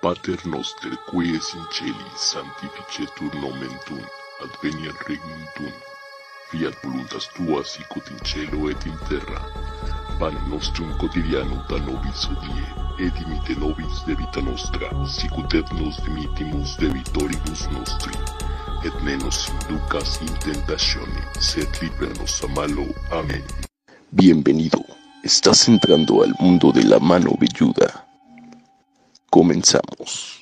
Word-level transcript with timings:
Pater 0.00 0.38
noster 0.46 0.96
qui 1.10 1.36
es 1.36 1.52
in 1.52 1.64
celis 1.76 2.22
sanctificetur 2.32 3.34
nomen 3.34 3.74
tuum, 3.84 4.00
adveniat 4.40 4.96
regnum 5.04 5.42
tuum. 5.56 5.74
Fiat 6.48 6.74
voluntas 6.82 7.28
tua 7.34 7.60
sicut 7.64 8.08
in 8.08 8.16
cielo 8.24 8.70
et 8.70 8.86
in 8.86 8.96
terra. 9.10 9.42
Panem 10.18 10.48
nostrum 10.48 10.96
quotidianum 10.96 11.60
da 11.68 11.76
nobis 11.84 12.24
hodie, 12.24 12.64
et 12.96 13.12
dimite 13.12 13.58
nobis 13.60 14.00
debita 14.06 14.40
nostra, 14.40 14.88
sicut 15.04 15.52
et 15.52 15.68
nos 15.76 16.00
dimitimus 16.00 16.78
debitoribus 16.80 17.68
nostri. 17.76 18.16
Et 18.88 18.96
ne 19.04 19.20
nos 19.20 19.50
inducas 19.52 20.16
in 20.24 20.32
tentatione, 20.40 21.28
sed 21.40 21.68
líbranos 21.82 22.40
a 22.42 22.48
malo. 22.56 22.88
Amén. 23.12 23.44
Bienvenido. 24.10 24.80
Estás 25.22 25.68
entrando 25.68 26.22
al 26.22 26.32
mundo 26.40 26.72
de 26.72 26.84
la 26.84 26.98
mano 26.98 27.36
velluda. 27.38 28.09
Comenzamos. 29.30 30.39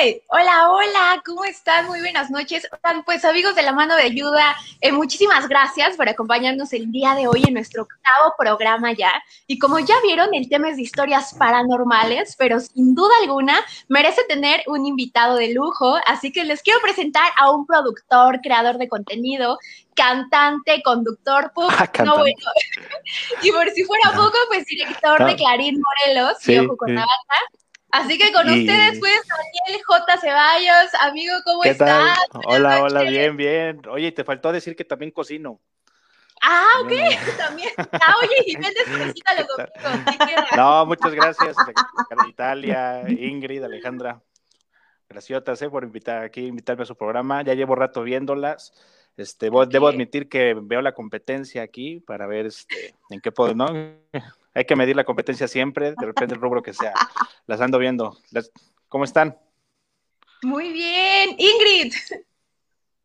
Hey, 0.00 0.22
hola, 0.28 0.70
hola, 0.70 1.22
¿cómo 1.26 1.44
están? 1.44 1.86
Muy 1.86 1.98
buenas 1.98 2.30
noches. 2.30 2.68
Pues 3.04 3.24
amigos 3.24 3.56
de 3.56 3.62
la 3.62 3.72
mano 3.72 3.96
de 3.96 4.02
ayuda, 4.02 4.54
eh, 4.80 4.92
muchísimas 4.92 5.48
gracias 5.48 5.96
por 5.96 6.08
acompañarnos 6.08 6.72
el 6.72 6.92
día 6.92 7.16
de 7.16 7.26
hoy 7.26 7.42
en 7.48 7.54
nuestro 7.54 7.82
octavo 7.82 8.34
programa 8.38 8.92
ya. 8.92 9.12
Y 9.48 9.58
como 9.58 9.80
ya 9.80 9.96
vieron, 10.04 10.32
el 10.34 10.48
tema 10.48 10.68
es 10.68 10.76
de 10.76 10.82
historias 10.82 11.34
paranormales, 11.34 12.36
pero 12.38 12.60
sin 12.60 12.94
duda 12.94 13.12
alguna 13.22 13.58
merece 13.88 14.22
tener 14.28 14.62
un 14.68 14.86
invitado 14.86 15.34
de 15.36 15.52
lujo. 15.52 15.96
Así 16.06 16.30
que 16.30 16.44
les 16.44 16.62
quiero 16.62 16.80
presentar 16.80 17.32
a 17.36 17.50
un 17.50 17.66
productor, 17.66 18.40
creador 18.40 18.78
de 18.78 18.88
contenido, 18.88 19.58
cantante, 19.96 20.80
conductor, 20.84 21.50
Ah, 21.70 21.90
no 22.04 22.18
bueno. 22.18 22.36
y 23.42 23.50
por 23.50 23.68
si 23.70 23.82
fuera 23.82 24.12
poco, 24.14 24.36
pues 24.48 24.64
director 24.66 25.26
de. 25.26 25.34
Clarín 25.34 25.80
Morelos 25.80 26.36
Sí, 26.40 26.56
Ojo 26.56 26.76
con 26.76 26.90
sí. 26.90 26.94
Así 27.90 28.18
que 28.18 28.32
con 28.32 28.46
Y- 28.48 28.60
ustedes, 28.60 28.98
pues, 28.98 29.20
Daniel 29.28 29.82
J. 29.84 30.18
Ceballos, 30.18 30.94
amigo, 31.00 31.34
¿cómo 31.44 31.62
¿Qué 31.62 31.74
tal? 31.74 32.06
estás? 32.08 32.18
Hola, 32.44 32.82
hola, 32.82 33.00
noches. 33.00 33.10
bien, 33.10 33.36
bien. 33.36 33.80
Oye, 33.90 34.12
te 34.12 34.24
faltó 34.24 34.52
decir 34.52 34.76
que 34.76 34.84
también 34.84 35.10
cocino. 35.10 35.60
Ah, 36.42 36.66
ok, 36.82 36.90
No, 36.92 37.32
también. 37.38 37.70
Ah, 37.78 38.14
oye, 38.22 38.44
Jiménez, 38.44 38.84
felicítalo 38.86 39.46
conmigo. 39.46 40.04
sí. 40.12 40.18
No, 40.56 40.86
muchas 40.86 41.14
gracias, 41.14 41.56
Italia, 42.28 43.08
Ingrid, 43.08 43.64
Alejandra. 43.64 44.20
Graciotas, 45.08 45.60
eh, 45.62 45.70
por 45.70 45.84
invitar 45.84 46.22
aquí, 46.22 46.46
invitarme 46.46 46.82
a 46.82 46.86
su 46.86 46.94
programa. 46.94 47.42
Ya 47.42 47.54
llevo 47.54 47.74
rato 47.74 48.02
viéndolas. 48.02 48.72
Este, 49.16 49.46
debo 49.46 49.88
admitir 49.88 50.28
que 50.28 50.54
veo 50.54 50.80
la 50.82 50.92
competencia 50.92 51.62
aquí 51.62 51.98
para 52.00 52.26
ver 52.26 52.46
este, 52.46 52.94
en 53.10 53.20
qué 53.20 53.32
puedo, 53.32 53.54
¿no? 53.54 53.66
Hay 54.54 54.64
que 54.64 54.76
medir 54.76 54.96
la 54.96 55.04
competencia 55.04 55.46
siempre, 55.48 55.94
de 55.98 56.06
repente 56.06 56.34
el 56.34 56.40
rubro 56.40 56.62
que 56.62 56.72
sea. 56.74 56.92
Las 57.46 57.60
ando 57.60 57.78
viendo. 57.78 58.16
Las- 58.30 58.50
¿Cómo 58.88 59.04
están? 59.04 59.36
Muy 60.42 60.72
bien. 60.72 61.30
Ingrid. 61.38 61.92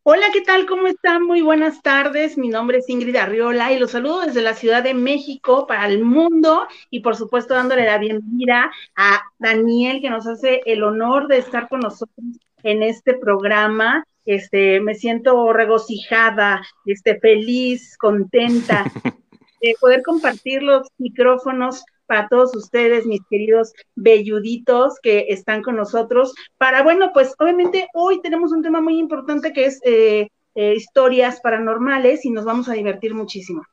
Hola, 0.06 0.28
¿qué 0.34 0.42
tal? 0.42 0.66
¿Cómo 0.66 0.88
están? 0.88 1.24
Muy 1.24 1.42
buenas 1.42 1.82
tardes. 1.82 2.38
Mi 2.38 2.50
nombre 2.50 2.80
es 2.80 2.90
Ingrid 2.90 3.16
Arriola 3.16 3.72
y 3.72 3.80
los 3.80 3.92
saludo 3.92 4.22
desde 4.22 4.42
la 4.42 4.54
Ciudad 4.54 4.84
de 4.84 4.94
México 4.94 5.66
para 5.66 5.88
el 5.88 6.04
mundo 6.04 6.68
y 6.90 7.00
por 7.00 7.16
supuesto 7.16 7.54
dándole 7.54 7.86
la 7.86 7.98
bienvenida 8.00 8.70
a 8.98 9.22
Daniel 9.40 10.02
que 10.02 10.10
nos 10.10 10.28
hace 10.28 10.62
el 10.66 10.84
honor 10.84 11.28
de 11.28 11.38
estar 11.38 11.70
con 11.70 11.80
nosotros 11.80 12.26
en 12.64 12.84
este 12.84 13.14
programa. 13.14 14.04
Este, 14.26 14.80
me 14.82 14.96
siento 14.96 15.52
regocijada, 15.54 16.62
este, 16.86 17.20
feliz, 17.20 17.98
contenta 17.98 18.84
de 19.64 19.76
poder 19.80 20.04
compartir 20.04 20.62
los 20.62 20.88
micrófonos 20.98 21.84
para 22.06 22.28
todos 22.28 22.54
ustedes, 22.56 23.06
mis 23.06 23.22
queridos 23.30 23.74
velluditos 23.96 25.00
que 25.02 25.28
están 25.30 25.64
con 25.64 25.78
nosotros. 25.78 26.34
Para, 26.58 26.84
bueno, 26.84 27.12
pues 27.14 27.34
obviamente 27.40 27.88
hoy 27.94 28.22
tenemos 28.22 28.52
un 28.52 28.62
tema 28.62 28.82
muy 28.82 29.00
importante 29.00 29.54
que 29.54 29.66
es 29.66 29.80
eh, 29.86 30.28
eh, 30.56 30.74
historias 30.76 31.40
paranormales 31.40 32.26
y 32.26 32.30
nos 32.30 32.44
vamos 32.44 32.68
a 32.68 32.74
divertir 32.74 33.16
muchísimo. 33.16 33.64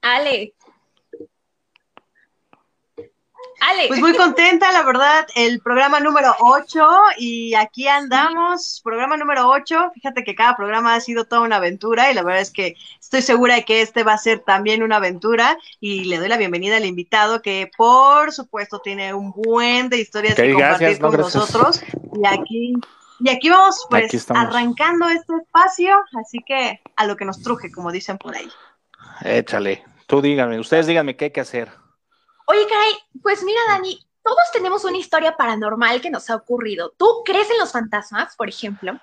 Ale. 0.00 0.54
Ale. 3.60 3.88
Pues 3.88 4.00
muy 4.00 4.14
contenta, 4.14 4.70
la 4.72 4.84
verdad, 4.84 5.26
el 5.34 5.60
programa 5.60 5.98
número 6.00 6.34
8 6.38 6.88
y 7.18 7.54
aquí 7.54 7.88
andamos, 7.88 8.80
programa 8.84 9.16
número 9.16 9.48
8, 9.48 9.92
fíjate 9.94 10.22
que 10.22 10.34
cada 10.34 10.56
programa 10.56 10.94
ha 10.94 11.00
sido 11.00 11.24
toda 11.24 11.42
una 11.42 11.56
aventura 11.56 12.10
y 12.10 12.14
la 12.14 12.22
verdad 12.22 12.40
es 12.40 12.52
que 12.52 12.76
estoy 13.00 13.22
segura 13.22 13.56
de 13.56 13.64
que 13.64 13.82
este 13.82 14.04
va 14.04 14.12
a 14.12 14.18
ser 14.18 14.40
también 14.40 14.82
una 14.82 14.96
aventura 14.96 15.58
y 15.80 16.04
le 16.04 16.18
doy 16.18 16.28
la 16.28 16.36
bienvenida 16.36 16.76
al 16.76 16.84
invitado 16.84 17.42
que 17.42 17.70
por 17.76 18.32
supuesto 18.32 18.78
tiene 18.78 19.12
un 19.12 19.32
buen 19.32 19.88
de 19.88 19.98
historias 19.98 20.34
Ok, 20.34 20.38
que 20.38 20.52
compartir 20.52 20.78
gracias, 20.78 21.00
con 21.00 21.16
nosotros 21.20 21.82
y 22.14 22.26
aquí 22.26 22.74
y 23.20 23.30
aquí 23.30 23.50
vamos 23.50 23.86
pues 23.90 24.04
Aquí 24.04 24.18
arrancando 24.28 25.08
este 25.08 25.34
espacio, 25.42 25.96
así 26.20 26.38
que 26.46 26.80
a 26.94 27.04
lo 27.04 27.16
que 27.16 27.24
nos 27.24 27.42
truje, 27.42 27.70
como 27.72 27.90
dicen 27.90 28.16
por 28.16 28.36
ahí. 28.36 28.48
Échale. 29.24 29.84
Tú 30.06 30.22
díganme, 30.22 30.58
ustedes 30.60 30.86
díganme 30.86 31.16
qué 31.16 31.26
hay 31.26 31.30
que 31.32 31.40
hacer. 31.40 31.70
Oye, 32.50 32.66
caray, 32.66 32.92
pues 33.22 33.44
mira, 33.44 33.60
Dani, 33.68 34.08
todos 34.22 34.44
tenemos 34.54 34.82
una 34.84 34.96
historia 34.96 35.36
paranormal 35.36 36.00
que 36.00 36.08
nos 36.08 36.30
ha 36.30 36.36
ocurrido. 36.36 36.94
¿Tú 36.96 37.22
crees 37.22 37.50
en 37.50 37.58
los 37.58 37.72
fantasmas, 37.72 38.36
por 38.36 38.48
ejemplo? 38.48 38.98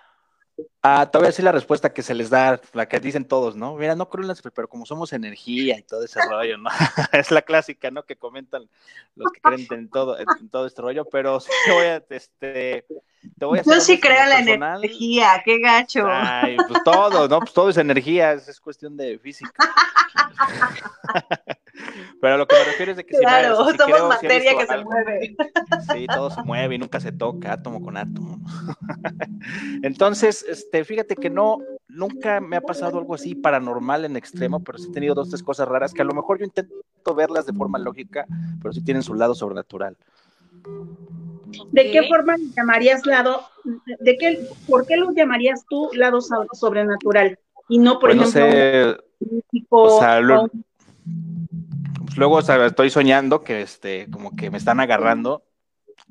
Ah, 0.87 1.09
te 1.11 1.17
voy 1.17 1.25
a 1.25 1.29
decir 1.29 1.43
la 1.43 1.51
respuesta 1.51 1.91
que 1.91 2.03
se 2.03 2.13
les 2.13 2.29
da, 2.29 2.61
la 2.73 2.87
que 2.87 2.99
dicen 2.99 3.25
todos, 3.25 3.55
¿no? 3.55 3.73
Mira, 3.75 3.95
no 3.95 4.07
creo 4.07 4.21
en 4.21 4.27
las, 4.27 4.39
pero 4.43 4.67
como 4.67 4.85
somos 4.85 5.13
energía 5.13 5.79
y 5.79 5.81
todo 5.81 6.03
ese 6.05 6.19
rollo, 6.29 6.59
¿no? 6.59 6.69
es 7.11 7.31
la 7.31 7.41
clásica, 7.41 7.89
¿no? 7.89 8.03
Que 8.03 8.15
comentan 8.17 8.69
los 9.15 9.31
que 9.31 9.41
creen 9.41 9.65
en 9.71 9.89
todo, 9.89 10.19
en 10.19 10.27
todo 10.51 10.67
este 10.67 10.83
rollo, 10.83 11.05
pero 11.05 11.39
sí 11.39 11.49
te 11.65 11.71
voy 11.73 11.85
a, 11.85 12.03
este, 12.11 12.85
te 13.39 13.45
voy 13.45 13.57
a 13.57 13.63
Yo 13.63 13.81
sí 13.81 13.99
creo 13.99 14.21
en 14.21 14.29
la 14.29 14.35
personal. 14.35 14.83
energía, 14.83 15.41
qué 15.43 15.57
gacho. 15.57 16.05
Ay, 16.07 16.55
pues 16.67 16.83
todo, 16.83 17.27
¿no? 17.27 17.39
Pues 17.39 17.53
todo 17.53 17.69
es 17.69 17.77
energía, 17.77 18.33
es, 18.33 18.47
es 18.47 18.59
cuestión 18.59 18.95
de 18.95 19.17
física. 19.17 19.51
Pero 22.21 22.37
lo 22.37 22.47
que 22.47 22.55
me 22.55 22.63
refiero 22.63 22.91
es 22.91 22.97
de 22.97 23.05
que 23.05 23.15
me- 23.17 23.19
Claro, 23.19 23.59
o 23.59 23.63
sea, 23.65 23.71
sí 23.73 23.77
somos 23.77 23.95
creo, 23.95 24.07
materia 24.07 24.57
que 24.57 24.65
se 24.65 24.77
mueve. 24.77 25.35
Sí, 25.93 26.07
todo 26.07 26.29
se 26.29 26.41
mueve 26.43 26.75
y 26.75 26.77
nunca 26.77 26.99
se 26.99 27.11
toca, 27.11 27.53
átomo 27.53 27.81
con 27.81 27.97
átomo. 27.97 28.39
Entonces, 29.83 30.43
este, 30.47 30.74
fíjate 30.83 31.15
que 31.15 31.29
no, 31.29 31.59
nunca 31.87 32.41
me 32.41 32.57
ha 32.57 32.61
pasado 32.61 32.97
algo 32.97 33.15
así 33.15 33.35
paranormal 33.35 34.05
en 34.05 34.17
extremo, 34.17 34.59
pero 34.59 34.77
sí 34.77 34.89
he 34.89 34.91
tenido 34.93 35.15
dos, 35.15 35.29
tres 35.29 35.43
cosas 35.43 35.67
raras 35.67 35.93
que 35.93 36.01
a 36.01 36.05
lo 36.05 36.13
mejor 36.13 36.39
yo 36.39 36.45
intento 36.45 36.73
verlas 37.15 37.45
de 37.45 37.53
forma 37.53 37.77
lógica, 37.79 38.25
pero 38.61 38.73
sí 38.73 38.81
tienen 38.83 39.03
su 39.03 39.13
lado 39.13 39.35
sobrenatural. 39.35 39.95
¿De 41.71 41.91
qué 41.91 42.03
forma 42.07 42.35
llamarías 42.57 43.05
lado, 43.05 43.41
de 43.99 44.17
qué, 44.17 44.47
por 44.67 44.85
qué 44.85 44.97
lo 44.97 45.11
llamarías 45.13 45.65
tú 45.69 45.89
lado 45.93 46.19
so- 46.21 46.47
sobrenatural? 46.53 47.37
Y 47.69 47.77
no, 47.79 47.99
por 47.99 48.09
Pues 48.09 48.17
no 48.17 48.23
ejemplo, 48.23 48.51
sé, 48.51 48.97
un 49.19 49.35
místico 49.37 49.81
o 49.83 49.99
sea, 49.99 50.19
lo- 50.19 50.41
o 50.41 50.43
un- 50.43 50.65
pues 52.05 52.17
luego 52.17 52.35
o 52.35 52.41
sea, 52.41 52.65
estoy 52.65 52.89
soñando 52.89 53.43
que 53.43 53.61
este, 53.61 54.07
como 54.11 54.35
que 54.35 54.49
me 54.49 54.57
están 54.57 54.79
agarrando 54.79 55.43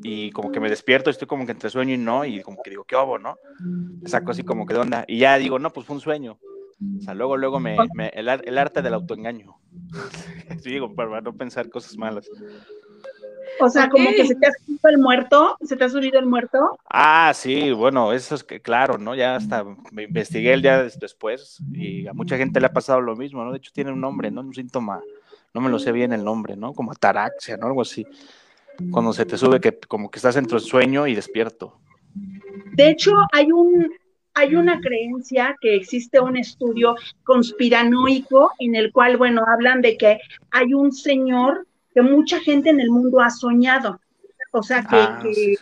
y 0.03 0.31
como 0.33 0.51
que 0.51 0.61
me 0.61 0.71
despierto, 0.71 1.11
estoy 1.11 1.27
como 1.29 1.47
que 1.47 1.53
entre 1.53 1.71
sueño 1.71 1.95
y 1.95 1.99
no, 1.99 2.25
y 2.25 2.43
como 2.43 2.63
que 2.63 2.71
digo, 2.71 2.85
¿qué 2.85 2.97
hago, 2.97 3.19
no? 3.19 3.37
Saco 4.05 4.33
así 4.33 4.43
como 4.43 4.67
que 4.67 4.75
de 4.75 4.81
onda, 4.81 5.05
y 5.09 5.19
ya 5.19 5.39
digo, 5.39 5.59
no, 5.59 5.73
pues 5.73 5.87
fue 5.87 5.97
un 5.97 6.01
sueño. 6.03 6.33
O 6.33 7.03
sea, 7.03 7.15
luego, 7.15 7.37
luego 7.37 7.61
me, 7.61 7.79
me- 7.95 8.09
el, 8.15 8.29
ar- 8.29 8.43
el 8.47 8.59
arte 8.59 8.83
del 8.83 8.95
autoengaño. 8.95 9.57
Sí, 10.63 10.71
digo, 10.71 10.95
para 10.95 11.21
no 11.21 11.33
pensar 11.35 11.69
cosas 11.69 11.99
malas. 11.99 12.31
o 13.61 13.69
sea, 13.69 13.89
como 13.89 14.11
que 14.13 14.27
se 14.27 14.35
te 14.35 14.47
ha 14.47 14.51
subido 14.65 14.89
el 14.91 14.99
muerto, 14.99 15.57
se 15.63 15.77
te 15.77 15.85
ha 15.85 15.89
subido 15.89 16.19
el 16.19 16.27
muerto. 16.27 16.79
Ah, 16.89 17.33
sí, 17.35 17.71
bueno, 17.73 18.13
eso 18.13 18.35
es 18.35 18.45
que, 18.45 18.61
claro, 18.61 18.99
¿no? 18.99 19.15
Ya 19.15 19.37
hasta 19.37 19.65
me 19.93 20.05
investigué 20.05 20.53
el 20.53 20.63
día 20.63 20.83
des- 20.83 20.99
después 20.99 21.63
y 21.73 22.07
a 22.07 22.13
mucha 22.15 22.37
gente 22.37 22.61
le 22.61 22.67
ha 22.67 22.73
pasado 22.73 23.01
lo 23.01 23.17
mismo, 23.17 23.45
¿no? 23.45 23.53
De 23.53 23.59
hecho, 23.59 23.73
tiene 23.75 23.93
un 23.93 24.01
nombre, 24.01 24.31
¿no? 24.31 24.41
Un 24.43 24.55
síntoma, 24.55 25.03
no 25.53 25.61
me 25.61 25.71
lo 25.71 25.79
sé 25.79 25.93
bien 25.93 26.13
el 26.13 26.25
nombre, 26.25 26.57
¿no? 26.57 26.73
Como 26.73 26.93
ataraxia, 26.93 27.57
¿no? 27.57 27.67
Algo 27.67 27.83
así. 27.83 28.07
Cuando 28.91 29.13
se 29.13 29.27
te 29.27 29.37
sube 29.37 29.61
que 29.61 29.79
como 29.89 30.11
que 30.11 30.19
estás 30.19 30.37
entre 30.37 30.61
sueño 30.61 31.07
y 31.07 31.15
despierto. 31.15 31.81
De 32.73 32.91
hecho, 32.91 33.13
hay 33.33 33.53
un 33.53 33.89
hay 34.35 34.57
una 34.57 34.81
creencia 34.81 35.57
que 35.61 35.77
existe 35.77 36.19
un 36.19 36.37
estudio 36.37 36.97
conspiranoico 37.23 38.51
en 38.59 38.75
el 38.75 38.91
cual, 38.93 39.17
bueno, 39.17 39.45
hablan 39.47 39.81
de 39.81 39.97
que 39.97 40.19
hay 40.51 40.75
un 40.75 40.91
señor 40.91 41.69
que 41.95 42.03
mucha 42.03 42.41
gente 42.41 42.71
en 42.71 42.81
el 42.81 42.91
mundo 42.91 43.21
ha 43.21 43.31
soñado. 43.31 44.01
O 44.51 44.63
sea, 44.63 44.83
que, 44.83 44.97
Ah, 44.97 45.21
que 45.23 45.35
sí, 45.35 45.57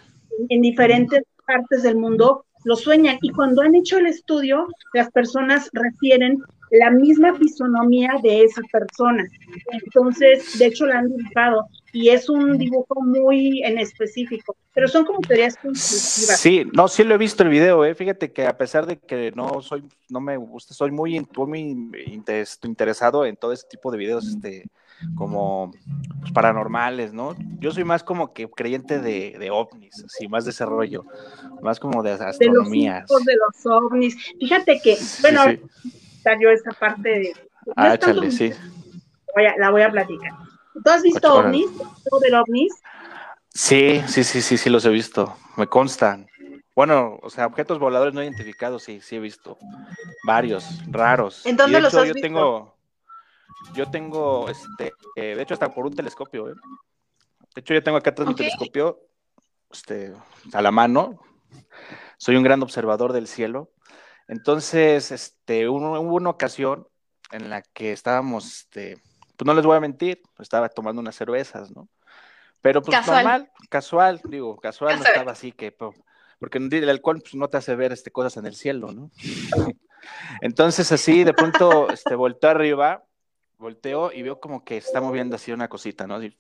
en 0.49 0.63
diferentes 0.63 1.23
partes 1.47 1.83
del 1.83 1.97
mundo 1.97 2.47
lo 2.65 2.77
sueñan. 2.77 3.19
Y 3.21 3.31
cuando 3.31 3.63
han 3.63 3.75
hecho 3.75 3.99
el 3.99 4.07
estudio, 4.07 4.67
las 4.95 5.11
personas 5.11 5.69
refieren 5.73 6.43
la 6.73 6.91
misma 6.91 7.35
fisonomía 7.35 8.11
de 8.23 8.45
esa 8.45 8.63
persona. 8.73 9.25
Entonces, 9.71 10.59
de 10.59 10.67
hecho, 10.67 10.87
la 10.87 11.01
han 11.01 11.09
dibujado 11.09 11.67
y 11.93 12.09
es 12.09 12.31
un 12.31 12.57
dibujo 12.57 13.03
muy 13.03 13.63
en 13.63 13.79
específico, 13.79 14.57
pero 14.75 14.89
son 14.89 15.05
como 15.05 15.21
teorías 15.21 15.55
constructivas. 15.57 16.41
Sí, 16.41 16.65
no, 16.73 16.89
sí 16.89 17.05
lo 17.05 17.15
he 17.15 17.19
visto 17.19 17.43
el 17.43 17.51
video, 17.51 17.85
¿eh? 17.85 17.95
fíjate 17.95 18.33
que 18.33 18.47
a 18.47 18.57
pesar 18.57 18.87
de 18.87 18.99
que 18.99 19.33
no 19.37 19.61
soy, 19.61 19.85
no 20.09 20.21
me 20.21 20.39
gusta, 20.39 20.73
soy 20.73 20.91
muy, 20.91 21.25
muy 21.37 21.93
interesado 22.07 23.27
en 23.27 23.37
todo 23.37 23.53
ese 23.53 23.67
tipo 23.69 23.93
de 23.93 23.99
videos, 23.99 24.27
este, 24.27 24.65
como 25.15 25.73
pues, 26.21 26.33
paranormales, 26.33 27.13
¿no? 27.13 27.37
Yo 27.59 27.71
soy 27.73 27.85
más 27.85 28.03
como 28.03 28.33
que 28.33 28.49
creyente 28.49 28.99
de, 28.99 29.37
de 29.39 29.51
ovnis, 29.51 30.03
así, 30.07 30.27
más 30.29 30.47
de 30.47 30.53
ese 30.53 30.65
rollo, 30.65 31.05
más 31.61 31.79
como 31.79 32.03
de 32.03 32.13
astronomía. 32.13 33.05
De 33.07 33.15
los, 33.15 33.25
de 33.25 33.35
los 33.35 33.67
ovnis. 33.67 34.17
Fíjate 34.39 34.81
que, 34.83 34.97
bueno, 35.21 35.43
yo 36.41 36.51
esa 36.51 36.71
parte 36.73 37.09
de... 37.09 37.37
ah, 37.77 37.95
échale, 37.95 38.31
sí. 38.31 38.53
la 39.59 39.71
voy 39.71 39.83
a 39.83 39.91
platicar. 39.91 40.33
¿Tú 40.73 40.91
has 40.91 41.03
visto 41.03 41.35
ovnis? 41.35 41.71
del 42.23 42.35
ovnis? 42.35 42.73
Sí, 43.55 44.03
sí, 44.07 44.25
sí, 44.25 44.41
sí, 44.41 44.57
sí 44.57 44.71
los 44.71 44.85
he 44.85 44.91
visto. 44.91 45.37
Me 45.57 45.67
constan. 45.67 46.27
Bueno, 46.75 47.19
o 47.23 47.29
sea, 47.29 47.47
objetos 47.47 47.79
voladores 47.79 48.15
no 48.15 48.23
identificados, 48.23 48.83
sí, 48.83 49.01
sí 49.01 49.17
he 49.17 49.21
visto. 49.21 49.59
Varios, 50.27 50.81
raros. 50.91 51.45
¿En 51.45 51.57
dónde 51.57 51.81
los 51.81 51.95
has 51.95 52.07
yo 52.09 52.15
visto? 52.15 52.27
Tengo, 52.27 52.77
yo 53.75 53.91
tengo, 53.91 54.49
este, 54.49 54.93
eh, 55.17 55.35
de 55.37 55.43
hecho, 55.43 55.55
hasta 55.55 55.71
por 55.71 55.85
un 55.85 55.95
telescopio, 55.95 56.51
¿eh? 56.51 56.55
De 57.55 57.61
hecho, 57.61 57.75
yo 57.75 57.83
tengo 57.83 57.99
acá 57.99 58.11
atrás 58.11 58.29
un 58.29 58.35
telescopio, 58.35 59.01
este, 59.71 60.15
a 60.55 60.63
la 60.63 60.71
mano. 60.71 61.21
Soy 62.17 62.37
un 62.37 62.43
gran 62.43 62.63
observador 62.63 63.13
del 63.13 63.27
cielo. 63.27 63.71
Entonces, 64.29 65.11
este, 65.11 65.69
hubo 65.69 66.01
una 66.01 66.31
ocasión 66.31 66.87
en 67.31 67.51
la 67.51 67.63
que 67.63 67.93
estábamos, 67.93 68.47
este, 68.47 69.03
pues 69.37 69.47
no 69.47 69.55
les 69.55 69.65
voy 69.65 69.77
a 69.77 69.81
mentir, 69.81 70.23
estaba 70.39 70.69
tomando 70.69 71.01
unas 71.01 71.17
cervezas, 71.17 71.71
¿no? 71.71 71.89
Pero 72.61 72.81
pues 72.83 72.97
casual. 72.97 73.25
normal, 73.25 73.53
casual, 73.69 74.21
digo, 74.25 74.57
casual, 74.57 74.99
no 74.99 75.05
estaba 75.05 75.33
así 75.33 75.51
que, 75.51 75.73
porque 75.73 76.59
el 76.59 76.89
alcohol 76.89 77.21
pues, 77.21 77.35
no 77.35 77.49
te 77.49 77.57
hace 77.57 77.75
ver 77.75 77.93
este, 77.93 78.13
cosas 78.13 78.37
en 78.37 78.47
el 78.47 78.55
cielo, 78.55 78.93
¿no? 78.93 79.11
Entonces 80.41 80.91
así, 80.93 81.25
de 81.25 81.35
pronto, 81.35 81.91
este, 81.91 82.15
volteo 82.15 82.51
arriba, 82.51 83.05
volteo 83.59 84.13
y 84.13 84.23
veo 84.23 84.41
como 84.41 84.65
que 84.65 84.77
está 84.77 85.01
moviendo 85.01 85.37
así 85.37 85.53
una 85.53 85.69
cosita, 85.69 86.07
¿no? 86.07 86.17
Así, 86.17 86.37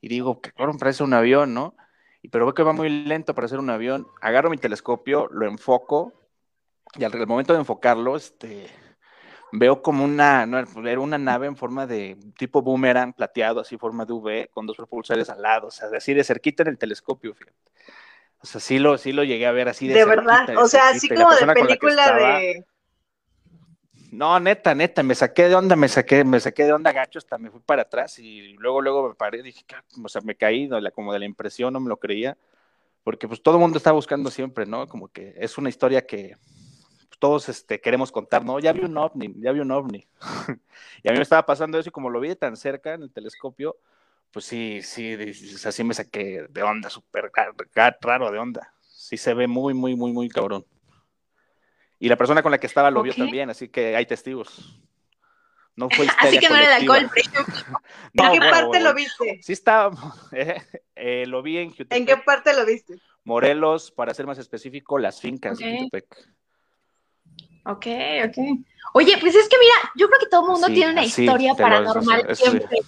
y 0.00 0.08
digo, 0.08 0.40
que 0.40 0.52
cabrón, 0.52 0.78
parece 0.78 1.02
un 1.02 1.14
avión, 1.14 1.52
¿no? 1.52 1.74
Pero 2.30 2.46
veo 2.46 2.54
que 2.54 2.62
va 2.62 2.72
muy 2.72 2.88
lento 2.88 3.34
para 3.34 3.46
hacer 3.46 3.58
un 3.58 3.70
avión. 3.70 4.06
Agarro 4.20 4.50
mi 4.50 4.58
telescopio, 4.58 5.28
lo 5.30 5.46
enfoco, 5.46 6.12
y 6.94 7.04
al 7.04 7.26
momento 7.26 7.52
de 7.52 7.60
enfocarlo, 7.60 8.16
este, 8.16 8.68
veo 9.52 9.82
como 9.82 10.04
una, 10.04 10.46
no, 10.46 10.58
era 10.58 11.00
una 11.00 11.18
nave 11.18 11.46
en 11.46 11.56
forma 11.56 11.86
de 11.86 12.16
tipo 12.36 12.62
boomerang 12.62 13.12
plateado, 13.12 13.60
así 13.60 13.76
forma 13.76 14.04
de 14.04 14.12
V, 14.12 14.50
con 14.52 14.66
dos 14.66 14.76
propulsores 14.76 15.28
al 15.30 15.42
lado, 15.42 15.68
o 15.68 15.70
sea, 15.70 15.88
así 15.96 16.14
de 16.14 16.24
cerquita 16.24 16.62
en 16.62 16.70
el 16.70 16.78
telescopio, 16.78 17.34
fíjate. 17.34 17.56
O 18.38 18.46
sea, 18.46 18.60
sí 18.60 18.78
lo, 18.78 18.98
sí 18.98 19.12
lo 19.12 19.24
llegué 19.24 19.46
a 19.46 19.52
ver 19.52 19.68
así 19.68 19.88
de 19.88 19.94
De 19.94 20.04
verdad, 20.04 20.46
o 20.58 20.68
sea, 20.68 20.90
así 20.90 21.08
como 21.08 21.34
de 21.34 21.46
película 21.46 22.04
estaba, 22.04 22.38
de... 22.38 22.64
No, 24.12 24.38
neta, 24.40 24.74
neta, 24.74 25.02
me 25.02 25.14
saqué 25.14 25.48
de 25.48 25.54
onda, 25.54 25.76
me 25.76 25.88
saqué, 25.88 26.24
me 26.24 26.40
saqué 26.40 26.64
de 26.64 26.72
onda 26.72 26.92
gacho, 26.92 27.18
hasta 27.18 27.38
me 27.38 27.50
fui 27.50 27.60
para 27.60 27.82
atrás 27.82 28.18
y 28.18 28.54
luego, 28.54 28.80
luego 28.80 29.08
me 29.08 29.14
paré, 29.14 29.42
dije, 29.42 29.64
o 30.02 30.08
sea, 30.08 30.22
me 30.22 30.36
caí, 30.36 30.68
como 30.94 31.12
de 31.12 31.18
la 31.18 31.24
impresión, 31.24 31.72
no 31.72 31.80
me 31.80 31.88
lo 31.88 31.98
creía, 31.98 32.36
porque 33.04 33.28
pues 33.28 33.42
todo 33.42 33.56
el 33.56 33.60
mundo 33.60 33.78
está 33.78 33.92
buscando 33.92 34.30
siempre, 34.30 34.66
¿no? 34.66 34.86
Como 34.88 35.08
que 35.08 35.34
es 35.36 35.58
una 35.58 35.68
historia 35.68 36.06
que, 36.06 36.36
todos 37.18 37.48
este, 37.48 37.80
queremos 37.80 38.12
contar, 38.12 38.44
¿no? 38.44 38.58
Ya 38.58 38.72
vi 38.72 38.80
un 38.80 38.96
ovni, 38.96 39.34
ya 39.38 39.52
vi 39.52 39.60
un 39.60 39.70
ovni. 39.70 40.06
y 41.02 41.08
a 41.08 41.12
mí 41.12 41.18
me 41.18 41.22
estaba 41.22 41.44
pasando 41.46 41.78
eso 41.78 41.88
y 41.88 41.92
como 41.92 42.10
lo 42.10 42.20
vi 42.20 42.34
tan 42.36 42.56
cerca 42.56 42.94
en 42.94 43.02
el 43.02 43.10
telescopio, 43.10 43.76
pues 44.30 44.44
sí, 44.44 44.80
sí, 44.82 45.16
así 45.64 45.84
me 45.84 45.94
saqué 45.94 46.46
de 46.48 46.62
onda, 46.62 46.90
súper 46.90 47.30
raro 48.00 48.30
de 48.30 48.38
onda. 48.38 48.72
Sí 48.80 49.16
se 49.16 49.34
ve 49.34 49.46
muy, 49.46 49.72
muy, 49.72 49.94
muy, 49.94 50.12
muy 50.12 50.28
cabrón. 50.28 50.66
Y 51.98 52.08
la 52.08 52.16
persona 52.16 52.42
con 52.42 52.52
la 52.52 52.58
que 52.58 52.66
estaba 52.66 52.90
lo 52.90 53.00
okay. 53.00 53.12
vio 53.12 53.24
también, 53.24 53.50
así 53.50 53.68
que 53.68 53.96
hay 53.96 54.06
testigos. 54.06 54.78
No 55.76 55.88
fue 55.90 56.06
Así 56.18 56.38
que 56.38 56.48
no 56.48 56.56
era 56.56 56.76
el 56.76 56.82
alcohol, 56.82 57.10
no, 58.14 58.24
¿En 58.24 58.32
qué 58.32 58.38
bueno, 58.38 58.50
parte 58.50 58.66
bueno. 58.66 58.88
lo 58.88 58.94
viste? 58.94 59.40
Sí 59.42 59.52
estaba, 59.52 59.94
eh, 60.32 60.62
eh, 60.94 61.26
lo 61.26 61.42
vi 61.42 61.58
en 61.58 61.70
Jutepec. 61.70 61.98
¿En 61.98 62.06
qué 62.06 62.16
parte 62.16 62.54
lo 62.54 62.64
viste? 62.64 62.94
Morelos, 63.24 63.90
para 63.90 64.14
ser 64.14 64.26
más 64.26 64.38
específico, 64.38 64.98
las 64.98 65.20
fincas 65.20 65.58
okay. 65.58 65.72
de 65.72 65.78
Jutepec. 65.78 66.28
Ok, 67.64 67.86
ok. 68.28 68.38
Oye, 68.94 69.18
pues 69.18 69.34
es 69.34 69.48
que 69.48 69.56
mira, 69.58 69.92
yo 69.96 70.06
creo 70.08 70.20
que 70.20 70.26
todo 70.26 70.42
el 70.42 70.52
mundo 70.52 70.68
sí, 70.68 70.74
tiene 70.74 70.92
una 70.92 71.04
historia 71.04 71.54
paranormal 71.54 72.24
lo, 72.28 72.34
siempre. 72.34 72.78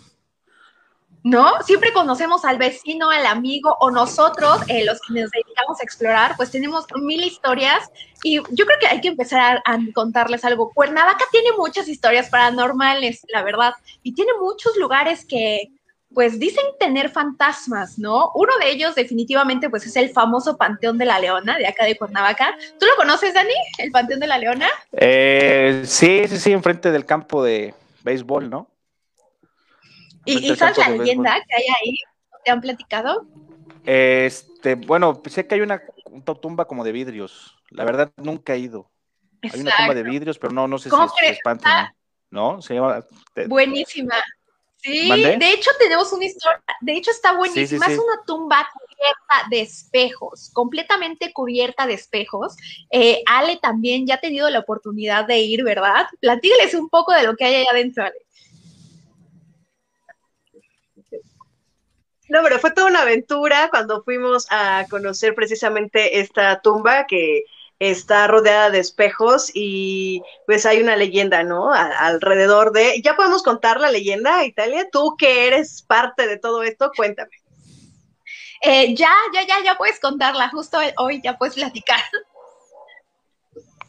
¿No? 1.24 1.60
Siempre 1.62 1.92
conocemos 1.92 2.44
al 2.44 2.58
vecino, 2.58 3.10
al 3.10 3.26
amigo 3.26 3.76
o 3.80 3.90
nosotros, 3.90 4.60
eh, 4.68 4.84
los 4.84 5.00
que 5.00 5.20
nos 5.20 5.30
dedicamos 5.30 5.80
a 5.80 5.82
explorar, 5.82 6.34
pues 6.36 6.50
tenemos 6.50 6.86
mil 7.00 7.22
historias 7.22 7.90
y 8.22 8.36
yo 8.36 8.66
creo 8.66 8.78
que 8.80 8.86
hay 8.86 9.00
que 9.00 9.08
empezar 9.08 9.60
a, 9.64 9.78
contarles 9.94 10.44
algo. 10.44 10.70
Cuernavaca 10.72 11.24
tiene 11.30 11.50
muchas 11.56 11.88
historias 11.88 12.28
paranormales, 12.30 13.26
la 13.32 13.42
verdad, 13.42 13.74
y 14.02 14.14
tiene 14.14 14.32
muchos 14.40 14.76
lugares 14.76 15.24
que, 15.26 15.70
pues 16.14 16.38
dicen 16.38 16.64
tener 16.80 17.10
fantasmas, 17.10 17.98
¿no? 17.98 18.30
Uno 18.34 18.56
de 18.58 18.70
ellos 18.70 18.94
definitivamente 18.94 19.68
pues 19.68 19.86
es 19.86 19.96
el 19.96 20.10
famoso 20.10 20.56
Panteón 20.56 20.98
de 20.98 21.04
la 21.04 21.18
Leona 21.18 21.58
de 21.58 21.66
acá 21.66 21.84
de 21.84 21.96
Cuernavaca. 21.96 22.56
¿Tú 22.78 22.86
lo 22.86 22.96
conoces, 22.96 23.34
Dani? 23.34 23.54
¿El 23.78 23.90
Panteón 23.90 24.20
de 24.20 24.26
la 24.26 24.38
Leona? 24.38 24.68
Eh, 24.92 25.82
sí, 25.84 26.22
sí, 26.28 26.38
sí, 26.38 26.52
enfrente 26.52 26.90
del 26.90 27.04
campo 27.04 27.44
de 27.44 27.74
béisbol, 28.04 28.48
¿no? 28.48 28.68
¿Y, 30.28 30.52
¿y 30.52 30.56
sabes 30.56 30.76
la 30.78 30.90
leyenda 30.90 31.34
que 31.48 31.56
hay 31.56 31.64
ahí? 31.80 31.94
¿Te 32.44 32.50
han 32.50 32.60
platicado? 32.60 33.26
Este, 33.84 34.74
bueno, 34.74 35.22
sé 35.26 35.46
que 35.46 35.54
hay 35.54 35.62
una, 35.62 35.82
una, 36.10 36.22
tumba 36.22 36.66
como 36.66 36.84
de 36.84 36.92
vidrios. 36.92 37.56
La 37.70 37.84
verdad, 37.84 38.12
nunca 38.16 38.54
he 38.54 38.58
ido. 38.58 38.90
Exacto. 39.40 39.56
Hay 39.56 39.60
una 39.62 39.76
tumba 39.76 39.94
de 39.94 40.02
vidrios, 40.02 40.38
pero 40.38 40.52
no, 40.52 40.68
no 40.68 40.78
sé 40.78 40.90
si 40.90 40.96
es, 40.96 41.32
es 41.32 41.38
panteón. 41.42 41.88
¿No? 42.30 42.60
Se 42.60 42.74
llama... 42.74 43.02
Buenísima. 43.46 44.16
Sí, 44.82 45.08
¿Mandé? 45.08 45.38
de 45.38 45.52
hecho 45.52 45.70
tenemos 45.76 46.12
una 46.12 46.24
historia, 46.24 46.62
de 46.82 46.92
hecho 46.92 47.10
está 47.10 47.32
buenísima, 47.32 47.66
sí, 47.66 47.78
sí, 47.78 47.78
sí. 47.84 47.92
es 47.92 47.98
una 47.98 48.22
tumba 48.24 48.68
cubierta 48.72 49.48
de 49.50 49.60
espejos, 49.62 50.50
completamente 50.52 51.32
cubierta 51.32 51.86
de 51.86 51.94
espejos. 51.94 52.54
Eh, 52.90 53.22
Ale 53.26 53.56
también 53.56 54.06
ya 54.06 54.16
ha 54.16 54.20
tenido 54.20 54.48
la 54.50 54.60
oportunidad 54.60 55.26
de 55.26 55.40
ir, 55.40 55.64
¿verdad? 55.64 56.06
Platígueles 56.20 56.74
un 56.74 56.88
poco 56.88 57.12
de 57.12 57.24
lo 57.24 57.34
que 57.34 57.44
hay 57.44 57.54
allá 57.56 57.70
adentro, 57.72 58.04
Ale. 58.04 58.27
No, 62.28 62.42
pero 62.42 62.58
fue 62.58 62.72
toda 62.72 62.88
una 62.88 63.02
aventura 63.02 63.68
cuando 63.70 64.02
fuimos 64.02 64.46
a 64.50 64.86
conocer 64.90 65.34
precisamente 65.34 66.20
esta 66.20 66.60
tumba 66.60 67.06
que 67.06 67.44
está 67.78 68.26
rodeada 68.26 68.70
de 68.70 68.80
espejos 68.80 69.50
y 69.54 70.22
pues 70.46 70.66
hay 70.66 70.80
una 70.80 70.96
leyenda, 70.96 71.42
¿no? 71.44 71.72
A 71.72 71.84
alrededor 71.84 72.72
de... 72.72 73.00
¿Ya 73.02 73.14
podemos 73.16 73.42
contar 73.42 73.80
la 73.80 73.90
leyenda, 73.90 74.44
Italia? 74.44 74.88
Tú 74.90 75.16
que 75.16 75.46
eres 75.46 75.82
parte 75.82 76.26
de 76.26 76.38
todo 76.38 76.62
esto, 76.62 76.90
cuéntame. 76.96 77.30
Eh, 78.62 78.94
ya, 78.94 79.14
ya, 79.32 79.46
ya, 79.46 79.62
ya 79.64 79.78
puedes 79.78 80.00
contarla, 80.00 80.48
justo 80.48 80.78
hoy 80.96 81.20
ya 81.22 81.38
puedes 81.38 81.54
platicar. 81.54 82.00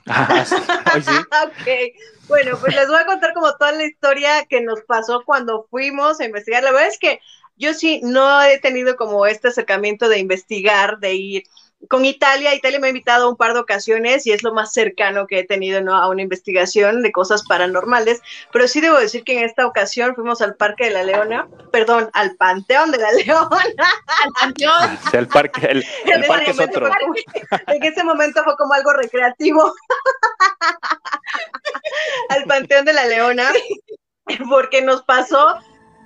Ah, 0.05 0.45
sí. 0.45 0.55
Hoy 0.55 1.01
sí. 1.01 1.11
ok, 1.43 2.27
bueno, 2.27 2.57
pues 2.59 2.75
les 2.75 2.87
voy 2.87 2.99
a 2.99 3.05
contar 3.05 3.33
como 3.33 3.51
toda 3.57 3.71
la 3.71 3.85
historia 3.85 4.45
que 4.45 4.61
nos 4.61 4.81
pasó 4.81 5.23
cuando 5.25 5.67
fuimos 5.69 6.19
a 6.19 6.25
investigar. 6.25 6.63
La 6.63 6.71
verdad 6.71 6.87
es 6.87 6.99
que 6.99 7.19
yo 7.59 7.73
sí 7.73 8.01
no 8.03 8.41
he 8.41 8.59
tenido 8.59 8.95
como 8.95 9.25
este 9.25 9.49
acercamiento 9.49 10.09
de 10.09 10.19
investigar, 10.19 10.99
de 10.99 11.13
ir 11.13 11.43
con 11.87 12.03
Italia, 12.03 12.53
Italia 12.53 12.79
me 12.79 12.87
ha 12.87 12.89
invitado 12.89 13.25
a 13.25 13.29
un 13.29 13.37
par 13.37 13.53
de 13.53 13.59
ocasiones 13.59 14.27
y 14.27 14.33
es 14.33 14.43
lo 14.43 14.53
más 14.53 14.73
cercano 14.73 15.27
que 15.27 15.39
he 15.39 15.43
tenido 15.45 15.81
¿no? 15.81 15.95
a 15.95 16.09
una 16.09 16.21
investigación 16.21 17.01
de 17.01 17.11
cosas 17.11 17.43
paranormales, 17.47 18.21
pero 18.51 18.67
sí 18.67 18.81
debo 18.81 18.99
decir 18.99 19.23
que 19.23 19.37
en 19.37 19.45
esta 19.45 19.65
ocasión 19.65 20.13
fuimos 20.13 20.41
al 20.41 20.55
Parque 20.55 20.85
de 20.85 20.91
la 20.91 21.03
Leona, 21.03 21.47
perdón, 21.71 22.09
al 22.13 22.35
Panteón 22.35 22.91
de 22.91 22.97
la 22.97 23.11
Leona. 23.13 23.63
al 24.07 24.31
Panteón. 24.39 24.99
Sí, 25.09 25.17
el 25.17 25.27
parque, 25.27 25.67
el, 25.67 25.85
el 26.05 26.25
parque 26.25 26.51
es 26.51 26.59
otro. 26.59 26.89
En 27.67 27.83
ese 27.83 28.03
momento 28.03 28.43
fue 28.43 28.57
como 28.57 28.73
algo 28.73 28.91
recreativo. 28.91 29.73
al 32.29 32.43
Panteón 32.43 32.83
de 32.83 32.93
la 32.93 33.05
Leona, 33.05 33.53
porque 34.49 34.81
nos 34.81 35.03
pasó 35.03 35.59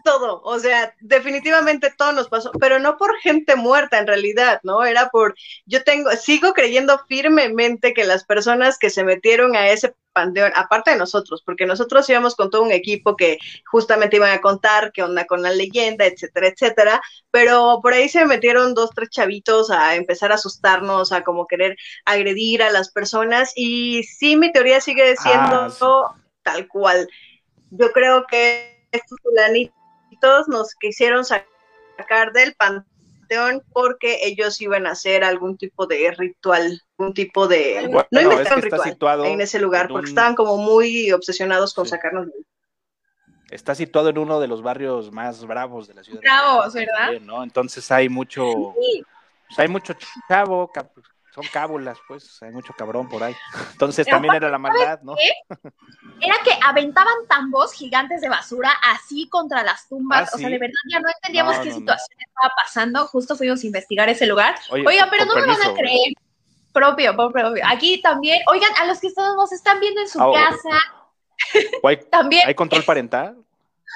todo, 0.04 0.42
o 0.44 0.60
sea, 0.60 0.94
definitivamente 1.00 1.94
todo 1.98 2.12
nos 2.12 2.30
pasó, 2.30 2.52
pero 2.60 2.80
no 2.80 2.98
por 2.98 3.16
gente 3.20 3.56
muerta 3.56 4.00
en 4.00 4.08
realidad, 4.08 4.60
¿no? 4.64 4.84
Era 4.84 5.10
por, 5.10 5.36
yo 5.66 5.84
tengo, 5.84 6.12
sigo 6.12 6.54
creyendo 6.54 7.00
firmemente 7.08 7.94
que 7.94 8.04
las 8.04 8.26
personas 8.26 8.78
que 8.78 8.90
se 8.90 9.04
metieron 9.04 9.56
a 9.56 9.70
ese 9.70 9.96
panteón, 10.14 10.52
aparte 10.56 10.92
de 10.92 10.98
nosotros, 10.98 11.42
porque 11.46 11.66
nosotros 11.66 12.08
íbamos 12.10 12.36
con 12.36 12.50
todo 12.50 12.62
un 12.62 12.72
equipo 12.72 13.16
que 13.16 13.40
justamente 13.66 14.18
iban 14.18 14.32
a 14.32 14.42
contar 14.42 14.92
qué 14.92 15.04
onda 15.04 15.26
con 15.26 15.42
la 15.42 15.52
leyenda, 15.52 16.06
etcétera, 16.06 16.48
etcétera, 16.48 17.02
pero 17.32 17.80
por 17.82 17.94
ahí 17.94 18.10
se 18.10 18.26
metieron 18.26 18.74
dos, 18.74 18.92
tres 18.94 19.10
chavitos 19.10 19.72
a 19.72 19.96
empezar 19.96 20.32
a 20.32 20.36
asustarnos, 20.36 21.12
a 21.12 21.24
como 21.24 21.48
querer 21.48 21.76
agredir 22.06 22.62
a 22.62 22.72
las 22.72 22.92
personas, 22.92 23.54
y 23.56 24.04
sí, 24.04 24.36
mi 24.36 24.52
teoría 24.52 24.82
sigue 24.82 25.16
siendo 25.16 25.64
Ah, 25.82 26.16
tal 26.44 26.68
cual. 26.68 27.08
Yo 27.72 27.92
creo 27.92 28.26
que 28.28 28.88
estos 28.92 29.18
fulanitos 29.22 29.76
nos 30.48 30.74
quisieron 30.76 31.24
sacar 31.26 32.32
del 32.34 32.56
panteón 32.56 33.62
porque 33.72 34.20
ellos 34.24 34.60
iban 34.62 34.86
a 34.88 34.92
hacer 34.92 35.24
algún 35.24 35.58
tipo 35.58 35.86
de 35.88 36.12
ritual, 36.12 36.82
un 36.98 37.14
tipo 37.14 37.48
de... 37.48 37.88
Bueno, 37.92 38.08
no 38.12 38.20
es 38.20 38.26
inventaron 38.26 38.62
que 38.62 38.68
está 38.68 38.78
ritual 38.78 38.84
situado 38.92 39.26
en 39.26 39.42
ese 39.42 39.60
lugar 39.60 39.84
en 39.84 39.88
porque 39.90 40.06
un- 40.06 40.10
estaban 40.10 40.36
como 40.36 40.58
muy 40.58 41.12
obsesionados 41.12 41.74
con 41.74 41.86
Sí. 41.86 41.92
sacarnos 41.92 42.28
de 42.28 42.34
ahí. 42.36 42.46
Está 43.52 43.76
situado 43.76 44.10
en 44.10 44.18
uno 44.18 44.40
de 44.40 44.48
los 44.48 44.64
barrios 44.64 45.12
más 45.12 45.46
bravos 45.46 45.88
de 45.88 45.94
la 45.94 46.04
ciudad. 46.04 46.22
de 46.22 46.28
Bravos, 46.28 46.74
¿verdad? 46.74 47.12
¿no? 47.22 47.44
Entonces 47.44 47.92
hay 47.92 48.10
mucho, 48.10 48.74
Sí. 48.80 49.04
pues, 49.48 49.60
hay 49.60 49.68
mucho 49.68 49.94
chavo, 50.28 50.72
son 51.34 51.46
cábulas, 51.52 51.98
pues, 52.08 52.42
hay 52.44 52.52
mucho 52.52 52.74
cabrón 52.78 53.10
por 53.10 53.24
ahí. 53.24 53.36
Entonces 53.72 54.06
también 54.06 54.36
era 54.36 54.50
la 54.50 54.58
maldad, 54.60 55.02
¿no? 55.02 55.16
Era 56.20 56.36
que 56.44 56.52
aventaban 56.64 57.14
tambos 57.28 57.74
gigantes 57.74 58.22
de 58.22 58.30
basura 58.30 58.72
así 58.84 59.28
contra 59.30 59.64
las 59.64 59.88
tumbas. 59.90 60.30
Ah, 60.30 60.36
O 60.36 60.38
sea, 60.38 60.50
de 60.50 60.60
verdad 60.60 60.76
ya 60.92 61.00
no 61.00 61.10
entendíamos 61.10 61.58
No, 61.58 61.64
qué 61.64 61.70
no, 61.70 61.76
no. 61.76 61.80
situación 61.80 62.18
estaba 62.20 62.54
pasando. 62.56 63.08
Justo 63.08 63.36
fuimos 63.36 63.64
a 63.64 63.66
investigar 63.66 64.10
ese 64.10 64.28
lugar. 64.28 64.56
Oye, 64.70 64.86
Oigan, 64.88 65.10
pero 65.10 65.26
no 65.26 65.36
me 65.36 65.42
van 65.48 65.62
a 65.62 65.74
creer. 65.74 66.14
Propio, 66.72 67.16
propio, 67.16 67.42
propio. 67.44 67.64
Aquí 67.68 68.02
también, 68.02 68.42
oigan, 68.48 68.72
a 68.80 68.86
los 68.86 69.00
que 69.00 69.12
todos 69.12 69.36
nos 69.36 69.52
están 69.52 69.80
viendo 69.80 70.02
en 70.02 70.08
su 70.08 70.20
Ah, 70.22 70.28
oh. 70.28 70.34
casa, 70.34 70.78
¿o 71.82 71.88
¿Hay, 71.88 71.98
también. 72.12 72.48
hay 72.48 72.56
control 72.56 72.84
parental? 72.84 73.38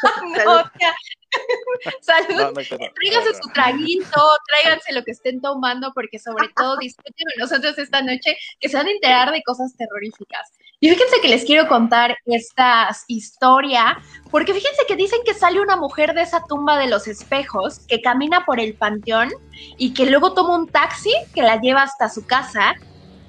No, 0.46 0.62
ya. 0.79 0.94
Salud. 2.01 2.36
No, 2.36 2.48
no 2.48 2.53
pedo. 2.53 2.77
Tráiganse 2.96 3.34
su 3.41 3.50
traguito, 3.53 4.22
tráiganse 4.48 4.93
lo 4.93 5.03
que 5.03 5.12
estén 5.12 5.41
tomando, 5.41 5.91
porque 5.93 6.19
sobre 6.19 6.50
todo 6.55 6.77
disfruten 6.81 7.27
nosotros 7.38 7.77
esta 7.77 8.01
noche, 8.01 8.38
que 8.60 8.69
se 8.69 8.77
van 8.77 8.88
a 8.88 8.91
enterar 8.91 9.31
de 9.31 9.41
cosas 9.43 9.75
terroríficas. 9.75 10.53
Y 10.79 10.89
fíjense 10.89 11.22
que 11.22 11.27
les 11.27 11.43
quiero 11.43 11.67
contar 11.67 12.15
esta 12.25 12.96
historia, 13.07 13.98
porque 14.29 14.53
fíjense 14.53 14.84
que 14.88 14.96
dicen 14.96 15.19
que 15.25 15.34
sale 15.34 15.60
una 15.60 15.75
mujer 15.75 16.13
de 16.13 16.22
esa 16.22 16.43
tumba 16.48 16.77
de 16.77 16.88
los 16.88 17.07
espejos, 17.07 17.79
que 17.88 18.01
camina 18.01 18.46
por 18.46 18.60
el 18.60 18.75
panteón 18.75 19.31
y 19.77 19.96
que 19.96 20.05
luego 20.05 20.34
toma 20.34 20.55
un 20.55 20.67
taxi 20.67 21.12
que 21.34 21.41
la 21.41 21.60
lleva 21.60 21.81
hasta 21.81 22.10
su 22.10 22.27
casa. 22.27 22.75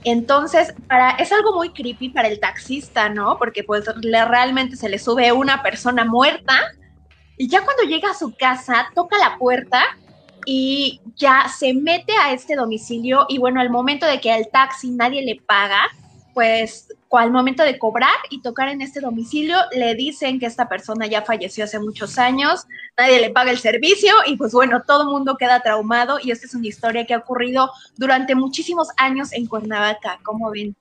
Entonces, 0.05 0.75
para, 0.88 1.12
es 1.12 1.33
algo 1.33 1.55
muy 1.55 1.71
creepy 1.71 2.11
para 2.11 2.28
el 2.28 2.38
taxista, 2.38 3.09
¿no? 3.09 3.38
Porque 3.38 3.64
pues 3.64 3.85
le, 4.02 4.25
realmente 4.26 4.76
se 4.76 4.90
le 4.90 4.99
sube 4.99 5.33
una 5.33 5.62
persona 5.62 6.05
muerta 6.05 6.75
y 7.38 7.49
ya 7.49 7.64
cuando 7.64 7.85
llega 7.85 8.11
a 8.11 8.14
su 8.14 8.35
casa, 8.35 8.90
toca 8.95 9.16
la 9.16 9.38
puerta 9.38 9.83
y 10.45 11.00
ya 11.16 11.47
se 11.49 11.73
mete 11.73 12.12
a 12.16 12.33
este 12.33 12.57
domicilio 12.57 13.26
y 13.28 13.38
bueno, 13.38 13.61
al 13.61 13.71
momento 13.71 14.07
de 14.07 14.21
que 14.21 14.33
al 14.33 14.49
taxi 14.49 14.90
nadie 14.90 15.23
le 15.23 15.40
paga, 15.47 15.83
pues 16.35 16.88
al 17.12 17.30
momento 17.30 17.62
de 17.62 17.78
cobrar 17.78 18.14
y 18.30 18.42
tocar 18.42 18.68
en 18.68 18.80
este 18.83 19.00
domicilio, 19.00 19.57
le 19.73 19.95
dicen 19.95 20.38
que 20.38 20.47
esta 20.47 20.68
persona 20.68 21.07
ya 21.07 21.23
falleció 21.23 21.64
hace 21.64 21.78
muchos 21.78 22.18
años, 22.18 22.66
nadie 22.97 23.21
le 23.21 23.30
paga 23.30 23.50
el 23.50 23.59
servicio 23.59 24.12
y 24.26 24.37
pues 24.37 24.52
bueno, 24.52 24.83
todo 24.87 25.02
el 25.02 25.09
mundo 25.09 25.37
queda 25.38 25.61
traumado 25.61 26.18
y 26.23 26.33
esta 26.33 26.47
es 26.47 26.54
una 26.54 26.66
historia 26.66 27.07
que 27.07 27.14
ha 27.14 27.18
ocurrido 27.18 27.71
durante 27.97 28.35
muchísimos 28.35 28.88
años 28.97 29.33
en 29.33 29.47
Cuernavaca, 29.47 30.18
¿cómo 30.25 30.50
ven? 30.50 30.76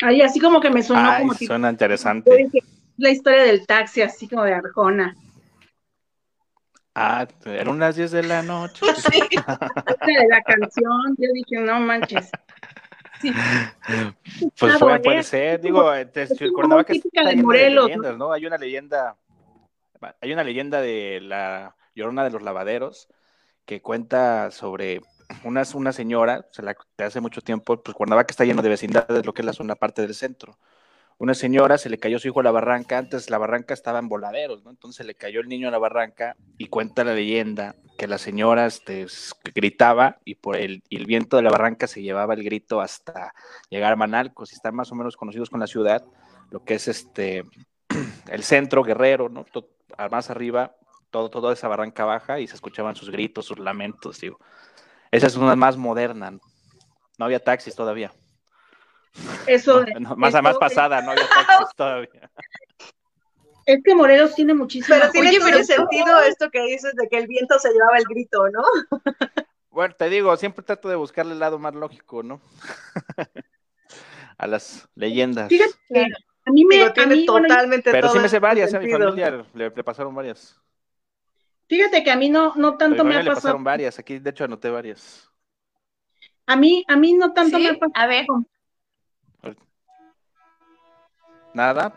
Ay, 0.00 0.22
así 0.22 0.38
como 0.38 0.60
que 0.60 0.70
me 0.70 0.82
sonó 0.82 1.10
Ay, 1.10 1.22
como 1.22 1.34
tipo, 1.34 1.50
suena 1.50 1.68
yo 1.68 1.72
interesante. 1.72 2.50
la 2.98 3.10
historia 3.10 3.42
del 3.42 3.66
taxi, 3.66 4.02
así 4.02 4.28
como 4.28 4.44
de 4.44 4.54
Arjona. 4.54 5.16
Ah, 6.98 7.28
eran 7.44 7.68
unas 7.68 7.94
10 7.94 8.10
de 8.10 8.22
la 8.22 8.42
noche. 8.42 8.80
Sí, 10.06 10.14
de 10.14 10.28
la 10.28 10.40
canción, 10.42 11.14
yo 11.18 11.28
dije, 11.34 11.60
no 11.60 11.78
manches. 11.78 12.30
Pues 14.58 14.78
puede, 14.78 15.22
ser, 15.22 15.60
digo, 15.60 15.90
Cuernavaca 16.54 16.92
muy 16.92 17.00
típica 17.00 17.22
está 17.22 17.36
de 17.36 17.42
Morelos, 17.42 17.86
leyendas, 17.86 18.16
¿no? 18.16 18.32
Hay 18.32 18.46
una 18.46 18.56
leyenda, 18.56 19.16
hay 20.20 20.32
una 20.32 20.42
leyenda 20.42 20.80
de 20.80 21.20
la 21.20 21.76
Llorona 21.94 22.24
de 22.24 22.30
los 22.30 22.42
Lavaderos 22.42 23.08
que 23.66 23.82
cuenta 23.82 24.50
sobre 24.50 25.02
una, 25.44 25.64
una 25.74 25.92
señora, 25.92 26.46
se 26.50 26.62
la, 26.62 26.76
de 26.96 27.04
hace 27.04 27.20
mucho 27.20 27.42
tiempo, 27.42 27.82
pues 27.82 27.94
Cuernavaca 27.94 28.30
está 28.30 28.44
lleno 28.44 28.62
de 28.62 28.70
vecindades, 28.70 29.26
lo 29.26 29.34
que 29.34 29.42
es 29.42 29.46
la 29.46 29.52
zona 29.52 29.74
parte 29.74 30.00
del 30.00 30.14
centro. 30.14 30.58
Una 31.18 31.34
señora 31.34 31.78
se 31.78 31.88
le 31.88 31.98
cayó 31.98 32.18
su 32.18 32.28
hijo 32.28 32.40
a 32.40 32.42
la 32.42 32.50
barranca, 32.50 32.98
antes 32.98 33.30
la 33.30 33.38
barranca 33.38 33.72
estaba 33.72 33.98
en 33.98 34.08
voladeros, 34.08 34.62
¿no? 34.64 34.70
Entonces 34.70 35.06
le 35.06 35.14
cayó 35.14 35.40
el 35.40 35.48
niño 35.48 35.68
a 35.68 35.70
la 35.70 35.78
barranca 35.78 36.36
y 36.58 36.66
cuenta 36.66 37.04
la 37.04 37.14
leyenda 37.14 37.74
que 37.96 38.06
la 38.06 38.18
señora 38.18 38.66
este, 38.66 39.06
gritaba 39.54 40.18
y 40.26 40.34
por 40.34 40.56
el, 40.56 40.82
viento 41.06 41.38
de 41.38 41.42
la 41.42 41.50
barranca 41.50 41.86
se 41.86 42.02
llevaba 42.02 42.34
el 42.34 42.44
grito 42.44 42.82
hasta 42.82 43.32
llegar 43.70 43.94
a 43.94 43.96
Manalcos 43.96 44.52
y 44.52 44.56
están 44.56 44.74
más 44.74 44.92
o 44.92 44.94
menos 44.94 45.16
conocidos 45.16 45.48
con 45.48 45.60
la 45.60 45.66
ciudad, 45.66 46.04
lo 46.50 46.62
que 46.64 46.74
es 46.74 46.86
este 46.86 47.44
el 48.30 48.42
centro 48.42 48.82
guerrero, 48.82 49.30
¿no? 49.30 49.46
Más 50.10 50.28
arriba, 50.28 50.76
todo, 51.10 51.30
toda 51.30 51.54
esa 51.54 51.68
barranca 51.68 52.04
baja 52.04 52.40
y 52.40 52.46
se 52.46 52.56
escuchaban 52.56 52.94
sus 52.94 53.10
gritos, 53.10 53.46
sus 53.46 53.58
lamentos, 53.58 54.20
digo. 54.20 54.38
Esa 55.10 55.28
es 55.28 55.36
una 55.36 55.56
más 55.56 55.78
moderna. 55.78 56.32
¿no? 56.32 56.40
No 57.18 57.24
había 57.24 57.42
taxis 57.42 57.74
todavía. 57.74 58.12
Eso, 59.46 59.82
de- 59.84 59.94
No, 60.00 60.16
más, 60.16 60.34
eso- 60.34 60.42
más 60.42 60.58
pasada, 60.58 61.00
no 61.02 61.12
había 61.12 61.26
todavía. 61.76 62.30
es 63.66 63.82
que 63.84 63.94
Morelos 63.94 64.34
tiene 64.34 64.54
muchísimo. 64.54 64.96
Pero 64.98 65.10
tiene 65.10 65.28
Oye, 65.30 65.38
todo 65.38 65.46
pero- 65.48 65.58
el 65.58 65.64
sentido 65.64 66.20
esto 66.20 66.50
que 66.50 66.62
dices 66.62 66.92
de 66.94 67.08
que 67.08 67.18
el 67.18 67.26
viento 67.26 67.58
se 67.58 67.72
llevaba 67.72 67.98
el 67.98 68.04
grito, 68.04 68.48
¿no? 68.50 68.62
Bueno, 69.70 69.94
te 69.94 70.08
digo, 70.08 70.34
siempre 70.38 70.64
trato 70.64 70.88
de 70.88 70.94
buscarle 70.96 71.34
el 71.34 71.38
lado 71.38 71.58
más 71.58 71.74
lógico, 71.74 72.22
¿no? 72.22 72.40
a 74.38 74.46
las 74.46 74.88
leyendas. 74.94 75.48
Fíjate 75.50 75.74
que 75.88 76.06
a 76.46 76.50
mí 76.50 76.64
me. 76.64 76.76
Digo, 76.76 76.86
a 76.86 76.92
tiene 76.94 77.16
mí, 77.16 77.26
bueno, 77.26 77.46
totalmente 77.48 77.90
Pero 77.90 78.08
sí 78.08 78.18
me 78.18 78.28
sé 78.30 78.38
varias, 78.38 78.72
¿eh? 78.72 78.76
a 78.76 78.80
mi 78.80 78.86
sentido. 78.88 79.08
familia 79.10 79.44
le, 79.54 79.70
le 79.70 79.84
pasaron 79.84 80.14
varias. 80.14 80.58
fíjate 81.68 82.02
que 82.04 82.10
a 82.10 82.16
mí 82.16 82.30
no, 82.30 82.54
no 82.56 82.72
mi 82.72 82.78
tanto 82.78 83.04
me 83.04 83.16
ha 83.16 83.18
le 83.18 83.24
pasado. 83.26 83.34
pasaron 83.42 83.64
varias. 83.64 83.98
Aquí, 83.98 84.18
de 84.18 84.30
hecho, 84.30 84.44
anoté 84.44 84.70
varias. 84.70 85.30
A 86.46 86.56
mí, 86.56 86.82
a 86.88 86.96
mí 86.96 87.12
no 87.12 87.32
tanto 87.34 87.58
¿Sí? 87.58 87.62
me 87.64 87.68
ha 87.70 87.74
pasado. 87.74 87.92
A 87.96 88.06
ver, 88.06 88.26
Nada. 91.56 91.90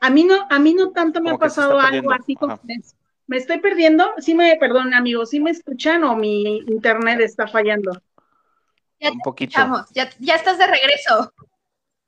A 0.00 0.10
mí 0.10 0.24
no, 0.24 0.46
a 0.50 0.58
mí 0.58 0.74
no 0.74 0.90
tanto 0.90 1.22
me 1.22 1.30
ha 1.30 1.32
Como 1.32 1.40
pasado 1.40 1.80
algo 1.80 2.12
así 2.12 2.34
como 2.36 2.60
me, 3.26 3.38
estoy 3.38 3.58
perdiendo. 3.60 4.12
Sí 4.18 4.34
me, 4.34 4.54
perdón, 4.56 4.92
amigos, 4.92 5.30
sí 5.30 5.40
me 5.40 5.50
escuchan 5.50 6.04
o 6.04 6.14
mi 6.14 6.58
internet 6.58 7.20
está 7.20 7.46
fallando. 7.46 7.92
Ya 9.00 9.12
Un 9.12 9.20
poquito. 9.20 9.58
Ya, 9.94 10.10
ya 10.18 10.34
estás 10.34 10.58
de 10.58 10.66
regreso. 10.66 11.32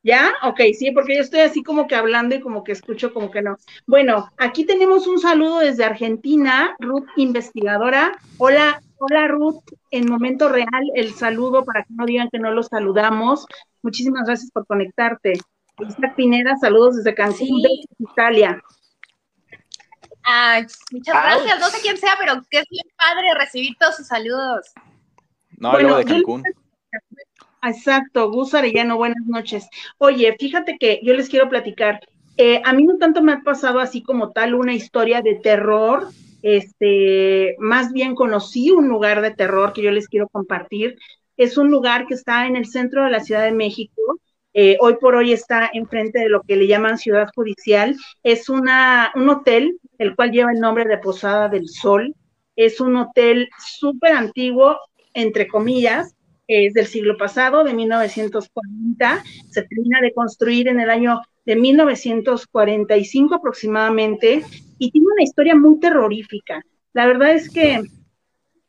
¿Ya? 0.03 0.35
Ok, 0.43 0.61
sí, 0.79 0.91
porque 0.91 1.17
yo 1.17 1.23
estoy 1.23 1.41
así 1.41 1.63
como 1.63 1.87
que 1.87 1.95
hablando 1.95 2.35
y 2.35 2.41
como 2.41 2.65
que 2.65 2.73
escucho 2.73 3.15
como 3.15 3.31
que 3.31 3.41
no. 3.41 3.57
Bueno, 3.87 4.31
aquí 4.37 4.67
tenemos 4.67 5.07
un 5.07 5.21
saludo 5.21 5.61
desde 5.61 5.85
Argentina, 5.85 6.77
Ruth 6.81 7.07
investigadora. 7.17 8.13
Hola, 8.37 8.83
hola 8.99 9.27
Ruth, 9.29 9.63
en 9.91 10.11
momento 10.11 10.51
real 10.51 10.91
el 10.97 11.15
saludo 11.15 11.65
para 11.65 11.85
que 11.85 11.95
no 11.95 12.05
digan 12.05 12.29
que 12.31 12.41
no 12.41 12.51
los 12.51 12.67
saludamos. 12.67 13.47
Muchísimas 13.81 14.27
gracias 14.27 14.51
por 14.51 14.67
conectarte. 14.67 15.35
Isaac 15.81 16.15
Pineda, 16.17 16.57
saludos 16.57 16.97
desde 16.97 17.15
Cancún, 17.15 17.47
Sí. 17.47 17.63
de 17.63 18.05
Italia. 18.11 18.63
Ay, 20.25 20.67
muchas 20.93 21.15
Ouch. 21.15 21.23
gracias. 21.25 21.61
No 21.61 21.67
sé 21.69 21.79
quién 21.83 21.97
sea, 21.97 22.15
pero 22.19 22.35
que 22.51 22.59
es 22.59 22.65
bien 22.71 22.85
padre 22.97 23.35
recibir 23.39 23.77
todos 23.79 23.97
sus 23.97 24.07
saludos. 24.07 24.73
No, 25.59 25.73
Bueno, 25.73 25.97
de 25.99 26.05
yo- 26.05 26.15
Cancún. 26.15 26.43
Exacto, 27.65 28.31
Gus 28.31 28.55
Arellano, 28.55 28.97
buenas 28.97 29.25
noches. 29.27 29.69
Oye, 29.99 30.35
fíjate 30.39 30.77
que 30.79 31.01
yo 31.03 31.15
les 31.15 31.29
quiero 31.29 31.49
platicar. 31.49 32.01
eh, 32.39 32.63
a 32.65 32.73
mí 32.73 32.85
no 32.85 32.97
tanto 32.97 33.21
me 33.23 33.33
ha 33.33 33.41
pasado 33.43 33.79
así 33.79 34.03
como 34.03 34.31
tal 34.33 34.55
una 34.55 34.73
historia 34.73 35.21
de 35.21 35.35
terror, 35.35 36.09
este, 36.41 37.55
más 37.59 37.93
bien 37.93 38.15
conocí 38.15 38.71
un 38.71 38.89
lugar 38.89 39.21
de 39.21 39.33
terror 39.33 39.75
que 39.75 39.83
yo 39.83 39.91
les 39.91 40.09
quiero 40.09 40.29
compartir. 40.29 40.97
Es 41.37 41.59
un 41.59 41.71
lugar 41.71 42.07
que 42.07 42.15
está 42.15 42.47
en 42.47 42.57
el 42.57 42.65
centro 42.65 43.05
de 43.05 43.11
la 43.11 43.21
Ciudad 43.21 43.45
de 43.45 43.53
México. 43.53 44.19
Eh, 44.55 44.77
hoy 44.81 44.97
por 45.01 45.15
hoy 45.15 45.33
está 45.33 45.71
enfrente 45.73 46.21
de 46.21 46.29
lo 46.29 46.43
que 46.43 46.57
le 46.57 46.67
llaman 46.67 46.99
Ciudad 46.99 47.29
Judicial. 47.35 47.97
Es 48.23 48.49
una, 48.49 49.13
un 49.15 49.29
hotel, 49.29 49.79
el 49.99 50.15
cual 50.15 50.33
lleva 50.33 50.53
el 50.53 50.61
nombre 50.61 50.85
de 50.85 50.99
Posada 50.99 51.49
del 51.49 51.69
Sol. 51.69 52.15
Es 52.57 52.81
un 52.81 52.97
hotel 52.97 53.49
súper 53.59 54.13
antiguo, 54.13 54.79
entre 55.15 55.49
comillas, 55.49 56.15
es 56.47 56.75
del 56.75 56.87
siglo 56.87 57.17
pasado, 57.17 57.65
de 57.65 57.73
1940, 57.73 59.25
se 59.51 59.63
termina 59.63 60.01
de 60.01 60.13
construir 60.13 60.69
en 60.69 60.81
el 60.81 60.91
año 60.91 61.21
de 61.47 61.57
1945 61.57 63.35
aproximadamente, 63.35 64.45
y 64.79 64.91
tiene 64.91 65.07
una 65.13 65.23
historia 65.23 65.55
muy 65.55 65.79
terrorífica. 65.79 66.63
La 66.93 67.07
verdad 67.07 67.33
es 67.33 67.49
que 67.49 67.83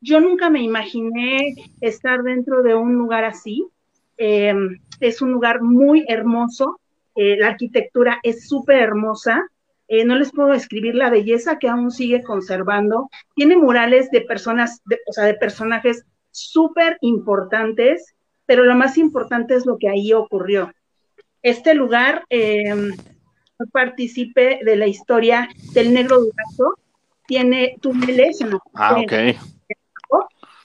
yo 0.00 0.20
nunca 0.20 0.48
me 0.50 0.62
imaginé 0.62 1.54
estar 1.80 2.22
dentro 2.22 2.62
de 2.62 2.74
un 2.74 2.94
lugar 2.94 3.24
así. 3.24 3.66
Em, 4.16 4.78
es 5.00 5.22
un 5.22 5.32
lugar 5.32 5.62
muy 5.62 6.04
hermoso, 6.08 6.80
eh, 7.14 7.36
la 7.38 7.48
arquitectura 7.48 8.18
es 8.22 8.48
súper 8.48 8.80
hermosa. 8.80 9.42
Eh, 9.86 10.04
no 10.04 10.16
les 10.16 10.32
puedo 10.32 10.48
describir 10.48 10.94
la 10.94 11.10
belleza 11.10 11.58
que 11.58 11.68
aún 11.68 11.90
sigue 11.90 12.22
conservando. 12.22 13.10
Tiene 13.34 13.56
murales 13.56 14.10
de 14.10 14.22
personas, 14.22 14.82
o 15.06 15.12
sea, 15.12 15.24
de 15.24 15.34
personajes 15.34 16.04
súper 16.30 16.98
importantes, 17.02 18.14
pero 18.46 18.64
lo 18.64 18.74
más 18.74 18.98
importante 18.98 19.54
es 19.54 19.66
lo 19.66 19.78
que 19.78 19.88
ahí 19.88 20.12
ocurrió. 20.12 20.72
Este 21.42 21.74
lugar 21.74 22.24
eh, 22.30 22.74
participe 23.72 24.60
de 24.64 24.76
la 24.76 24.86
historia 24.86 25.48
del 25.72 25.92
negro 25.92 26.18
durazo, 26.20 26.74
tiene 27.26 27.76
túneles 27.80 28.40
en 28.40 28.58
Ah, 28.74 28.98
ok. 28.98 29.12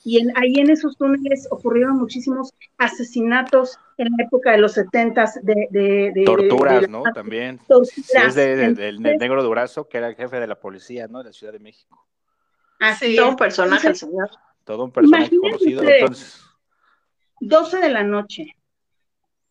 Y 0.10 0.18
en, 0.18 0.36
ahí 0.36 0.56
en 0.56 0.72
esos 0.72 0.98
túneles 0.98 1.48
ocurrieron 1.52 1.96
muchísimos 1.96 2.52
asesinatos 2.80 3.78
en 3.96 4.08
la 4.18 4.24
época 4.24 4.54
de 4.54 4.58
los 4.58 4.72
setentas 4.74 5.40
de, 5.44 5.68
de, 5.70 6.24
torturas, 6.26 6.90
¿no? 6.90 7.04
También. 7.14 7.60
es 7.70 8.34
del 8.34 9.00
negro 9.00 9.44
Durazo, 9.44 9.88
que 9.88 10.00
era 10.00 10.08
el 10.08 10.16
jefe 10.16 10.40
de 10.40 10.48
la 10.48 10.60
policía, 10.60 11.08
¿no? 11.08 11.20
De 11.20 11.26
la 11.26 11.32
Ciudad 11.32 11.54
de 11.54 11.60
México. 11.60 12.08
Así 12.80 13.16
todo 13.16 13.30
un 13.30 13.36
personaje, 13.36 13.94
señor. 13.94 14.32
Todo 14.64 14.86
un 14.86 14.92
personaje 14.92 15.38
conocido. 15.38 15.84
Entonces... 15.84 16.44
12 17.42 17.78
de 17.78 17.90
la 17.90 18.02
noche, 18.02 18.56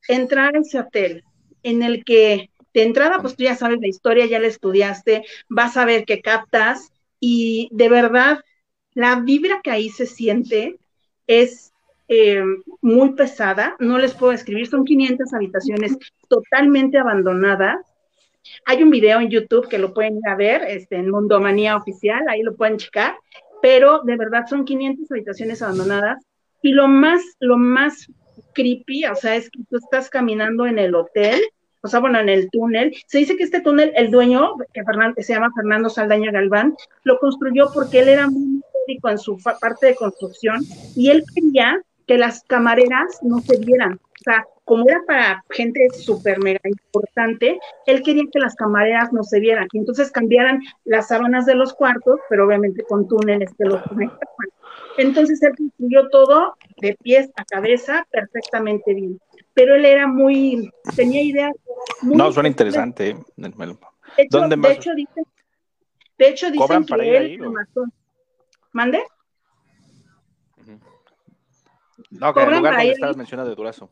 entrar 0.09 0.57
a 0.57 0.59
ese 0.59 0.81
hotel 0.81 1.23
en 1.63 1.85
el 1.85 2.05
que 2.05 2.51
de 2.75 2.83
entrada, 2.83 3.21
pues 3.21 3.37
tú 3.37 3.45
ya 3.45 3.55
sabes 3.55 3.79
la 3.81 3.87
historia, 3.87 4.27
ya 4.27 4.41
la 4.41 4.49
estudiaste, 4.49 5.25
vas 5.49 5.77
a 5.77 5.85
ver 5.85 6.05
qué 6.05 6.21
captas 6.21 6.91
y 7.21 7.69
de 7.71 7.89
verdad 7.89 8.41
la 8.95 9.21
vibra 9.21 9.61
que 9.63 9.71
ahí 9.71 9.89
se 9.89 10.07
siente 10.07 10.79
es 11.27 11.73
eh, 12.09 12.43
muy 12.81 13.13
pesada, 13.13 13.77
no 13.79 13.99
les 13.99 14.15
puedo 14.15 14.33
escribir, 14.33 14.67
son 14.67 14.85
500 14.85 15.35
habitaciones 15.35 15.97
totalmente 16.29 16.99
abandonadas. 16.99 17.85
Hay 18.65 18.83
un 18.83 18.91
video 18.91 19.21
en 19.21 19.29
YouTube 19.29 19.69
que 19.69 19.79
lo 19.79 19.93
pueden 19.93 20.17
ir 20.17 20.29
a 20.29 20.35
ver, 20.35 20.63
este, 20.67 20.97
en 20.97 21.11
Mundomanía 21.11 21.77
Oficial, 21.77 22.25
ahí 22.29 22.43
lo 22.43 22.57
pueden 22.57 22.79
checar, 22.79 23.17
pero 23.61 24.01
de 24.05 24.17
verdad 24.17 24.47
son 24.49 24.65
500 24.65 25.11
habitaciones 25.11 25.61
abandonadas 25.61 26.25
y 26.63 26.73
lo 26.73 26.89
más, 26.89 27.21
lo 27.41 27.59
más 27.59 28.11
creepy, 28.55 29.05
o 29.05 29.15
sea, 29.15 29.37
es 29.37 29.51
que 29.51 29.61
tú 29.69 29.77
estás 29.77 30.09
caminando 30.09 30.67
en 30.67 30.79
el 30.79 30.95
hotel 30.95 31.41
o 31.81 31.89
sea, 31.89 32.01
bueno, 32.01 32.19
en 32.19 32.29
el 32.29 32.51
túnel. 32.51 32.95
Se 33.07 33.19
dice 33.19 33.37
que 33.37 33.45
este 33.45 33.61
túnel, 33.61 33.93
el 33.95 34.11
dueño, 34.11 34.55
que, 34.73 34.83
se 35.23 35.33
llama 35.33 35.53
Fernando 35.55 35.89
Saldaña 35.89 36.33
Galván, 36.33 36.75
lo 37.05 37.19
construyó 37.19 37.71
porque 37.73 38.01
él 38.01 38.09
era 38.09 38.29
muy 38.29 38.63
en 38.89 39.19
su 39.19 39.39
parte 39.61 39.87
de 39.87 39.95
construcción 39.95 40.61
y 40.97 41.11
él 41.11 41.25
quería 41.35 41.83
que 42.07 42.19
las 42.19 42.43
camareras 42.45 43.19
no 43.23 43.41
se 43.41 43.59
vieran. 43.59 43.95
O 43.95 44.25
sea, 44.25 44.45
como 44.65 44.89
era 44.89 45.01
para 45.07 45.45
gente 45.51 45.89
súper 45.91 46.39
mega 46.41 46.61
importante, 46.65 47.59
él 47.87 48.03
quería 48.03 48.25
que 48.33 48.39
las 48.39 48.55
camareras 48.55 49.13
no 49.13 49.23
se 49.23 49.41
vieran, 49.41 49.67
y 49.73 49.79
entonces 49.79 50.11
cambiaran 50.11 50.61
las 50.85 51.09
sábanas 51.09 51.47
de 51.47 51.55
los 51.55 51.73
cuartos, 51.73 52.19
pero 52.29 52.47
obviamente 52.47 52.83
con 52.85 53.07
túneles 53.07 53.51
que 53.57 53.65
los 53.65 53.83
conectaban. 53.83 54.49
Entonces 54.99 55.43
él 55.43 55.53
construyó 55.57 56.09
todo 56.09 56.57
de 56.81 56.97
pies 57.03 57.31
a 57.37 57.45
cabeza 57.45 58.07
perfectamente 58.11 58.95
bien 58.95 59.19
pero 59.59 59.75
él 59.75 59.85
era 59.85 60.07
muy, 60.07 60.71
tenía 60.95 61.21
ideas. 61.21 61.53
no, 62.03 62.31
suena 62.31 62.49
interesante. 62.49 63.17
De 63.37 63.49
hecho, 64.17 64.39
¿Dónde 64.39 64.57
de 64.57 64.73
hecho, 64.73 64.95
dicen, 64.95 65.25
de 66.17 66.29
hecho 66.29 66.51
dicen 66.53 66.85
que 66.87 67.17
él 67.17 67.25
ahí, 67.25 67.39
¿Mande? 68.79 69.03
No, 72.11 72.33
que 72.33 72.43
el 72.45 72.51
lugar 72.59 72.77
donde 72.77 72.93
estabas 72.93 73.17
mencionando 73.17 73.51
de 73.51 73.57
Durazo. 73.57 73.91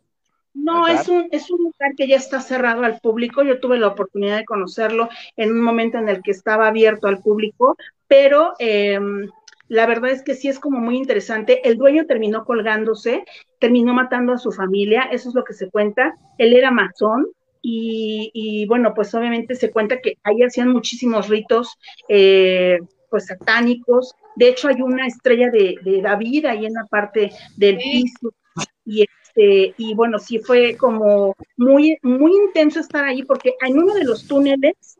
No, 0.54 0.86
es 0.86 1.08
un, 1.08 1.26
es 1.32 1.50
un 1.50 1.58
lugar 1.58 1.96
que 1.96 2.06
ya 2.06 2.14
está 2.14 2.40
cerrado 2.40 2.84
al 2.84 3.00
público. 3.00 3.42
Yo 3.42 3.58
tuve 3.58 3.80
la 3.80 3.88
oportunidad 3.88 4.36
de 4.36 4.44
conocerlo 4.44 5.08
en 5.36 5.50
un 5.50 5.60
momento 5.60 5.98
en 5.98 6.08
el 6.08 6.22
que 6.22 6.30
estaba 6.30 6.68
abierto 6.68 7.08
al 7.08 7.18
público, 7.18 7.76
pero 8.06 8.52
eh, 8.60 9.00
la 9.66 9.86
verdad 9.86 10.12
es 10.12 10.22
que 10.22 10.36
sí 10.36 10.46
es 10.46 10.60
como 10.60 10.78
muy 10.78 10.98
interesante. 10.98 11.68
El 11.68 11.78
dueño 11.78 12.06
terminó 12.06 12.44
colgándose, 12.44 13.24
terminó 13.58 13.92
matando 13.92 14.34
a 14.34 14.38
su 14.38 14.52
familia, 14.52 15.08
eso 15.10 15.30
es 15.30 15.34
lo 15.34 15.42
que 15.42 15.52
se 15.52 15.68
cuenta. 15.68 16.14
Él 16.38 16.52
era 16.52 16.70
masón 16.70 17.26
y, 17.60 18.64
bueno, 18.68 18.94
pues 18.94 19.12
obviamente 19.16 19.56
se 19.56 19.72
cuenta 19.72 20.00
que 20.00 20.18
ahí 20.22 20.44
hacían 20.44 20.68
muchísimos 20.68 21.28
ritos, 21.28 21.76
eh, 22.08 22.78
pues 23.10 23.26
satánicos. 23.26 24.14
De 24.36 24.48
hecho, 24.48 24.68
hay 24.68 24.80
una 24.82 25.06
estrella 25.06 25.50
de, 25.50 26.00
David 26.02 26.46
ahí 26.46 26.66
en 26.66 26.74
la 26.74 26.84
parte 26.84 27.32
del 27.56 27.78
piso. 27.78 28.32
Y 28.84 29.02
este, 29.02 29.74
y 29.76 29.94
bueno, 29.94 30.18
sí 30.18 30.38
fue 30.38 30.76
como 30.76 31.34
muy, 31.56 31.98
muy 32.02 32.32
intenso 32.32 32.80
estar 32.80 33.04
ahí 33.04 33.22
porque 33.22 33.54
en 33.66 33.78
uno 33.78 33.94
de 33.94 34.04
los 34.04 34.26
túneles 34.26 34.96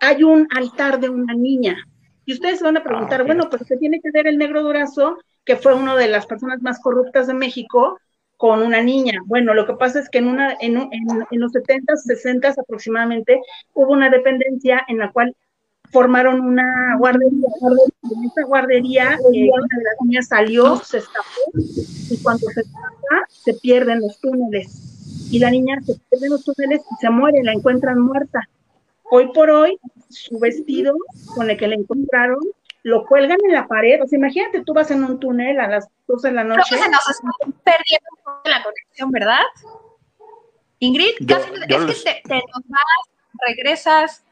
hay 0.00 0.22
un 0.22 0.46
altar 0.56 1.00
de 1.00 1.08
una 1.08 1.34
niña. 1.34 1.76
Y 2.24 2.32
ustedes 2.32 2.58
se 2.58 2.64
van 2.64 2.76
a 2.76 2.82
preguntar, 2.82 3.20
ah, 3.20 3.24
bueno, 3.24 3.48
pues 3.50 3.66
se 3.66 3.76
tiene 3.76 4.00
que 4.00 4.10
ver 4.10 4.26
el 4.26 4.38
negro 4.38 4.62
Durazo, 4.62 5.18
que 5.44 5.56
fue 5.56 5.74
una 5.74 5.94
de 5.96 6.08
las 6.08 6.26
personas 6.26 6.62
más 6.62 6.80
corruptas 6.80 7.26
de 7.26 7.34
México, 7.34 7.98
con 8.36 8.62
una 8.62 8.82
niña. 8.82 9.20
Bueno, 9.26 9.54
lo 9.54 9.66
que 9.66 9.74
pasa 9.74 10.00
es 10.00 10.08
que 10.08 10.18
en, 10.18 10.28
una, 10.28 10.56
en, 10.60 10.76
en, 10.76 11.40
los 11.40 11.52
70, 11.52 11.96
60 11.96 12.54
aproximadamente, 12.58 13.40
hubo 13.74 13.92
una 13.92 14.10
dependencia 14.10 14.84
en 14.88 14.98
la 14.98 15.12
cual 15.12 15.36
formaron 15.94 16.40
una 16.40 16.96
guardería. 16.98 17.48
En 18.02 18.24
esa 18.24 18.42
guardería, 18.46 19.12
eh, 19.32 19.48
una 19.50 19.78
de 19.78 19.84
las 19.84 19.96
niñas 20.02 20.26
salió, 20.26 20.76
se 20.78 20.98
escapó, 20.98 21.28
y 21.54 22.18
cuando 22.20 22.48
se 22.48 22.62
escapa, 22.62 23.26
se 23.28 23.54
pierden 23.54 24.00
los 24.00 24.20
túneles. 24.20 25.28
Y 25.30 25.38
la 25.38 25.50
niña 25.50 25.80
se 25.86 25.94
pierde 25.94 26.26
en 26.26 26.32
los 26.32 26.44
túneles 26.44 26.80
y 26.80 26.96
se 27.00 27.10
muere, 27.10 27.44
la 27.44 27.52
encuentran 27.52 28.00
muerta. 28.00 28.40
Hoy 29.04 29.30
por 29.32 29.50
hoy, 29.50 29.78
su 30.10 30.36
vestido 30.40 30.96
con 31.36 31.48
el 31.48 31.56
que 31.56 31.68
le 31.68 31.76
encontraron, 31.76 32.40
lo 32.82 33.06
cuelgan 33.06 33.38
en 33.44 33.52
la 33.52 33.68
pared. 33.68 34.02
O 34.02 34.08
sea, 34.08 34.18
imagínate, 34.18 34.64
tú 34.64 34.74
vas 34.74 34.90
en 34.90 35.04
un 35.04 35.20
túnel 35.20 35.60
a 35.60 35.68
las 35.68 35.88
12 36.08 36.28
de 36.28 36.34
la 36.34 36.42
noche. 36.42 36.62
Creo 36.70 36.80
que 36.80 36.86
se 36.86 36.90
nos 36.90 37.08
está 37.08 37.28
perdiendo 37.62 38.08
un 38.10 38.24
poco 38.24 38.48
la 38.48 38.62
conexión, 38.64 39.10
¿verdad? 39.12 39.42
Ingrid, 40.80 41.14
casi, 41.28 41.50
es 41.68 42.02
que 42.02 42.20
te, 42.24 42.34
nos 42.34 42.68
vas, 42.68 43.08
regresas. 43.46 44.23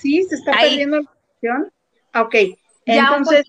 Sí, 0.00 0.22
se 0.24 0.36
está 0.36 0.52
perdiendo 0.52 1.00
la 1.00 1.06
conexión. 1.06 1.72
Ok, 2.14 2.34
entonces, 2.86 3.46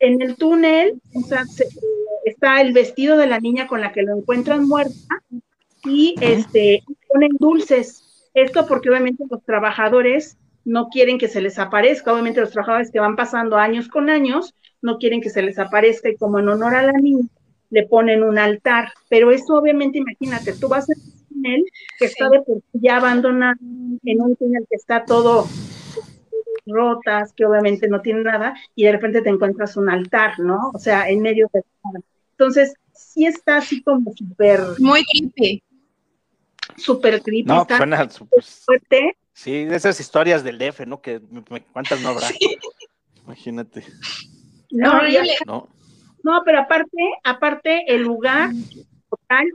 en 0.00 0.22
el, 0.22 0.36
túnel, 0.36 1.00
o 1.14 1.20
sea, 1.22 1.44
está 2.24 2.60
el 2.60 2.72
vestido 2.72 3.16
de 3.16 3.26
la 3.26 3.40
niña 3.40 3.66
con 3.66 3.80
la 3.80 3.92
que 3.92 4.02
lo 4.02 4.16
encuentran 4.16 4.66
muerta 4.66 4.94
y 5.84 6.14
este 6.20 6.82
ponen 7.12 7.32
dulces. 7.38 8.30
Esto 8.34 8.66
porque 8.66 8.88
obviamente 8.88 9.24
los 9.30 9.44
trabajadores 9.44 10.38
no 10.64 10.88
quieren 10.88 11.18
que 11.18 11.28
se 11.28 11.40
les 11.40 11.58
aparezca, 11.58 12.12
obviamente 12.12 12.40
los 12.40 12.52
trabajadores 12.52 12.90
que 12.90 13.00
van 13.00 13.16
pasando 13.16 13.56
años 13.56 13.88
con 13.88 14.08
años 14.08 14.54
no 14.80 14.98
quieren 14.98 15.20
que 15.20 15.30
se 15.30 15.42
les 15.42 15.58
aparezca 15.58 16.08
y 16.08 16.16
como 16.16 16.38
en 16.38 16.48
honor 16.48 16.74
a 16.74 16.82
la 16.82 16.92
niña 16.92 17.26
le 17.70 17.86
ponen 17.86 18.22
un 18.22 18.38
altar, 18.38 18.92
pero 19.08 19.30
eso 19.30 19.54
obviamente 19.54 19.98
imagínate, 19.98 20.52
tú 20.52 20.68
vas 20.68 20.88
a 20.90 20.92
túnel 21.42 21.64
que 21.98 22.04
está 22.04 22.28
de 22.28 22.40
por 22.42 22.62
ya 22.72 22.96
abandonado, 22.96 23.58
en 24.04 24.20
un 24.20 24.36
túnel 24.36 24.66
que 24.68 24.76
está 24.76 25.04
todo 25.04 25.48
rotas, 26.66 27.32
que 27.32 27.44
obviamente 27.44 27.88
no 27.88 28.00
tiene 28.00 28.22
nada, 28.22 28.54
y 28.76 28.84
de 28.84 28.92
repente 28.92 29.20
te 29.20 29.30
encuentras 29.30 29.76
un 29.76 29.90
altar, 29.90 30.38
¿no? 30.38 30.70
O 30.72 30.78
sea, 30.78 31.08
en 31.08 31.20
medio 31.20 31.50
de 31.52 31.62
Entonces, 32.32 32.74
sí 32.92 33.26
está 33.26 33.56
así 33.56 33.82
como 33.82 34.12
súper... 34.12 34.60
Muy 34.78 35.02
creepy 35.04 35.62
súper 36.76 37.22
creepy. 37.22 37.44
No, 37.44 37.66
suena 37.68 38.08
súper 38.08 38.42
fuerte. 38.42 39.16
Sí, 39.32 39.64
de 39.64 39.76
esas 39.76 39.98
historias 39.98 40.44
del 40.44 40.58
DF, 40.58 40.86
¿no? 40.86 41.00
Que 41.00 41.20
cuántas 41.72 42.00
no 42.00 42.10
habrá. 42.10 42.28
Imagínate. 43.24 43.84
No, 44.70 45.00
no. 45.46 45.68
no, 46.22 46.42
pero 46.44 46.60
aparte, 46.60 47.02
aparte 47.24 47.84
el 47.88 48.02
lugar 48.02 48.50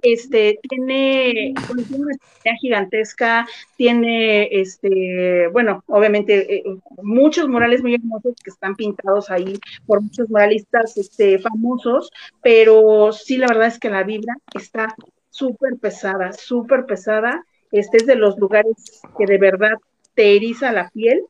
este, 0.02 0.60
tiene, 0.68 1.54
pues, 1.68 1.90
una 1.92 2.12
estructura 2.12 2.56
gigantesca, 2.60 3.48
tiene, 3.76 4.50
este, 4.52 5.48
bueno, 5.50 5.84
obviamente 5.88 6.56
eh, 6.56 6.64
muchos 7.04 7.48
murales 7.48 7.82
muy 7.82 7.96
hermosos 7.96 8.36
que 8.44 8.50
están 8.50 8.76
pintados 8.76 9.30
ahí 9.30 9.60
por 9.86 10.02
muchos 10.02 10.30
muralistas, 10.30 10.98
este, 10.98 11.40
famosos, 11.40 12.12
pero 12.42 13.12
sí, 13.12 13.38
la 13.38 13.48
verdad 13.48 13.68
es 13.68 13.80
que 13.80 13.90
la 13.90 14.04
vibra 14.04 14.36
está 14.54 14.96
súper 15.30 15.78
pesada, 15.78 16.34
súper 16.34 16.86
pesada. 16.86 17.46
Este 17.72 17.98
es 17.98 18.06
de 18.06 18.16
los 18.16 18.38
lugares 18.38 19.02
que 19.18 19.26
de 19.26 19.38
verdad 19.38 19.74
te 20.16 20.36
eriza 20.36 20.72
la 20.72 20.90
piel 20.90 21.22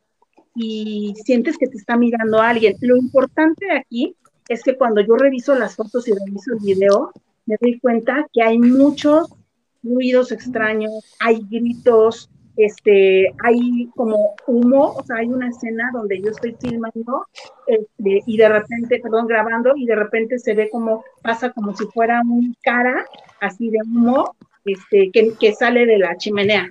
y 0.56 1.14
sientes 1.24 1.58
que 1.58 1.68
te 1.68 1.78
está 1.78 1.98
mirando 1.98 2.40
alguien. 2.42 2.76
Lo 2.82 2.96
importante 2.96 3.72
aquí 3.72 4.16
es 4.48 4.64
que 4.64 4.78
cuando 4.78 5.02
yo 5.02 5.16
reviso 5.16 5.56
las 5.56 5.76
fotos 5.76 6.08
y 6.08 6.14
reviso 6.14 6.54
el 6.54 6.60
video, 6.60 7.12
me 7.48 7.58
doy 7.60 7.80
cuenta 7.80 8.28
que 8.32 8.44
hay 8.44 8.60
muchos 8.60 9.34
ruidos 9.82 10.32
extraños, 10.32 10.94
hay 11.20 11.40
gritos, 11.50 12.30
este, 12.58 13.34
hay 13.44 13.90
como 13.96 14.36
humo, 14.48 14.96
o 14.96 15.04
sea, 15.04 15.18
hay 15.18 15.28
una 15.28 15.50
escena 15.50 15.90
donde 15.94 16.20
yo 16.22 16.32
estoy 16.32 16.56
filmando 16.60 17.26
este, 17.68 18.24
y 18.26 18.38
de 18.38 18.50
repente, 18.50 19.00
perdón, 19.00 19.28
grabando 19.28 19.74
y 19.76 19.86
de 19.86 19.96
repente 19.96 20.40
se 20.40 20.54
ve 20.54 20.70
como 20.70 21.04
pasa 21.22 21.52
como 21.52 21.76
si 21.76 21.86
fuera 21.86 22.22
un 22.22 22.56
cara 22.62 23.06
así 23.40 23.70
de 23.70 23.80
humo 23.86 24.36
este, 24.66 25.12
que, 25.12 25.34
que 25.40 25.54
sale 25.54 25.86
de 25.86 26.00
la 26.00 26.18
chimenea. 26.18 26.70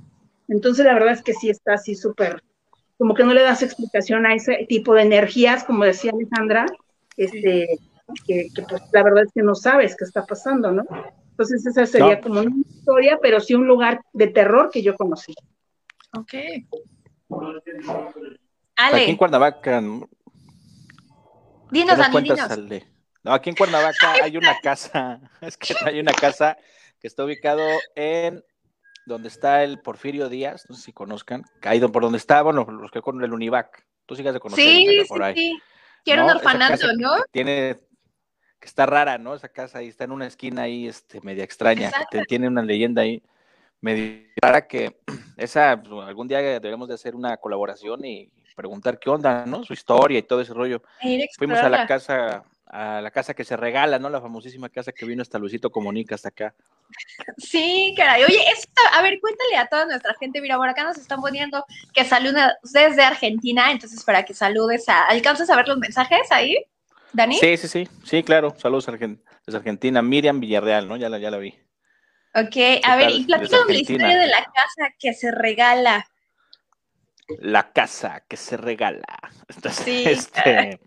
Entonces 0.48 0.84
la 0.84 0.94
verdad 0.94 1.12
es 1.12 1.22
que 1.22 1.34
sí 1.34 1.48
está 1.48 1.74
así 1.74 1.94
súper, 1.94 2.42
como 2.98 3.14
que 3.14 3.24
no 3.24 3.32
le 3.32 3.42
das 3.42 3.62
explicación 3.62 4.26
a 4.26 4.34
ese 4.34 4.66
tipo 4.68 4.94
de 4.94 5.02
energías, 5.02 5.64
como 5.64 5.84
decía 5.84 6.12
Alejandra, 6.12 6.66
este, 7.16 7.78
que, 8.26 8.48
pues 8.68 8.82
la 8.92 9.02
verdad 9.02 9.24
es 9.24 9.32
que 9.32 9.42
no 9.42 9.54
sabes 9.54 9.96
qué 9.96 10.04
está 10.04 10.24
pasando, 10.24 10.70
¿no? 10.70 10.84
Entonces 11.30 11.66
esa 11.66 11.86
sería 11.86 12.20
como 12.20 12.40
una 12.40 12.54
historia, 12.66 13.18
pero 13.20 13.40
sí 13.40 13.54
un 13.54 13.66
lugar 13.66 14.00
de 14.12 14.28
terror 14.28 14.70
que 14.72 14.82
yo 14.82 14.96
conocí. 14.96 15.34
Ok. 16.16 16.34
Ale. 18.76 19.02
Aquí 19.02 19.10
en 19.10 19.16
Cuernavaca. 19.16 19.80
Dinos, 21.70 21.98
Dani, 21.98 22.22
dinos. 22.22 22.86
No, 23.24 23.34
aquí 23.34 23.50
en 23.50 23.56
Cuernavaca 23.56 24.12
hay 24.22 24.36
una 24.36 24.56
casa, 24.62 25.20
es 25.40 25.56
que 25.56 25.74
hay 25.84 25.98
una 25.98 26.12
casa 26.12 26.56
que 27.00 27.08
está 27.08 27.24
ubicado 27.24 27.66
en 27.96 28.42
donde 29.04 29.28
está 29.28 29.62
el 29.62 29.80
Porfirio 29.80 30.28
Díaz, 30.28 30.66
no 30.68 30.76
sé 30.76 30.82
si 30.82 30.92
conozcan, 30.92 31.44
caído 31.60 31.92
por 31.92 32.02
donde 32.02 32.18
está, 32.18 32.42
bueno, 32.42 32.64
los 32.70 32.90
que 32.90 33.02
con 33.02 33.22
el 33.22 33.32
Univac. 33.32 33.84
Tú 34.06 34.14
sigas 34.14 34.32
de 34.32 34.40
conocer 34.40 34.64
sí, 34.64 35.04
por 35.08 35.22
ahí. 35.22 35.34
Sí, 35.34 35.58
sí. 36.04 36.12
un 36.12 36.30
orfanato, 36.30 36.92
¿no? 36.96 37.16
Tiene 37.32 37.80
que 38.66 38.70
está 38.70 38.84
rara, 38.84 39.16
¿no? 39.16 39.34
Esa 39.34 39.48
casa 39.48 39.78
ahí 39.78 39.88
está 39.88 40.04
en 40.04 40.12
una 40.12 40.26
esquina 40.26 40.62
ahí, 40.62 40.88
este, 40.88 41.20
media 41.20 41.44
extraña, 41.44 41.92
que 42.10 42.22
tiene 42.24 42.48
una 42.48 42.62
leyenda 42.62 43.02
ahí 43.02 43.22
medio 43.80 44.26
rara 44.42 44.66
que 44.66 44.96
esa 45.36 45.80
pues, 45.80 46.06
algún 46.06 46.28
día 46.28 46.38
deberíamos 46.38 46.88
de 46.88 46.94
hacer 46.94 47.14
una 47.14 47.36
colaboración 47.36 48.04
y 48.04 48.30
preguntar 48.54 48.98
qué 48.98 49.10
onda, 49.10 49.44
¿no? 49.46 49.64
Su 49.64 49.74
historia 49.74 50.18
y 50.18 50.22
todo 50.22 50.40
ese 50.40 50.54
rollo. 50.54 50.82
Fuimos 51.36 51.58
a 51.58 51.68
la 51.68 51.86
casa, 51.86 52.42
a 52.64 53.02
la 53.02 53.10
casa 53.10 53.34
que 53.34 53.44
se 53.44 53.54
regala, 53.54 53.98
¿no? 53.98 54.08
La 54.08 54.20
famosísima 54.20 54.70
casa 54.70 54.92
que 54.92 55.04
vino 55.04 55.20
hasta 55.20 55.38
Luisito 55.38 55.70
Comunica 55.70 56.14
hasta 56.14 56.30
acá. 56.30 56.54
Sí, 57.36 57.92
caray. 57.96 58.24
Oye, 58.24 58.40
a 58.94 59.02
ver, 59.02 59.20
cuéntale 59.20 59.56
a 59.56 59.66
toda 59.66 59.84
nuestra 59.84 60.14
gente. 60.14 60.40
Mira, 60.40 60.56
por 60.56 60.68
acá 60.68 60.84
nos 60.84 60.96
están 60.96 61.20
poniendo 61.20 61.66
que 61.92 62.04
saludas 62.04 62.54
desde 62.62 63.02
Argentina, 63.02 63.70
entonces 63.70 64.02
para 64.04 64.24
que 64.24 64.32
saludes 64.32 64.88
a. 64.88 65.04
¿Alcanzas 65.04 65.50
a 65.50 65.56
ver 65.56 65.68
los 65.68 65.78
mensajes 65.78 66.32
ahí? 66.32 66.56
Dani. 67.12 67.36
Sí, 67.36 67.56
sí, 67.56 67.68
sí, 67.68 67.88
sí, 68.04 68.22
claro. 68.22 68.54
Saludos 68.58 68.86
desde 68.86 69.58
Argentina. 69.58 70.02
Miriam 70.02 70.40
Villarreal, 70.40 70.88
¿no? 70.88 70.96
Ya 70.96 71.08
la, 71.08 71.18
ya 71.18 71.30
la 71.30 71.38
vi. 71.38 71.54
Ok, 72.34 72.84
a 72.84 72.96
ver, 72.96 73.10
y 73.12 73.24
platícame 73.24 73.72
la 73.72 73.78
historia 73.78 74.18
de 74.18 74.26
la 74.26 74.44
casa 74.44 74.94
que 74.98 75.14
se 75.14 75.30
regala. 75.30 76.06
La 77.38 77.72
casa 77.72 78.22
que 78.28 78.36
se 78.36 78.56
regala. 78.56 79.06
Entonces, 79.48 79.84
sí. 79.84 80.04
este, 80.06 80.80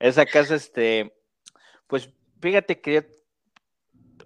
esa 0.00 0.26
casa, 0.26 0.56
este, 0.56 1.14
pues 1.86 2.10
fíjate 2.40 2.80
que 2.80 3.20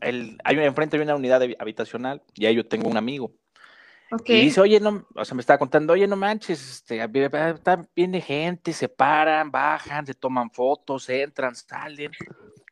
el, 0.01 0.39
hay 0.43 0.59
enfrente 0.59 0.97
hay 0.97 1.03
una 1.03 1.17
unidad 1.17 1.43
habitacional 1.59 2.23
y 2.35 2.47
ahí 2.47 2.55
yo 2.55 2.67
tengo 2.67 2.89
un 2.89 2.97
amigo. 2.97 3.35
Y 4.27 4.41
dice, 4.41 4.61
oye, 4.61 4.81
no, 4.81 5.07
o 5.15 5.25
sea, 5.25 5.35
me 5.35 5.41
estaba 5.41 5.59
contando, 5.59 5.93
oye, 5.93 6.07
no 6.07 6.17
manches, 6.17 6.71
este, 6.71 7.07
viene 7.95 8.21
gente, 8.21 8.73
se 8.73 8.89
paran, 8.89 9.51
bajan, 9.51 10.07
se 10.07 10.15
toman 10.15 10.51
fotos, 10.51 11.09
entran, 11.09 11.55
salen. 11.55 12.11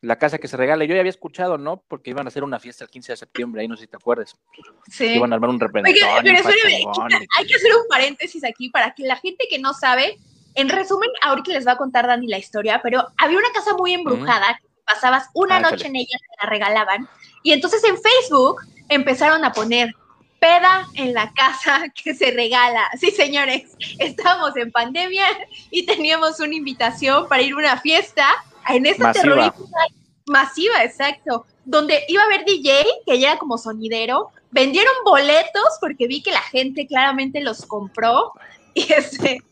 La 0.01 0.17
casa 0.17 0.37
que 0.37 0.47
se 0.47 0.57
regala, 0.57 0.83
yo 0.85 0.93
ya 0.93 0.99
había 0.99 1.09
escuchado, 1.09 1.57
¿no? 1.57 1.83
Porque 1.87 2.09
iban 2.09 2.27
a 2.27 2.29
hacer 2.29 2.43
una 2.43 2.59
fiesta 2.59 2.83
el 2.83 2.89
15 2.89 3.13
de 3.13 3.17
septiembre, 3.17 3.61
ahí 3.61 3.67
no 3.67 3.77
sé 3.77 3.83
si 3.83 3.87
te 3.87 3.95
acuerdas. 3.95 4.35
Sí. 4.89 5.15
Iban 5.15 5.31
a 5.31 5.35
armar 5.35 5.49
un 5.49 5.59
repentón. 5.59 5.93
pero 5.93 6.07
hay 7.37 7.47
que 7.47 7.55
hacer 7.55 7.71
un 7.75 7.87
paréntesis 7.89 8.43
aquí 8.43 8.69
para 8.69 8.93
que 8.93 9.03
la 9.03 9.15
gente 9.15 9.45
que 9.49 9.59
no 9.59 9.73
sabe, 9.73 10.17
en 10.55 10.69
resumen, 10.69 11.09
ahorita 11.21 11.51
les 11.51 11.65
va 11.65 11.73
a 11.73 11.77
contar 11.77 12.07
Dani 12.07 12.27
la 12.27 12.37
historia, 12.37 12.81
pero 12.83 13.07
había 13.17 13.37
una 13.37 13.51
casa 13.53 13.75
muy 13.77 13.93
embrujada, 13.93 14.59
pasabas 14.85 15.29
una 15.33 15.59
noche 15.59 15.87
en 15.87 15.95
ella, 15.95 16.17
te 16.17 16.45
la 16.45 16.49
regalaban, 16.49 17.07
y 17.41 17.53
entonces 17.53 17.83
en 17.85 17.95
Facebook 17.97 18.61
empezaron 18.89 19.45
a 19.45 19.53
poner 19.53 19.95
peda 20.43 20.89
en 20.95 21.13
la 21.13 21.31
casa 21.31 21.85
que 22.03 22.13
se 22.13 22.31
regala. 22.31 22.89
Sí, 22.99 23.11
señores, 23.11 23.71
estábamos 23.97 24.55
en 24.57 24.71
pandemia 24.71 25.25
y 25.71 25.85
teníamos 25.85 26.39
una 26.41 26.53
invitación 26.53 27.29
para 27.29 27.41
ir 27.41 27.53
a 27.53 27.57
una 27.57 27.77
fiesta 27.79 28.27
en 28.67 28.85
esta 28.85 29.13
terrorífica 29.13 29.77
masiva, 30.25 30.83
exacto, 30.83 31.45
donde 31.63 32.03
iba 32.09 32.21
a 32.21 32.25
haber 32.25 32.45
DJ, 32.45 32.83
que 33.05 33.19
ya 33.19 33.31
era 33.31 33.39
como 33.39 33.57
sonidero, 33.57 34.31
vendieron 34.51 34.93
boletos 35.05 35.77
porque 35.79 36.07
vi 36.07 36.21
que 36.21 36.31
la 36.31 36.41
gente 36.41 36.87
claramente 36.87 37.41
los 37.41 37.65
compró. 37.65 38.33
Y 38.75 38.91
este 38.91 39.43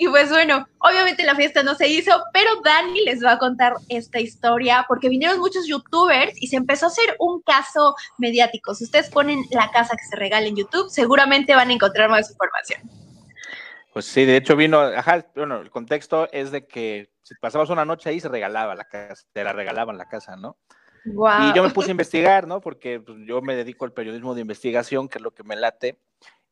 y 0.00 0.06
pues 0.06 0.30
bueno, 0.30 0.64
obviamente 0.78 1.24
la 1.24 1.34
fiesta 1.34 1.64
no 1.64 1.74
se 1.74 1.88
hizo, 1.88 2.12
pero 2.32 2.48
Dani 2.62 3.04
les 3.04 3.22
va 3.22 3.32
a 3.32 3.38
contar 3.38 3.74
esta 3.88 4.20
historia 4.20 4.84
porque 4.86 5.08
vinieron 5.08 5.40
muchos 5.40 5.66
youtubers 5.66 6.40
y 6.40 6.46
se 6.46 6.54
empezó 6.54 6.86
a 6.86 6.90
hacer 6.90 7.16
un 7.18 7.42
caso 7.42 7.96
mediático. 8.16 8.76
Si 8.76 8.84
ustedes 8.84 9.10
ponen 9.10 9.42
la 9.50 9.68
casa 9.72 9.96
que 9.96 10.04
se 10.04 10.14
regala 10.14 10.46
en 10.46 10.54
YouTube, 10.54 10.88
seguramente 10.88 11.56
van 11.56 11.70
a 11.70 11.72
encontrar 11.72 12.08
más 12.08 12.30
información. 12.30 12.80
Pues 13.92 14.06
sí, 14.06 14.24
de 14.24 14.36
hecho 14.36 14.54
vino, 14.54 14.78
ajá, 14.78 15.26
bueno, 15.34 15.60
el 15.60 15.70
contexto 15.70 16.28
es 16.30 16.52
de 16.52 16.68
que 16.68 17.10
si 17.24 17.34
pasabas 17.34 17.68
una 17.68 17.84
noche 17.84 18.10
ahí 18.10 18.20
se 18.20 18.28
regalaba 18.28 18.76
la 18.76 18.84
casa, 18.84 19.26
te 19.32 19.42
la 19.42 19.52
regalaban 19.52 19.98
la 19.98 20.08
casa, 20.08 20.36
¿no? 20.36 20.58
Y 21.04 21.56
yo 21.56 21.64
me 21.64 21.70
puse 21.70 21.88
a 21.88 21.90
investigar, 21.90 22.46
¿no? 22.46 22.60
Porque 22.60 23.00
pues, 23.00 23.18
yo 23.26 23.42
me 23.42 23.56
dedico 23.56 23.84
al 23.84 23.92
periodismo 23.92 24.36
de 24.36 24.42
investigación, 24.42 25.08
que 25.08 25.18
es 25.18 25.22
lo 25.22 25.34
que 25.34 25.42
me 25.42 25.56
late. 25.56 25.98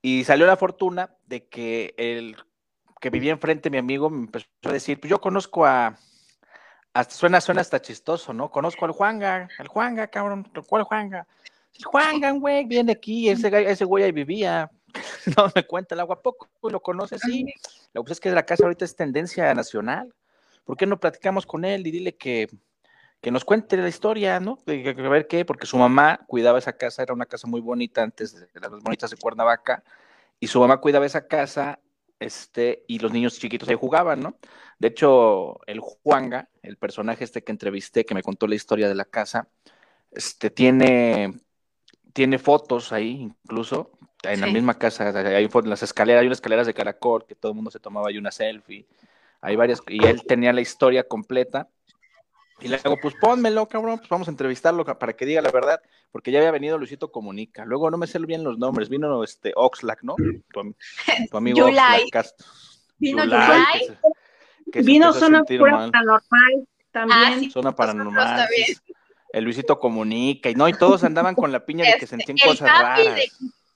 Y 0.03 0.25
salió 0.25 0.47
la 0.47 0.57
fortuna 0.57 1.15
de 1.27 1.47
que 1.49 1.95
el 1.97 2.37
que 3.01 3.11
vivía 3.11 3.33
enfrente, 3.33 3.71
mi 3.71 3.79
amigo, 3.79 4.11
me 4.11 4.25
empezó 4.25 4.47
a 4.65 4.73
decir, 4.73 4.99
pues 5.01 5.11
yo 5.11 5.21
conozco 5.21 5.67
a, 5.67 5.99
hasta 6.97 7.15
suena, 7.15 7.41
suena 7.41 7.61
hasta 7.61 7.81
chistoso, 7.81 8.33
¿no? 8.33 8.51
Conozco 8.51 8.85
al 8.87 8.93
Juanga, 8.93 9.49
al 9.59 9.69
Juanga, 9.69 10.07
cabrón, 10.07 10.51
¿cuál 10.67 10.83
Juanga? 10.85 11.27
El 11.79 11.85
Juanga, 11.85 12.31
güey, 12.33 12.65
viene 12.65 12.93
aquí, 12.93 13.29
ese, 13.29 13.71
ese 13.71 13.85
güey 13.85 14.05
ahí 14.05 14.13
vivía. 14.13 14.71
No 15.37 15.53
me 15.55 15.67
cuenta 15.67 15.95
el 15.95 16.01
agua 16.01 16.23
poco, 16.23 16.49
lo 16.63 16.81
conoce, 16.81 17.19
sí. 17.19 17.45
Lo 17.93 18.03
que 18.03 18.15
es 18.15 18.21
que 18.21 18.31
la 18.31 18.47
casa 18.47 18.63
ahorita 18.63 18.85
es 18.85 18.97
tendencia 18.97 19.53
nacional. 19.53 20.15
¿Por 20.65 20.77
qué 20.79 20.87
no 20.87 20.99
platicamos 20.99 21.45
con 21.45 21.67
él 21.67 21.87
y 21.87 21.91
dile 21.91 22.17
que, 22.17 22.49
que 23.21 23.31
nos 23.31 23.45
cuente 23.45 23.77
la 23.77 23.89
historia, 23.89 24.41
¿no? 24.41 24.57
A 24.67 25.09
ver 25.09 25.27
qué, 25.27 25.45
porque 25.45 25.67
su 25.67 25.77
mamá 25.77 26.21
cuidaba 26.27 26.59
esa 26.59 26.73
casa, 26.75 27.03
era 27.03 27.13
una 27.13 27.27
casa 27.27 27.47
muy 27.47 27.61
bonita 27.61 28.03
antes 28.03 28.35
de 28.35 28.61
las 28.61 28.71
bonitas 28.71 29.11
de 29.11 29.17
Cuernavaca, 29.19 29.85
y 30.41 30.47
su 30.47 30.61
mamá 30.61 30.81
cuidaba 30.81 31.05
esa 31.05 31.27
casa 31.27 31.79
este, 32.19 32.85
y 32.87 32.99
los 32.99 33.13
niños 33.13 33.39
chiquitos 33.39 33.69
ahí 33.69 33.75
jugaban, 33.75 34.21
¿no? 34.21 34.39
De 34.79 34.89
hecho, 34.89 35.61
el 35.67 35.81
Juanga, 35.81 36.49
el 36.63 36.77
personaje 36.77 37.25
este 37.25 37.43
que 37.43 37.53
entrevisté, 37.53 38.05
que 38.05 38.15
me 38.15 38.23
contó 38.23 38.47
la 38.47 38.55
historia 38.55 38.89
de 38.89 38.95
la 38.95 39.05
casa, 39.05 39.49
este, 40.11 40.51
tiene, 40.51 41.35
tiene 42.13 42.39
fotos 42.39 42.93
ahí, 42.93 43.21
incluso, 43.21 43.93
en 44.23 44.41
la 44.41 44.47
misma 44.47 44.79
casa, 44.79 45.09
hay 45.09 45.49
en 45.53 45.71
las 45.71 45.83
escaleras, 45.83 46.21
hay 46.21 46.27
unas 46.27 46.39
escaleras 46.39 46.67
de 46.67 46.75
caracol, 46.75 47.27
que 47.27 47.35
todo 47.35 47.53
el 47.53 47.57
mundo 47.57 47.71
se 47.71 47.81
tomaba 47.81 48.09
ahí 48.09 48.19
una 48.19 48.31
selfie, 48.31 48.87
hay 49.41 49.57
varias, 49.57 49.83
y 49.87 50.05
él 50.05 50.25
tenía 50.27 50.53
la 50.53 50.61
historia 50.61 51.05
completa, 51.07 51.69
y 52.61 52.69
le 52.69 52.79
digo, 52.79 52.97
pues 53.01 53.15
pónmelo, 53.21 53.69
cabrón, 53.69 53.99
pues 53.99 54.09
vamos 54.09 54.29
a 54.29 54.31
entrevistarlo 54.31 54.85
para 54.85 55.13
que 55.15 55.27
diga 55.27 55.43
la 55.43 55.51
verdad, 55.51 55.81
porque 56.11 56.31
ya 56.31 56.39
había 56.39 56.51
venido 56.51 56.79
Luisito 56.79 57.13
Comunica. 57.13 57.65
Luego 57.65 57.91
no 57.91 57.99
me 57.99 58.07
sé 58.07 58.19
bien 58.21 58.45
los 58.45 58.59
nombres, 58.59 58.89
vino 58.89 59.23
este 59.23 59.53
Oxlack, 59.55 60.03
¿no? 60.03 60.17
Tu, 60.53 60.75
amigo 61.37 61.67
Oxlack. 61.67 62.27
Vino 62.99 63.25
Yulai. 63.25 63.99
vino 64.83 65.13
Zona 65.13 65.45
Paranormal 65.45 66.69
también. 66.91 67.45
Ah, 67.47 67.51
zona 67.53 67.77
Paranormal. 67.77 68.49
El 69.33 69.45
Luisito 69.45 69.79
Comunica, 69.79 70.49
y 70.49 70.55
no, 70.55 70.67
y 70.67 70.73
todos 70.73 71.05
andaban 71.05 71.35
con 71.35 71.53
la 71.53 71.67
piña 71.67 71.85
de 71.85 71.99
que 71.99 72.07
sentían 72.07 72.39
cosas 72.39 72.71
raras. 72.71 73.21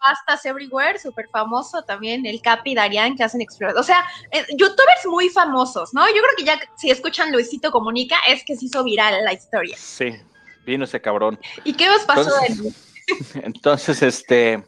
Pastas 0.01 0.45
Everywhere, 0.47 0.99
súper 0.99 1.29
famoso 1.29 1.83
también, 1.83 2.25
el 2.27 2.41
Capi 2.41 2.75
Darian 2.75 3.17
que 3.17 3.23
hacen 3.23 3.41
explorar. 3.41 3.77
O 3.77 3.83
sea, 3.83 4.05
eh, 4.31 4.45
youtubers 4.57 5.07
muy 5.07 5.29
famosos, 5.29 5.93
¿no? 5.93 6.07
Yo 6.09 6.15
creo 6.15 6.37
que 6.37 6.45
ya 6.45 6.61
si 6.77 6.91
escuchan 6.91 7.31
Luisito 7.31 7.71
Comunica 7.71 8.17
es 8.27 8.45
que 8.45 8.57
se 8.57 8.65
hizo 8.65 8.83
viral 8.83 9.25
la 9.25 9.33
historia. 9.33 9.77
Sí, 9.79 10.17
vino 10.65 10.85
ese 10.85 11.01
cabrón. 11.01 11.39
¿Y 11.65 11.75
qué 11.75 11.89
os 11.91 12.05
pasó 12.05 12.31
entonces, 12.47 12.97
entonces, 13.43 14.03
este, 14.03 14.65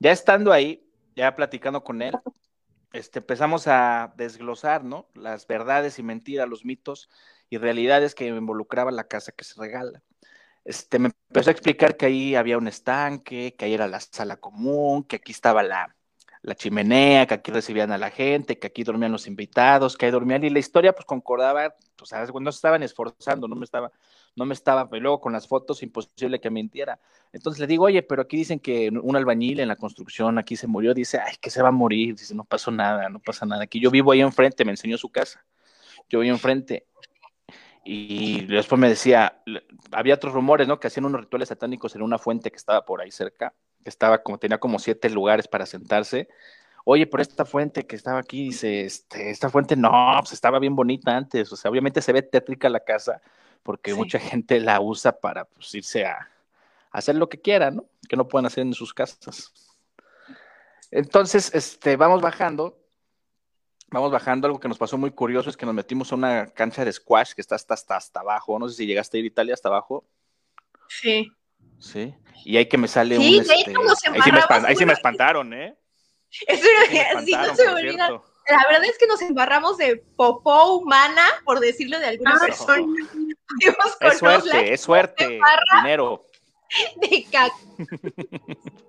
ya 0.00 0.10
estando 0.10 0.52
ahí, 0.52 0.84
ya 1.14 1.34
platicando 1.34 1.84
con 1.84 2.02
él, 2.02 2.14
este, 2.92 3.20
empezamos 3.20 3.68
a 3.68 4.12
desglosar, 4.16 4.84
¿no? 4.84 5.08
Las 5.14 5.46
verdades 5.46 5.98
y 5.98 6.02
mentiras, 6.02 6.48
los 6.48 6.64
mitos 6.64 7.08
y 7.48 7.58
realidades 7.58 8.14
que 8.14 8.26
involucraban 8.26 8.96
la 8.96 9.04
casa 9.04 9.32
que 9.32 9.44
se 9.44 9.60
regala 9.60 10.02
este, 10.64 10.98
me 10.98 11.10
empezó 11.28 11.50
a 11.50 11.52
explicar 11.52 11.96
que 11.96 12.06
ahí 12.06 12.34
había 12.34 12.58
un 12.58 12.68
estanque, 12.68 13.54
que 13.56 13.64
ahí 13.64 13.74
era 13.74 13.88
la 13.88 14.00
sala 14.00 14.36
común, 14.36 15.04
que 15.04 15.16
aquí 15.16 15.32
estaba 15.32 15.62
la, 15.62 15.96
chimenea, 16.56 17.26
que 17.26 17.34
aquí 17.34 17.50
recibían 17.52 17.92
a 17.92 17.98
la 17.98 18.10
gente, 18.10 18.58
que 18.58 18.66
aquí 18.66 18.84
dormían 18.84 19.12
los 19.12 19.26
invitados, 19.26 19.96
que 19.96 20.06
ahí 20.06 20.12
dormían, 20.12 20.44
y 20.44 20.50
la 20.50 20.58
historia 20.58 20.92
pues 20.92 21.06
concordaba, 21.06 21.74
pues 21.96 22.12
no 22.40 22.52
se 22.52 22.56
estaban 22.56 22.82
esforzando, 22.82 23.48
no 23.48 23.54
me 23.56 23.64
estaba, 23.64 23.92
no 24.36 24.44
me 24.44 24.54
estaba, 24.54 24.88
y 24.92 25.00
luego 25.00 25.20
con 25.20 25.32
las 25.32 25.46
fotos 25.46 25.82
imposible 25.82 26.40
que 26.40 26.50
mintiera. 26.50 26.98
Entonces 27.32 27.60
le 27.60 27.66
digo, 27.66 27.84
oye, 27.84 28.02
pero 28.02 28.22
aquí 28.22 28.36
dicen 28.36 28.58
que 28.58 28.90
un 28.90 29.16
albañil 29.16 29.60
en 29.60 29.68
la 29.68 29.76
construcción 29.76 30.38
aquí 30.38 30.56
se 30.56 30.66
murió, 30.66 30.94
dice, 30.94 31.18
ay, 31.18 31.36
que 31.40 31.50
se 31.50 31.62
va 31.62 31.68
a 31.68 31.72
morir, 31.72 32.16
dice, 32.16 32.34
no 32.34 32.44
pasó 32.44 32.70
nada, 32.70 33.08
no 33.08 33.20
pasa 33.20 33.46
nada, 33.46 33.64
aquí 33.64 33.80
yo 33.80 33.90
vivo 33.90 34.12
ahí 34.12 34.20
enfrente, 34.20 34.64
me 34.64 34.72
enseñó 34.72 34.98
su 34.98 35.10
casa, 35.10 35.44
yo 36.08 36.20
vivo 36.20 36.34
enfrente. 36.34 36.86
Y 37.84 38.46
después 38.46 38.80
me 38.80 38.88
decía, 38.88 39.42
había 39.90 40.14
otros 40.14 40.32
rumores, 40.32 40.68
¿no? 40.68 40.78
Que 40.78 40.86
hacían 40.86 41.06
unos 41.06 41.22
rituales 41.22 41.48
satánicos 41.48 41.96
en 41.96 42.02
una 42.02 42.18
fuente 42.18 42.50
que 42.50 42.56
estaba 42.56 42.84
por 42.84 43.00
ahí 43.00 43.10
cerca, 43.10 43.54
que 43.82 43.90
estaba 43.90 44.22
como, 44.22 44.38
tenía 44.38 44.58
como 44.58 44.78
siete 44.78 45.10
lugares 45.10 45.48
para 45.48 45.66
sentarse. 45.66 46.28
Oye, 46.84 47.06
pero 47.06 47.22
esta 47.22 47.44
fuente 47.44 47.86
que 47.86 47.96
estaba 47.96 48.20
aquí, 48.20 48.44
dice, 48.44 48.84
este, 48.84 49.30
esta 49.30 49.50
fuente 49.50 49.76
no, 49.76 49.90
pues 50.20 50.32
estaba 50.32 50.58
bien 50.58 50.74
bonita 50.74 51.16
antes, 51.16 51.52
o 51.52 51.56
sea, 51.56 51.70
obviamente 51.70 52.02
se 52.02 52.12
ve 52.12 52.22
tétrica 52.22 52.68
la 52.68 52.80
casa, 52.80 53.20
porque 53.62 53.94
mucha 53.94 54.18
gente 54.18 54.58
la 54.58 54.80
usa 54.80 55.12
para 55.12 55.44
pues, 55.44 55.72
irse 55.74 56.04
a, 56.06 56.28
hacer 56.90 57.16
lo 57.16 57.28
que 57.28 57.40
quiera, 57.40 57.70
¿no? 57.70 57.86
Que 58.08 58.16
no 58.16 58.28
pueden 58.28 58.46
hacer 58.46 58.62
en 58.62 58.74
sus 58.74 58.92
casas. 58.92 59.52
Entonces, 60.90 61.54
este, 61.54 61.96
vamos 61.96 62.20
bajando, 62.20 62.81
vamos 63.92 64.10
bajando, 64.10 64.46
algo 64.46 64.60
que 64.60 64.68
nos 64.68 64.78
pasó 64.78 64.98
muy 64.98 65.10
curioso 65.10 65.50
es 65.50 65.56
que 65.56 65.66
nos 65.66 65.74
metimos 65.74 66.12
a 66.12 66.14
una 66.14 66.46
cancha 66.46 66.84
de 66.84 66.92
squash 66.92 67.32
que 67.32 67.40
está 67.40 67.54
hasta, 67.54 67.74
hasta, 67.74 67.96
hasta 67.96 68.20
abajo, 68.20 68.58
no 68.58 68.68
sé 68.68 68.76
si 68.76 68.86
llegaste 68.86 69.16
a 69.16 69.20
ir 69.20 69.24
a 69.24 69.28
Italia 69.28 69.54
hasta 69.54 69.68
abajo. 69.68 70.04
Sí. 70.88 71.30
Sí, 71.78 72.14
y 72.44 72.56
ahí 72.56 72.66
que 72.66 72.78
me 72.78 72.86
sale 72.86 73.18
un... 73.18 73.24
Este, 73.24 73.52
ahí, 73.52 73.64
sí 73.64 74.32
me 74.32 74.40
ahí 74.68 74.76
sí 74.76 74.86
me 74.86 74.92
espantaron, 74.92 75.52
¿eh? 75.52 75.76
Eso 76.46 76.66
era, 76.90 77.20
sí, 77.22 77.32
no 77.32 77.54
se 77.56 77.64
me 77.66 77.72
olvida 77.72 78.22
la 78.48 78.64
verdad 78.68 78.84
es 78.84 78.98
que 78.98 79.06
nos 79.06 79.22
embarramos 79.22 79.76
de 79.78 79.96
popó 79.96 80.76
humana, 80.76 81.26
por 81.44 81.60
decirlo 81.60 81.98
de 81.98 82.06
alguna 82.06 82.36
ah, 82.36 82.46
persona. 82.46 82.86
Es 84.00 84.18
suerte, 84.18 84.72
es 84.72 84.80
suerte, 84.80 85.38
dinero. 85.76 86.24
De 86.96 87.26
caca. 87.30 87.54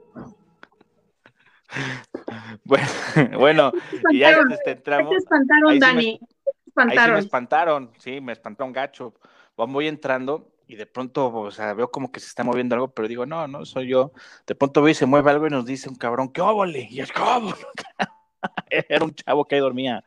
bueno, 2.63 2.87
bueno 3.39 3.71
y 4.09 4.19
ya 4.19 4.31
este, 4.31 4.71
entramos. 4.71 5.11
Te 5.11 5.17
espantaron, 5.17 5.79
Dani. 5.79 6.19
espantaron. 6.67 6.99
Ahí 6.99 7.05
sí 7.05 7.11
me 7.11 7.19
espantaron, 7.19 7.91
sí, 7.97 8.21
me 8.21 8.33
espantó 8.33 8.65
un 8.65 8.73
gacho. 8.73 9.13
Voy 9.55 9.87
entrando 9.87 10.53
y 10.67 10.75
de 10.75 10.85
pronto, 10.85 11.31
o 11.31 11.51
sea, 11.51 11.73
veo 11.73 11.91
como 11.91 12.11
que 12.11 12.19
se 12.19 12.27
está 12.27 12.43
moviendo 12.43 12.75
algo, 12.75 12.87
pero 12.89 13.07
digo, 13.07 13.25
no, 13.25 13.47
no, 13.47 13.65
soy 13.65 13.87
yo. 13.87 14.11
De 14.47 14.55
pronto 14.55 14.81
veo 14.81 14.91
y 14.91 14.95
se 14.95 15.05
mueve 15.05 15.29
algo 15.29 15.47
y 15.47 15.51
nos 15.51 15.65
dice 15.65 15.89
un 15.89 15.95
cabrón, 15.95 16.31
¿qué 16.31 16.41
óvole? 16.41 16.87
Y 16.89 17.01
es, 17.01 17.11
¿cómo? 17.11 17.53
Era 18.69 19.05
un 19.05 19.13
chavo 19.13 19.45
que 19.45 19.55
ahí 19.55 19.61
dormía. 19.61 20.03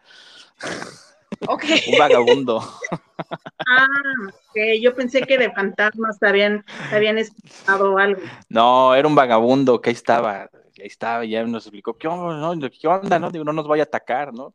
un 1.41 1.99
vagabundo. 1.99 2.63
ah, 3.69 3.87
que 4.55 4.81
yo 4.81 4.95
pensé 4.95 5.23
que 5.23 5.39
de 5.39 5.53
fantasmas 5.53 6.19
te 6.19 6.29
habían, 6.29 6.65
habían 6.91 7.19
escuchado 7.19 7.99
algo. 7.99 8.23
No, 8.49 8.95
era 8.95 9.07
un 9.07 9.15
vagabundo 9.15 9.81
que 9.81 9.91
ahí 9.91 9.95
estaba, 9.95 10.51
ahí 10.83 10.89
estaba, 10.89 11.25
ya 11.25 11.45
nos 11.45 11.65
explicó, 11.65 11.95
¿qué 11.95 12.09
onda? 12.09 12.71
¿Qué 12.71 12.89
onda? 12.89 13.19
No, 13.19 13.31
Digo, 13.31 13.45
no 13.45 13.53
nos 13.53 13.67
vaya 13.67 13.83
a 13.83 13.87
atacar, 13.87 14.33
¿no? 14.33 14.55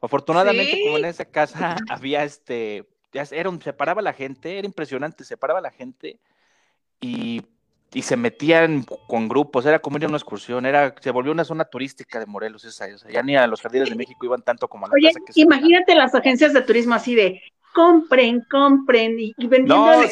Afortunadamente, 0.00 0.80
como 0.84 0.98
en 0.98 1.04
esa 1.04 1.24
casa 1.24 1.76
había 1.88 2.24
este, 2.24 2.88
ya 3.12 3.24
era 3.30 3.48
un, 3.48 3.60
se 3.60 3.72
paraba 3.72 4.02
la 4.02 4.12
gente, 4.12 4.58
era 4.58 4.66
impresionante, 4.66 5.24
se 5.24 5.36
paraba 5.36 5.60
la 5.60 5.70
gente 5.70 6.18
y 7.00 7.42
y 7.94 8.02
se 8.02 8.16
metían 8.16 8.84
con 9.06 9.28
grupos, 9.28 9.66
era 9.66 9.78
como 9.78 9.98
ir 9.98 10.04
a 10.04 10.08
una 10.08 10.16
excursión, 10.16 10.64
era, 10.64 10.94
se 11.00 11.10
volvió 11.10 11.32
una 11.32 11.44
zona 11.44 11.64
turística 11.64 12.18
de 12.18 12.26
Morelos 12.26 12.64
esa, 12.64 12.86
o 12.86 12.98
sea, 12.98 13.10
ya 13.10 13.22
ni 13.22 13.36
a 13.36 13.46
los 13.46 13.60
jardines 13.60 13.90
de 13.90 13.96
México 13.96 14.24
iban 14.24 14.42
tanto 14.42 14.66
como 14.68 14.86
a 14.86 14.88
la 14.88 14.94
Oye, 14.94 15.12
imagínate 15.34 15.94
las 15.94 16.14
agencias 16.14 16.54
de 16.54 16.62
turismo 16.62 16.94
así 16.94 17.14
de 17.14 17.42
compren, 17.74 18.44
compren 18.50 19.16
y, 19.18 19.34
vendiendo 19.38 19.76
no, 19.76 20.02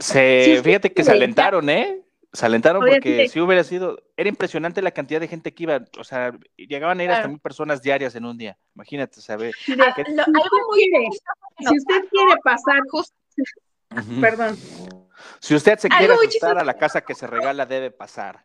se, 0.00 0.60
fíjate 0.62 0.92
que 0.92 1.04
se 1.04 1.12
alentaron, 1.12 1.70
¿eh? 1.70 2.00
Se 2.34 2.46
alentaron 2.46 2.84
porque 2.84 3.28
si 3.28 3.40
hubiera 3.40 3.62
sido, 3.62 3.96
era 4.16 4.28
impresionante 4.28 4.82
la 4.82 4.90
cantidad 4.90 5.20
de 5.20 5.28
gente 5.28 5.54
que 5.54 5.62
iba, 5.62 5.84
o 5.98 6.02
sea, 6.02 6.32
llegaban 6.56 6.98
a 6.98 7.04
ir 7.04 7.10
hasta 7.10 7.28
mil 7.28 7.38
personas 7.38 7.80
diarias 7.80 8.16
en 8.16 8.24
un 8.24 8.36
día. 8.36 8.58
Imagínate, 8.74 9.20
¿sabes? 9.20 9.54
Si, 9.64 9.72
algo 9.72 10.58
muy 10.68 11.08
si 11.60 11.78
usted 11.78 12.08
quiere 12.10 12.34
pasar, 12.42 12.80
justo, 12.90 13.14
perdón, 14.20 14.58
si 15.38 15.54
usted 15.54 15.78
se 15.78 15.88
quiere 15.88 16.14
asustar 16.14 16.58
a 16.58 16.64
la 16.64 16.74
casa 16.74 17.02
que 17.02 17.14
se 17.14 17.26
regala, 17.28 17.66
debe 17.66 17.92
pasar. 17.92 18.44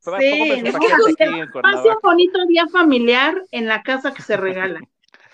Sí, 0.00 0.10
pase 1.62 1.88
un 1.88 1.98
bonito 2.02 2.46
día 2.46 2.66
familiar 2.68 3.42
en 3.50 3.66
la 3.66 3.82
casa 3.82 4.12
que 4.12 4.22
se 4.22 4.36
regala. 4.36 4.80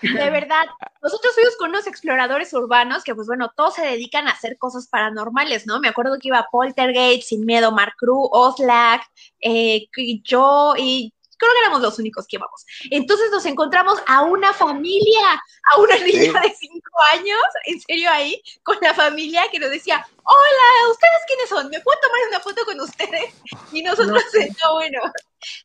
De 0.01 0.29
verdad, 0.29 0.65
nosotros 1.01 1.33
fuimos 1.33 1.55
con 1.57 1.69
unos 1.69 1.87
exploradores 1.87 2.53
urbanos 2.53 3.03
que, 3.03 3.15
pues 3.15 3.27
bueno, 3.27 3.51
todos 3.55 3.75
se 3.75 3.81
dedican 3.81 4.27
a 4.27 4.31
hacer 4.31 4.57
cosas 4.57 4.87
paranormales, 4.87 5.65
¿no? 5.65 5.79
Me 5.79 5.87
acuerdo 5.87 6.17
que 6.19 6.27
iba 6.27 6.47
Poltergeist, 6.51 7.29
Sin 7.29 7.45
Miedo, 7.45 7.71
Mark 7.71 7.93
Crew, 7.97 8.29
Oslak, 8.31 9.01
eh, 9.41 9.87
yo 10.23 10.75
y 10.77 11.13
creo 11.37 11.51
que 11.51 11.59
éramos 11.59 11.81
los 11.81 11.97
únicos 11.99 12.27
que 12.27 12.37
íbamos. 12.37 12.65
Entonces 12.91 13.29
nos 13.31 13.45
encontramos 13.45 13.99
a 14.07 14.23
una 14.23 14.53
familia, 14.53 15.41
a 15.71 15.79
una 15.79 15.97
niña 15.99 16.41
de 16.41 16.55
cinco 16.57 16.91
años, 17.13 17.39
en 17.65 17.81
serio 17.81 18.09
ahí, 18.11 18.41
con 18.63 18.77
la 18.81 18.93
familia 18.93 19.43
que 19.51 19.59
nos 19.59 19.69
decía, 19.69 20.05
hola, 20.23 20.91
¿ustedes 20.91 21.21
quiénes 21.27 21.49
son? 21.49 21.69
¿Me 21.69 21.79
puedo 21.81 21.99
tomar 22.01 22.19
una 22.29 22.39
foto 22.39 22.65
con 22.65 22.79
ustedes? 22.81 23.33
Y 23.71 23.81
nosotros, 23.81 24.23
no, 24.63 24.73
bueno, 24.73 24.99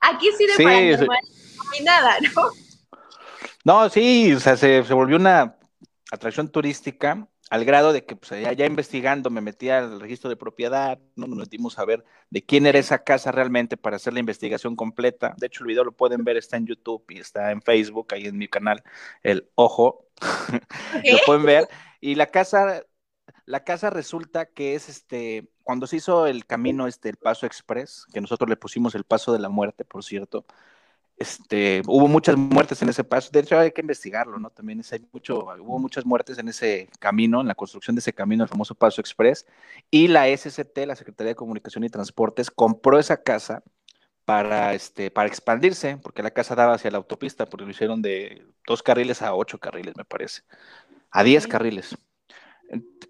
aquí 0.00 0.30
sí 0.36 0.46
de 0.46 0.62
paranormal 0.62 1.18
no 1.56 1.70
hay 1.72 1.84
nada, 1.84 2.18
¿no? 2.20 2.50
No, 3.64 3.88
sí, 3.88 4.32
o 4.32 4.40
sea, 4.40 4.56
se, 4.56 4.82
se 4.84 4.94
volvió 4.94 5.16
una 5.16 5.56
atracción 6.10 6.50
turística 6.50 7.28
al 7.52 7.66
grado 7.66 7.92
de 7.92 8.06
que 8.06 8.16
pues, 8.16 8.30
ya, 8.30 8.64
investigando 8.64 9.28
me 9.28 9.42
metí 9.42 9.68
al 9.68 10.00
registro 10.00 10.30
de 10.30 10.36
propiedad, 10.36 10.98
¿no? 11.16 11.26
nos 11.26 11.36
metimos 11.36 11.78
a 11.78 11.84
ver 11.84 12.02
de 12.30 12.42
quién 12.42 12.64
era 12.64 12.78
esa 12.78 13.04
casa 13.04 13.30
realmente 13.30 13.76
para 13.76 13.96
hacer 13.96 14.14
la 14.14 14.20
investigación 14.20 14.74
completa. 14.74 15.34
De 15.36 15.48
hecho, 15.48 15.62
el 15.62 15.68
video 15.68 15.84
lo 15.84 15.92
pueden 15.92 16.24
ver, 16.24 16.38
está 16.38 16.56
en 16.56 16.66
YouTube 16.66 17.04
y 17.10 17.18
está 17.18 17.50
en 17.50 17.60
Facebook, 17.60 18.08
ahí 18.14 18.24
en 18.24 18.38
mi 18.38 18.48
canal, 18.48 18.82
el 19.22 19.50
Ojo, 19.54 20.06
lo 21.04 21.18
pueden 21.26 21.44
ver. 21.44 21.68
Y 22.00 22.14
la 22.14 22.28
casa, 22.28 22.84
la 23.44 23.64
casa 23.64 23.90
resulta 23.90 24.46
que 24.46 24.74
es 24.74 24.88
este, 24.88 25.50
cuando 25.62 25.86
se 25.86 25.96
hizo 25.96 26.26
el 26.26 26.46
camino, 26.46 26.86
este, 26.86 27.10
el 27.10 27.18
Paso 27.18 27.44
Express, 27.44 28.06
que 28.14 28.22
nosotros 28.22 28.48
le 28.48 28.56
pusimos 28.56 28.94
el 28.94 29.04
Paso 29.04 29.30
de 29.30 29.40
la 29.40 29.50
Muerte, 29.50 29.84
por 29.84 30.02
cierto, 30.04 30.46
este, 31.22 31.82
hubo 31.86 32.08
muchas 32.08 32.36
muertes 32.36 32.82
en 32.82 32.88
ese 32.88 33.04
paso, 33.04 33.30
de 33.32 33.40
hecho 33.40 33.58
hay 33.58 33.72
que 33.72 33.80
investigarlo, 33.80 34.38
¿no? 34.38 34.50
También 34.50 34.82
hay 34.90 35.06
mucho, 35.12 35.46
hubo 35.60 35.78
muchas 35.78 36.04
muertes 36.04 36.36
en 36.38 36.48
ese 36.48 36.88
camino, 36.98 37.40
en 37.40 37.48
la 37.48 37.54
construcción 37.54 37.96
de 37.96 38.00
ese 38.00 38.12
camino, 38.12 38.44
el 38.44 38.50
famoso 38.50 38.74
Paso 38.74 39.00
Express, 39.00 39.46
y 39.90 40.08
la 40.08 40.26
SCT, 40.28 40.78
la 40.86 40.96
Secretaría 40.96 41.30
de 41.30 41.36
Comunicación 41.36 41.84
y 41.84 41.88
Transportes, 41.88 42.50
compró 42.50 42.98
esa 42.98 43.22
casa 43.22 43.62
para, 44.24 44.74
este, 44.74 45.10
para 45.10 45.28
expandirse, 45.28 45.96
porque 45.96 46.22
la 46.22 46.30
casa 46.32 46.54
daba 46.54 46.74
hacia 46.74 46.90
la 46.90 46.98
autopista, 46.98 47.46
porque 47.46 47.64
lo 47.64 47.70
hicieron 47.70 48.02
de 48.02 48.44
dos 48.66 48.82
carriles 48.82 49.22
a 49.22 49.34
ocho 49.34 49.58
carriles, 49.58 49.96
me 49.96 50.04
parece, 50.04 50.42
a 51.10 51.22
diez 51.22 51.46
carriles. 51.46 51.96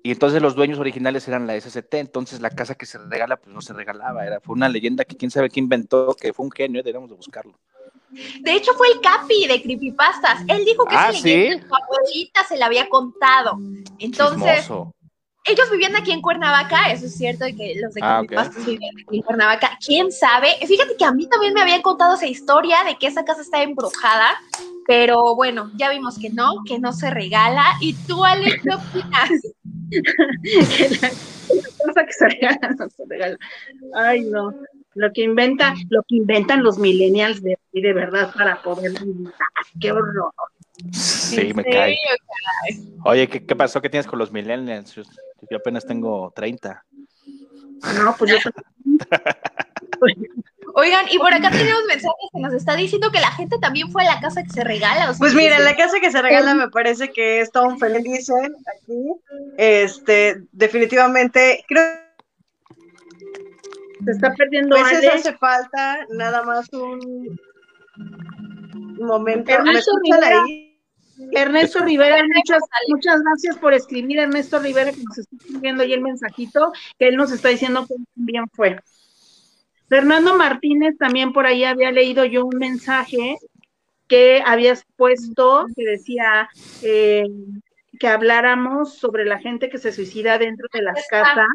Y 0.03 0.11
entonces 0.11 0.42
los 0.42 0.57
dueños 0.57 0.79
originales 0.79 1.29
eran 1.29 1.46
la 1.46 1.55
SCT, 1.55 1.94
entonces 1.94 2.40
la 2.40 2.51
casa 2.51 2.75
que 2.75 2.87
se 2.87 2.98
regala, 2.98 3.37
pues 3.37 3.55
no 3.55 3.61
se 3.61 3.72
regalaba, 3.72 4.27
era, 4.27 4.40
fue 4.40 4.55
una 4.55 4.68
leyenda 4.68 5.05
que 5.05 5.16
quién 5.16 5.31
sabe 5.31 5.48
quién 5.48 5.64
inventó, 5.64 6.14
que 6.14 6.33
fue 6.33 6.44
un 6.44 6.51
genio, 6.51 6.83
deberíamos 6.83 7.11
de 7.11 7.16
buscarlo. 7.16 7.59
De 8.40 8.55
hecho, 8.55 8.72
fue 8.75 8.88
el 8.88 9.01
Capi 9.01 9.46
de 9.46 9.62
Creepypastas. 9.62 10.42
Él 10.48 10.64
dijo 10.64 10.85
que 10.85 10.96
ah, 10.96 11.12
¿sí? 11.12 11.51
su 11.51 11.75
abuelita 11.75 12.44
se 12.46 12.57
la 12.57 12.66
había 12.66 12.88
contado. 12.88 13.59
Entonces, 13.98 14.68
ellos 15.44 15.70
vivían 15.70 15.96
aquí 15.96 16.12
en 16.12 16.22
Cuernavaca, 16.22 16.92
eso 16.92 17.07
es 17.07 17.16
cierto, 17.16 17.46
que 17.57 17.75
los 17.81 17.94
de 17.94 18.01
ah, 18.03 18.18
Creepypastas 18.18 18.66
vivían 18.66 18.94
aquí 19.07 19.16
en 19.16 19.22
Cuernavaca. 19.22 19.79
¿Quién 19.85 20.12
sabe? 20.12 20.48
Fíjate 20.66 20.96
que 20.96 21.05
a 21.05 21.12
mí 21.12 21.27
también 21.29 21.55
me 21.55 21.62
habían 21.62 21.83
contado 21.83 22.14
esa 22.14 22.27
historia 22.27 22.85
de 22.85 22.96
que 22.96 23.07
esa 23.07 23.25
casa 23.25 23.40
está 23.40 23.62
embrujada, 23.62 24.37
pero 24.87 25.35
bueno, 25.35 25.70
ya 25.77 25.90
vimos 25.90 26.18
que 26.18 26.31
no, 26.31 26.62
que 26.66 26.79
no 26.79 26.92
se 26.92 27.11
regala. 27.11 27.64
¿Y 27.81 27.94
tú, 28.07 28.25
Ale, 28.25 28.61
qué 28.61 28.70
opinas? 28.75 29.31
que 30.42 30.88
la, 31.01 31.09
casa 31.85 32.07
que 32.07 32.12
se 32.12 32.29
regala 32.29 32.70
no 32.79 32.88
se 32.88 33.03
regala. 33.09 33.38
Ay, 33.94 34.20
no. 34.22 34.53
Lo 34.95 35.13
que 35.13 35.23
inventa, 35.23 35.75
lo 35.89 36.03
que 36.03 36.17
inventan 36.17 36.63
los 36.63 36.79
millennials 36.79 37.43
de, 37.43 37.59
de 37.73 37.93
verdad 37.93 38.33
para 38.35 38.63
poder 38.63 38.93
qué 39.81 39.93
horror. 39.93 40.33
Sí, 40.93 41.53
me 41.55 41.65
cae. 41.65 41.97
Oye, 43.05 43.29
¿qué, 43.29 43.45
¿qué, 43.45 43.57
pasó? 43.57 43.81
¿Qué 43.81 43.89
tienes 43.89 44.07
con 44.07 44.19
los 44.19 44.33
millennials? 44.33 44.95
Yo, 44.95 45.03
apenas 45.57 45.87
tengo 45.87 46.33
30. 46.35 46.85
No, 48.05 48.15
pues 48.17 48.33
yo 48.33 48.39
Oigan, 50.75 51.07
y 51.11 51.19
por 51.19 51.35
acá 51.35 51.51
tenemos 51.51 51.85
mensajes 51.87 52.31
que 52.33 52.41
nos 52.41 52.55
está 52.55 52.75
diciendo 52.77 53.11
que 53.11 53.21
la 53.21 53.31
gente 53.33 53.59
también 53.59 53.91
fue 53.91 54.05
a 54.05 54.15
la 54.15 54.21
casa 54.21 54.43
que 54.43 54.51
se 54.51 54.65
regala. 54.65 55.13
pues 55.19 55.35
mira, 55.35 55.59
la 55.59 55.77
casa 55.77 56.01
que 56.01 56.11
se 56.11 56.23
regala 56.23 56.55
me 56.55 56.69
parece 56.69 57.11
que 57.11 57.41
es 57.41 57.53
todo 57.53 57.65
un 57.65 57.79
feliz, 57.79 58.03
dicen 58.03 58.55
aquí. 58.67 59.13
Este, 59.59 60.43
definitivamente, 60.53 61.63
creo 61.69 62.03
se 64.05 64.11
está 64.11 64.35
perdiendo 64.35 64.77
A 64.77 64.85
veces 64.85 65.11
hace 65.15 65.37
falta 65.37 66.07
nada 66.11 66.43
más 66.43 66.69
un 66.73 67.38
momento. 68.99 69.53
¿Me 69.65 69.73
escuchan 69.73 70.25
ahí? 70.25 70.73
Ernesto 71.31 71.81
Rivera, 71.85 72.17
muchas, 72.35 72.62
muchas 72.88 73.23
gracias 73.23 73.59
por 73.59 73.75
escribir, 73.75 74.19
Ernesto 74.19 74.59
Rivera, 74.59 74.91
que 74.91 75.03
nos 75.03 75.19
está 75.19 75.37
escribiendo 75.37 75.83
ahí 75.83 75.93
el 75.93 76.01
mensajito, 76.01 76.73
que 76.99 77.09
él 77.09 77.17
nos 77.17 77.31
está 77.31 77.49
diciendo 77.49 77.87
que 77.87 77.95
bien 78.15 78.49
fue. 78.53 78.79
Fernando 79.88 80.35
Martínez 80.37 80.97
también 80.99 81.33
por 81.33 81.47
ahí 81.47 81.65
había 81.65 81.93
leído 81.93 82.25
yo 82.25 82.47
un 82.47 82.59
mensaje 82.59 83.37
que 84.09 84.43
habías 84.45 84.85
puesto 84.97 85.67
que 85.77 85.85
decía 85.85 86.49
eh, 86.83 87.25
que 88.01 88.09
habláramos 88.09 88.95
sobre 88.95 89.25
la 89.25 89.38
gente 89.38 89.69
que 89.69 89.79
se 89.79 89.93
suicida 89.93 90.38
dentro 90.38 90.67
de 90.73 90.83
las 90.83 91.07
casas. 91.09 91.47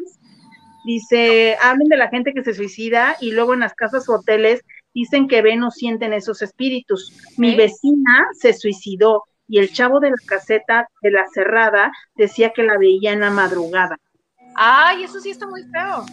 Dice, 0.88 1.54
hablen 1.60 1.88
de 1.88 1.98
la 1.98 2.08
gente 2.08 2.32
que 2.32 2.42
se 2.42 2.54
suicida 2.54 3.18
y 3.20 3.32
luego 3.32 3.52
en 3.52 3.60
las 3.60 3.74
casas 3.74 4.08
o 4.08 4.14
hoteles 4.14 4.64
dicen 4.94 5.28
que 5.28 5.42
ven 5.42 5.62
o 5.62 5.70
sienten 5.70 6.14
esos 6.14 6.40
espíritus. 6.40 7.12
Mi 7.36 7.54
vecina 7.54 8.26
se 8.32 8.54
suicidó 8.54 9.24
y 9.46 9.58
el 9.58 9.70
chavo 9.70 10.00
de 10.00 10.08
la 10.08 10.16
caseta 10.26 10.88
de 11.02 11.10
la 11.10 11.26
cerrada 11.26 11.92
decía 12.16 12.54
que 12.54 12.62
la 12.62 12.78
veía 12.78 13.12
en 13.12 13.20
la 13.20 13.28
madrugada. 13.28 13.98
Ay, 14.54 15.02
eso 15.02 15.20
sí 15.20 15.28
está 15.28 15.46
muy 15.46 15.62
feo. 15.64 16.06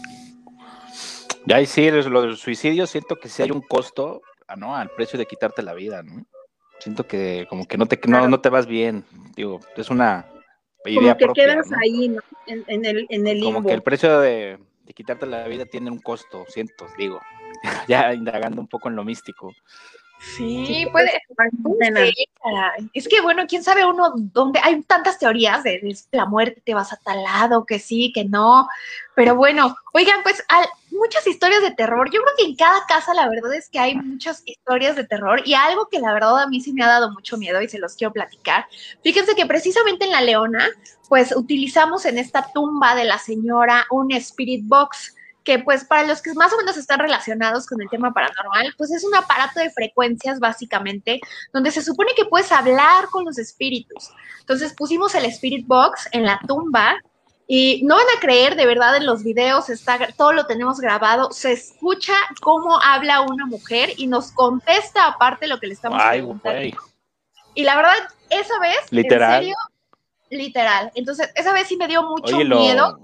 Ya, 1.46 1.62
y 1.62 1.68
sí, 1.68 1.90
lo 1.90 2.24
del 2.24 2.36
suicidio, 2.36 2.86
siento 2.86 3.16
que 3.16 3.30
sí 3.30 3.44
hay 3.44 3.52
un 3.52 3.62
costo, 3.62 4.24
ah, 4.46 4.58
¿no? 4.58 4.76
Al 4.76 4.90
precio 4.90 5.18
de 5.18 5.26
quitarte 5.26 5.64
la 5.64 5.74
vida, 5.74 6.04
¿no? 6.04 6.26
Siento 6.80 7.08
que 7.08 7.48
como 7.50 7.66
que 7.66 7.78
no 7.78 7.86
te, 7.86 7.98
no, 8.10 8.42
te 8.42 8.50
vas 8.50 8.68
bien, 8.68 9.06
digo, 9.38 9.62
es 9.78 9.90
una 9.90 10.26
idea 10.90 11.18
como 11.18 11.34
que 11.34 11.42
quedas 11.42 11.72
ahí, 11.82 12.10
¿no? 12.10 12.22
En, 12.48 12.86
el, 12.86 13.08
en 13.10 13.28
el 13.28 13.42
Como 13.42 13.66
que 13.66 13.74
el 13.74 13.82
precio 13.82 14.20
de, 14.20 14.58
de 14.86 14.94
quitarte 14.94 15.26
la 15.26 15.48
vida 15.48 15.66
tiene 15.66 15.90
un 15.90 16.00
costo, 16.00 16.46
siento, 16.48 16.88
digo, 16.98 17.20
ya 17.88 18.14
indagando 18.14 18.62
un 18.62 18.68
poco 18.68 18.90
en 18.90 18.96
lo 18.96 19.04
místico. 19.04 19.54
Sí, 20.20 20.88
puede. 20.92 21.12
es 22.94 23.08
que 23.08 23.22
bueno, 23.22 23.44
quién 23.48 23.64
sabe 23.64 23.86
uno 23.86 24.12
dónde. 24.16 24.60
Hay 24.64 24.82
tantas 24.84 25.20
teorías 25.20 25.64
de, 25.64 25.96
la 26.12 26.26
muerte, 26.26 26.62
te 26.66 26.74
vas 26.74 26.92
a 26.94 26.98
tal 26.98 27.24
lado, 27.24 27.66
que 27.66 27.80
sí, 27.80 28.12
que 28.14 28.26
no. 28.26 28.68
Pero 29.14 29.36
bueno, 29.36 29.76
oigan, 29.94 30.24
pues 30.24 30.44
muchas 30.92 31.26
historias 31.28 31.62
de 31.62 31.72
terror. 31.72 32.10
Yo 32.12 32.22
creo 32.22 32.36
que 32.38 32.46
en 32.46 32.56
cada 32.56 32.86
casa 32.88 33.14
la 33.14 33.30
verdad 33.30 33.54
es 33.54 33.70
que 33.70 33.80
hay 33.80 33.96
muchas 33.96 34.42
historias 34.46 34.96
de 34.96 35.06
terror 35.06 35.42
y 35.46 35.54
algo 35.54 35.88
que 35.90 36.00
la 36.00 36.14
verdad 36.14 36.40
a 36.40 36.48
mí 36.48 36.60
sí 36.60 36.74
me 36.74 36.84
ha 36.84 36.88
dado 36.88 37.12
mucho 37.12 37.38
miedo 37.38 37.62
y 37.62 37.70
se 37.70 37.80
los 37.80 37.96
quiero 37.96 38.14
platicar. 38.14 38.68
Fíjense 39.04 39.36
que 39.36 39.46
precisamente 39.46 40.06
en 40.06 40.12
La 40.12 40.22
Leona, 40.22 40.68
pues 41.08 41.36
utilizamos 41.36 42.06
en 42.06 42.18
esta 42.18 42.52
tumba 42.54 42.96
de 42.96 43.06
la 43.06 43.20
señora 43.20 43.86
un 43.92 44.12
spirit 44.12 44.64
box 44.66 45.16
que 45.46 45.60
pues 45.60 45.86
para 45.86 46.06
los 46.06 46.22
que 46.22 46.34
más 46.34 46.52
o 46.52 46.58
menos 46.58 46.76
están 46.76 47.00
relacionados 47.00 47.68
con 47.68 47.80
el 47.82 47.88
tema 47.90 48.12
paranormal, 48.12 48.74
pues 48.78 48.92
es 48.92 49.04
un 49.04 49.16
aparato 49.16 49.60
de 49.60 49.70
frecuencias 49.70 50.40
básicamente, 50.40 51.22
donde 51.54 51.72
se 51.72 51.84
supone 51.84 52.12
que 52.16 52.26
puedes 52.26 52.52
hablar 52.52 53.06
con 53.12 53.24
los 53.24 53.38
espíritus. 53.38 54.10
Entonces 54.40 54.74
pusimos 54.74 55.14
el 55.16 55.26
Spirit 55.26 55.68
Box 55.68 56.10
en 56.12 56.26
la 56.26 56.40
tumba 56.48 56.96
y 57.48 57.84
no 57.84 57.96
van 57.96 58.08
a 58.18 58.20
creer, 58.20 58.56
de 58.56 58.66
verdad, 58.66 58.98
en 58.98 59.06
los 59.06 59.24
videos 59.24 59.70
está, 59.70 60.00
todo 60.18 60.34
lo 60.34 60.48
tenemos 60.48 60.80
grabado, 60.80 61.32
se 61.32 61.52
escucha 61.52 62.16
cómo 62.42 62.82
habla 62.82 63.22
una 63.22 63.46
mujer 63.46 63.92
y 63.98 64.08
nos 64.08 64.32
contesta 64.32 65.06
aparte 65.06 65.48
lo 65.48 65.60
que 65.60 65.68
le 65.68 65.74
estamos 65.74 66.02
Ay, 66.02 66.22
preguntando. 66.22 66.78
Y 67.54 67.64
la 67.64 67.76
verdad, 67.76 67.94
esa 68.32 68.60
vez, 68.60 68.78
literal. 68.90 69.34
en 69.34 69.40
serio, 69.40 69.56
literal. 70.32 70.92
Entonces, 70.96 71.30
esa 71.36 71.54
vez 71.54 71.68
sí 71.68 71.78
me 71.78 71.88
dio 71.88 72.02
mucho 72.02 72.36
miedo. 72.36 73.00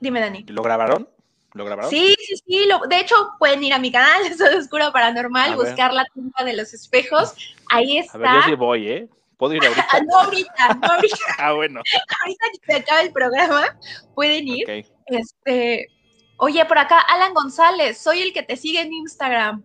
Dime, 0.00 0.20
Dani. 0.20 0.44
¿Lo 0.48 0.62
grabaron? 0.62 1.08
¿Lo 1.52 1.64
grabaron? 1.64 1.90
Sí, 1.90 2.14
sí, 2.18 2.36
sí. 2.36 2.68
de 2.88 3.00
hecho, 3.00 3.14
pueden 3.38 3.62
ir 3.64 3.72
a 3.72 3.78
mi 3.78 3.90
canal, 3.90 4.22
Eso 4.30 4.44
Oscuro 4.56 4.92
Paranormal, 4.92 5.56
buscar 5.56 5.92
la 5.92 6.04
tumba 6.14 6.44
de 6.44 6.54
los 6.54 6.72
espejos. 6.74 7.34
Ahí 7.70 7.98
está. 7.98 8.16
A 8.16 8.18
ver, 8.18 8.30
yo 8.34 8.42
sí 8.42 8.54
voy, 8.54 8.88
¿eh? 8.88 9.08
¿Puedo 9.38 9.54
ir 9.54 9.64
ahorita? 9.64 9.86
Ah, 9.90 10.00
no, 10.06 10.18
ahorita, 10.20 10.74
no 10.74 10.92
ahorita. 10.94 11.16
ah, 11.38 11.52
bueno. 11.52 11.80
ahorita 12.20 12.46
que 12.52 12.72
se 12.72 12.78
acaba 12.78 13.00
el 13.00 13.12
programa, 13.12 13.78
pueden 14.14 14.48
ir. 14.48 14.84
Este, 15.06 15.88
oye, 16.36 16.64
por 16.66 16.78
acá, 16.78 17.00
Alan 17.00 17.32
González, 17.32 17.98
soy 17.98 18.20
el 18.20 18.32
que 18.32 18.42
te 18.42 18.56
sigue 18.56 18.80
en 18.80 18.92
Instagram. 18.92 19.64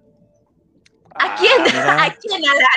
¿A 1.15 1.26
ah, 1.26 1.36
quién? 1.38 1.62
¿A 1.62 2.15
quién, 2.15 2.43
Alan? 2.43 2.67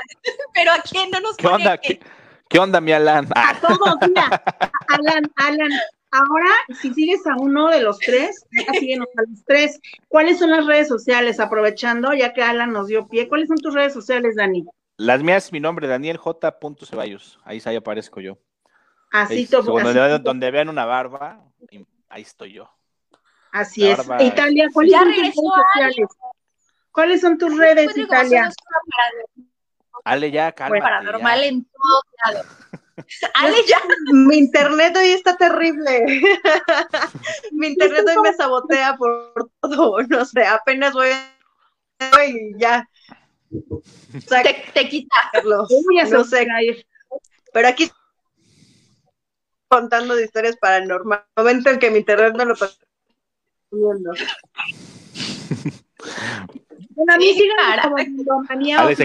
Pero 0.52 0.72
¿a 0.72 0.78
quién 0.80 1.10
no 1.10 1.20
nos 1.20 1.36
¿Qué 1.36 1.46
onda? 1.46 1.78
¿Qué, 1.78 2.58
onda, 2.58 2.80
mi 2.80 2.92
Alan? 2.92 3.28
A 3.34 3.54
todos, 3.60 3.96
mira. 4.08 4.42
Alan, 4.88 5.30
Alan, 5.36 5.70
Ahora, 6.10 6.50
si 6.80 6.94
sigues 6.94 7.26
a 7.26 7.36
uno 7.36 7.68
de 7.68 7.82
los 7.82 7.98
tres, 7.98 8.44
síguenos 8.78 9.08
a 9.16 9.22
los 9.28 9.44
tres. 9.44 9.80
¿Cuáles 10.08 10.38
son 10.38 10.50
las 10.50 10.66
redes 10.66 10.88
sociales? 10.88 11.40
Aprovechando, 11.40 12.14
ya 12.14 12.32
que 12.32 12.42
Alan 12.42 12.72
nos 12.72 12.86
dio 12.86 13.08
pie, 13.08 13.28
¿cuáles 13.28 13.48
son 13.48 13.58
tus 13.58 13.74
redes 13.74 13.92
sociales, 13.92 14.36
Dani? 14.36 14.64
Las 14.98 15.22
mías, 15.22 15.52
mi 15.52 15.60
nombre, 15.60 15.86
Daniel 15.86 16.16
J. 16.16 16.58
Ceballos. 16.84 17.38
Ahí, 17.44 17.60
ahí 17.64 17.76
aparezco 17.76 18.20
yo. 18.20 18.38
Así, 19.12 19.46
todo. 19.46 19.78
Donde, 20.18 20.50
vean 20.50 20.68
una 20.68 20.84
barba, 20.84 21.40
ahí 22.08 22.22
estoy 22.22 22.52
yo. 22.52 22.70
Así 23.52 23.86
es. 23.86 23.98
Italia, 24.20 24.68
¿cuáles 24.72 24.92
son 24.92 25.04
tus 25.12 25.24
redes 25.24 25.34
sociales? 25.34 26.08
¿Cuáles 26.92 27.20
son 27.20 27.38
tus 27.38 27.58
redes, 27.58 27.96
Italia? 27.96 28.50
Ale, 30.04 30.30
ya, 30.30 30.52
calma. 30.52 30.78
Paranormal 30.78 31.42
en 31.42 31.64
todos 31.64 32.04
lados. 32.24 32.46
Ale, 33.34 33.56
ya. 33.66 33.80
Mi 34.12 34.38
internet 34.38 34.96
hoy 34.96 35.10
está 35.10 35.36
terrible. 35.36 36.06
Mi 37.52 37.68
internet 37.68 38.04
hoy 38.08 38.22
me 38.22 38.32
sabotea 38.32 38.96
por 38.96 39.50
todo. 39.60 40.02
No 40.02 40.24
sé, 40.24 40.44
apenas 40.44 40.92
voy 40.94 41.08
y 42.26 42.58
ya. 42.58 42.88
te, 44.28 44.64
te 44.72 44.88
quita. 44.88 45.16
No 46.10 46.24
sé. 46.24 46.46
Pero 47.52 47.68
aquí 47.68 47.90
contando 49.68 50.14
de 50.14 50.24
historias 50.24 50.56
paranormales. 50.56 51.26
Momento 51.36 51.70
en 51.70 51.78
que 51.78 51.90
mi 51.90 51.98
internet 51.98 52.34
no 52.36 52.44
lo 52.44 52.54
está 52.54 52.70
viendo. 53.70 54.12
Bueno, 56.96 57.12
a 57.12 57.18
mí 57.18 57.34
sí, 57.34 57.46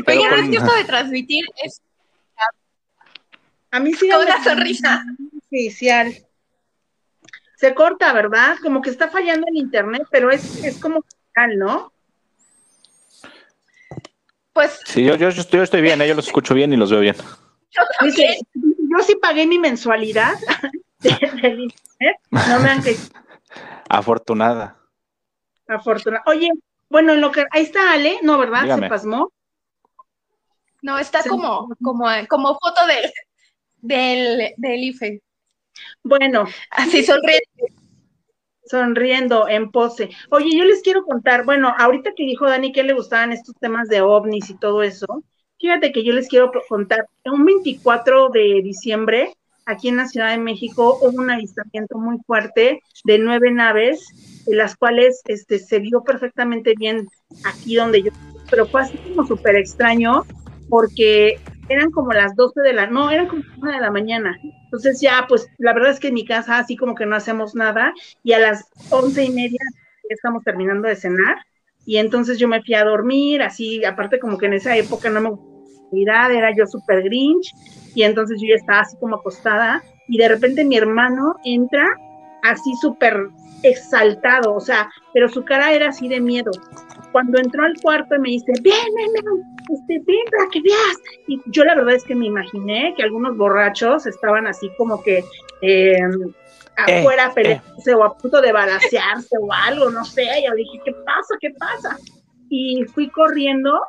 Oigan, 0.08 0.54
esto 0.54 0.74
de 0.76 0.84
transmitir 0.86 1.46
es 1.62 1.82
a 3.72 3.80
mí 3.80 3.94
sí. 3.94 4.10
Con 4.10 4.22
una 4.22 4.44
sonrisa. 4.44 5.04
Oficial. 5.46 6.14
Se 7.56 7.74
corta, 7.74 8.12
¿verdad? 8.14 8.58
Como 8.62 8.82
que 8.82 8.90
está 8.90 9.10
fallando 9.10 9.48
el 9.50 9.58
internet, 9.58 10.04
pero 10.12 10.32
es, 10.32 10.64
es 10.64 10.78
como 10.80 11.06
real, 11.34 11.58
¿no? 11.58 11.94
Pues. 14.54 14.80
Sí, 14.86 15.04
yo, 15.04 15.16
yo, 15.16 15.30
estoy, 15.30 15.82
bien, 15.82 16.02
¿eh? 16.02 16.08
yo 16.08 16.16
los 16.16 16.28
escucho 16.28 16.54
bien 16.54 16.74
y 16.74 16.78
los 16.78 16.92
veo 16.92 17.00
bien. 17.00 17.16
Yo, 17.72 19.04
sí 19.06 19.16
pagué 19.16 19.48
mi 19.48 19.60
mensualidad 19.60 20.34
del 21.00 21.60
internet. 21.60 22.18
No 22.32 22.60
me 22.60 22.70
han. 22.70 22.84
Afortunada. 23.88 24.78
Afortunada. 25.68 26.24
Oye, 26.26 26.50
bueno, 26.90 27.14
en 27.14 27.22
lo 27.22 27.32
que. 27.32 27.46
Ahí 27.52 27.64
está 27.64 27.94
Ale, 27.94 28.20
¿no, 28.24 28.38
verdad? 28.38 28.76
Se 28.76 28.90
pasmó. 28.90 29.32
No, 30.82 30.98
está 30.98 31.22
como, 31.24 31.70
como, 31.84 32.06
como 32.28 32.58
foto 32.58 32.88
de, 32.88 33.14
del, 33.82 34.54
del 34.58 34.84
IFE. 34.84 35.22
Bueno. 36.04 36.46
Así 36.70 37.04
sonriendo. 37.04 37.82
Sonriendo 38.66 39.48
en 39.50 39.72
pose. 39.72 40.10
Oye, 40.30 40.58
yo 40.58 40.64
les 40.64 40.82
quiero 40.82 41.04
contar, 41.04 41.46
bueno, 41.46 41.74
ahorita 41.78 42.12
que 42.16 42.24
dijo 42.24 42.48
Dani 42.48 42.72
que 42.72 42.84
le 42.84 42.94
gustaban 42.94 43.34
estos 43.34 43.56
temas 43.60 43.90
de 43.90 44.02
ovnis 44.02 44.50
y 44.50 44.58
todo 44.58 44.82
eso, 44.82 45.24
fíjate 45.60 45.92
que 45.92 46.04
yo 46.04 46.14
les 46.14 46.28
quiero 46.28 46.52
contar, 46.70 47.06
un 47.26 47.46
24 47.46 48.30
de 48.30 48.62
diciembre, 48.64 49.34
aquí 49.66 49.90
en 49.90 49.98
la 49.98 50.08
Ciudad 50.08 50.32
de 50.32 50.38
México, 50.38 51.00
hubo 51.02 51.22
un 51.22 51.30
avistamiento 51.30 51.98
muy 51.98 52.18
fuerte 52.26 52.82
de 53.04 53.18
nueve 53.20 53.52
naves, 53.52 54.44
de 54.46 54.56
las 54.56 54.76
cuales 54.76 55.22
este, 55.26 55.60
se 55.60 55.80
vio 55.80 56.04
perfectamente 56.04 56.74
bien 56.78 57.08
aquí 57.44 57.76
donde 57.76 58.04
yo, 58.04 58.12
pero 58.50 58.66
fue 58.66 58.82
así 58.82 58.98
como 58.98 59.28
súper 59.28 59.56
extraño, 59.56 60.24
porque 60.70 61.40
eran 61.72 61.92
como 61.92 62.12
las 62.12 62.36
12 62.36 62.62
de 62.62 62.74
la, 62.74 62.88
no, 62.88 63.10
eran 63.10 63.28
como 63.28 63.44
una 63.62 63.76
de 63.76 63.82
la 63.82 63.92
mañana. 63.92 64.38
Entonces 64.66 65.00
ya, 65.02 65.26
pues 65.28 65.48
la 65.58 65.74
verdad 65.74 65.92
es 65.92 66.00
que 66.00 66.10
en 66.10 66.16
mi 66.16 66.26
casa 66.26 66.58
así 66.58 66.76
como 66.76 66.96
que 66.96 67.06
no 67.06 67.16
hacemos 67.16 67.56
nada 67.56 67.94
y 68.24 68.34
a 68.34 68.40
las 68.40 68.70
once 68.90 69.24
y 69.24 69.30
media 69.30 69.60
estamos 70.10 70.44
terminando 70.44 70.88
de 70.88 70.96
cenar 70.96 71.38
y 71.86 71.98
entonces 71.98 72.38
yo 72.38 72.48
me 72.48 72.62
fui 72.62 72.76
a 72.76 72.84
dormir, 72.84 73.42
así, 73.42 73.84
aparte 73.86 74.20
como 74.20 74.38
que 74.38 74.46
en 74.46 74.54
esa 74.54 74.76
época 74.78 75.10
no 75.10 75.22
me 75.22 75.30
gustaba 75.30 75.52
era 75.94 76.56
yo 76.56 76.66
súper 76.66 77.04
grinch 77.04 77.54
y 77.94 78.04
entonces 78.04 78.40
yo 78.42 78.48
ya 78.48 78.56
estaba 78.56 78.80
así 78.82 78.96
como 78.98 79.18
acostada 79.18 79.84
y 80.08 80.18
de 80.18 80.30
repente 80.30 80.64
mi 80.64 80.78
hermano 80.78 81.36
entra 81.44 81.86
así 82.44 82.76
súper 82.82 83.30
exaltado, 83.64 84.54
o 84.54 84.60
sea, 84.60 84.90
pero 85.14 85.30
su 85.30 85.44
cara 85.44 85.72
era 85.74 85.90
así 85.90 86.08
de 86.08 86.20
miedo. 86.20 86.52
Cuando 87.12 87.40
entró 87.40 87.64
al 87.64 87.76
cuarto 87.82 88.16
y 88.16 88.20
me 88.20 88.30
dice, 88.30 88.54
ven, 88.62 88.74
ven, 88.96 89.14
ven, 89.14 89.26
este, 89.74 90.02
ven 90.06 90.26
para 90.32 90.50
que 90.50 90.62
veas. 90.62 90.98
Y 91.28 91.42
yo 91.48 91.64
la 91.66 91.76
verdad 91.76 91.96
es 91.96 92.04
que 92.04 92.16
me 92.16 92.28
imaginé 92.28 92.94
que 92.96 93.04
algunos 93.04 93.36
borrachos 93.36 94.06
estaban 94.06 94.48
así 94.48 94.70
como 94.78 95.02
que 95.04 95.24
em, 95.62 96.34
eh, 96.88 97.00
afuera 97.00 97.34
eh. 97.36 97.62
o 97.94 98.04
a 98.04 98.18
punto 98.18 98.42
de 98.42 98.52
balasearse 98.52 99.36
o 99.40 99.52
algo, 99.52 99.90
no 99.90 100.06
sé. 100.06 100.24
Y 100.24 100.48
yo 100.48 100.56
dije, 100.56 100.82
¿qué 100.86 100.94
pasa? 100.94 101.36
¿Qué 101.40 101.50
pasa? 101.60 101.98
Y 102.50 102.84
fui 102.86 103.10
corriendo 103.10 103.82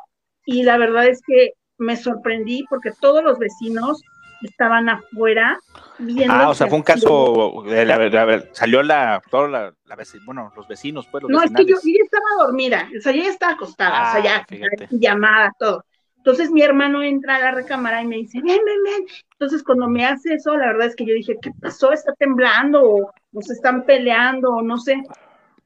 y 0.45 0.63
la 0.63 0.77
verdad 0.77 1.07
es 1.07 1.21
que 1.25 1.53
me 1.77 1.95
sorprendí 1.95 2.65
porque 2.69 2.91
todos 2.99 3.23
los 3.23 3.39
vecinos 3.39 4.01
estaban 4.47 4.89
afuera 4.89 5.59
viendo. 5.99 6.33
Ah, 6.35 6.49
o 6.49 6.53
sea, 6.53 6.67
fue 6.67 6.77
un 6.77 6.83
caso, 6.83 7.63
de 7.65 7.85
la, 7.85 7.97
de 7.97 8.09
la- 8.09 8.43
salió 8.53 8.83
la, 8.83 9.21
toda 9.29 9.47
la, 9.47 9.73
la 9.85 9.97
bueno, 10.25 10.51
los 10.55 10.67
vecinos, 10.67 11.07
pues, 11.11 11.23
los 11.23 11.31
No, 11.31 11.41
es 11.41 11.51
que 11.51 11.65
yo, 11.65 11.75
yo 11.83 12.03
estaba 12.03 12.45
dormida, 12.45 12.89
o 12.97 13.01
sea, 13.01 13.11
yo 13.13 13.23
ya 13.23 13.29
estaba 13.29 13.53
acostada, 13.53 14.01
o 14.01 14.11
sea, 14.11 14.21
Ah, 14.21 14.23
ya 14.23 14.45
fíjate. 14.47 14.87
llamada, 14.91 15.51
todo. 15.57 15.83
Entonces 16.17 16.51
mi 16.51 16.61
hermano 16.61 17.03
entra 17.03 17.35
a 17.35 17.39
la 17.39 17.51
recámara 17.51 18.01
y 18.01 18.07
me 18.07 18.15
dice, 18.15 18.39
ven, 18.41 18.61
ven, 18.63 18.83
ven. 18.83 19.05
Entonces 19.33 19.61
cuando 19.61 19.89
me 19.89 20.05
hace 20.05 20.35
eso, 20.35 20.55
la 20.55 20.67
verdad 20.67 20.87
es 20.87 20.95
que 20.95 21.05
yo 21.05 21.13
dije, 21.13 21.37
¿qué 21.41 21.51
pasó? 21.61 21.91
¿Está 21.91 22.13
temblando? 22.13 22.81
¿O, 22.81 23.11
o 23.33 23.41
se 23.41 23.51
están 23.53 23.85
peleando? 23.85 24.53
O 24.53 24.61
no 24.61 24.77
sé. 24.77 25.03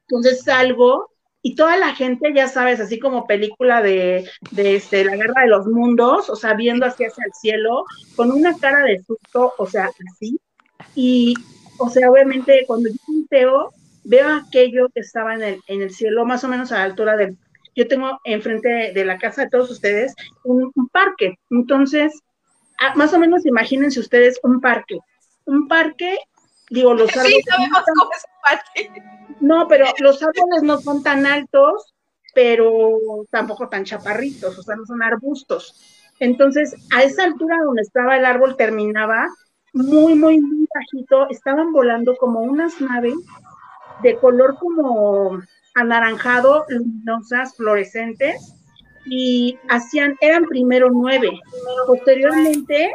Entonces 0.07 0.43
salgo 0.43 1.11
y 1.41 1.55
toda 1.55 1.77
la 1.77 1.95
gente, 1.95 2.33
ya 2.33 2.47
sabes, 2.47 2.79
así 2.79 2.99
como 2.99 3.27
película 3.27 3.81
de, 3.81 4.29
de 4.51 4.75
este, 4.75 5.05
la 5.05 5.15
guerra 5.15 5.43
de 5.43 5.47
los 5.47 5.67
mundos, 5.67 6.29
o 6.29 6.35
sea, 6.35 6.53
viendo 6.53 6.85
así 6.85 7.05
hacia 7.05 7.23
el 7.25 7.33
cielo, 7.33 7.85
con 8.15 8.31
una 8.31 8.57
cara 8.57 8.83
de 8.83 9.01
susto, 9.03 9.53
o 9.57 9.65
sea, 9.65 9.89
así. 10.13 10.39
Y, 10.95 11.35
o 11.79 11.89
sea, 11.89 12.09
obviamente 12.09 12.63
cuando 12.67 12.89
yo 12.89 12.95
volteo, 13.07 13.73
veo 14.03 14.29
aquello 14.29 14.89
que 14.93 15.01
estaba 15.01 15.35
en 15.35 15.43
el, 15.43 15.61
en 15.67 15.81
el 15.81 15.91
cielo, 15.91 16.25
más 16.25 16.43
o 16.43 16.47
menos 16.47 16.71
a 16.71 16.79
la 16.79 16.83
altura 16.83 17.15
del... 17.15 17.37
Yo 17.75 17.87
tengo 17.87 18.19
enfrente 18.23 18.69
de, 18.69 18.93
de 18.93 19.05
la 19.05 19.19
casa 19.19 19.43
de 19.43 19.49
todos 19.49 19.69
ustedes 19.69 20.15
un, 20.43 20.71
un 20.73 20.89
parque. 20.89 21.35
Entonces, 21.51 22.11
ah, 22.79 22.93
más 22.95 23.13
o 23.13 23.19
menos 23.19 23.45
imagínense 23.45 23.99
ustedes 23.99 24.39
un 24.43 24.59
parque. 24.59 24.97
Un 25.45 25.67
parque, 25.67 26.17
digo, 26.69 26.93
los 26.93 27.09
Sí, 27.11 27.19
árboles... 27.19 27.45
sabemos 27.49 27.83
cómo 27.85 28.09
es. 28.13 28.89
No, 29.39 29.67
pero 29.67 29.85
los 29.99 30.21
árboles 30.23 30.63
no 30.63 30.79
son 30.79 31.03
tan 31.03 31.25
altos, 31.25 31.93
pero 32.33 33.25
tampoco 33.29 33.69
tan 33.69 33.83
chaparritos, 33.83 34.57
o 34.57 34.63
sea, 34.63 34.75
no 34.75 34.85
son 34.85 35.03
arbustos. 35.03 35.81
Entonces, 36.19 36.75
a 36.95 37.03
esa 37.03 37.23
altura 37.23 37.57
donde 37.63 37.83
estaba 37.83 38.17
el 38.17 38.25
árbol 38.25 38.57
terminaba, 38.57 39.27
muy, 39.73 40.15
muy, 40.15 40.39
muy 40.39 40.67
bajito, 40.73 41.29
estaban 41.29 41.71
volando 41.71 42.15
como 42.17 42.41
unas 42.41 42.81
naves 42.81 43.15
de 44.01 44.17
color 44.17 44.57
como 44.59 45.39
anaranjado, 45.75 46.65
luminosas, 46.69 47.55
fluorescentes, 47.55 48.53
y 49.05 49.57
hacían, 49.69 50.17
eran 50.19 50.45
primero 50.45 50.89
nueve, 50.91 51.29
posteriormente 51.85 52.91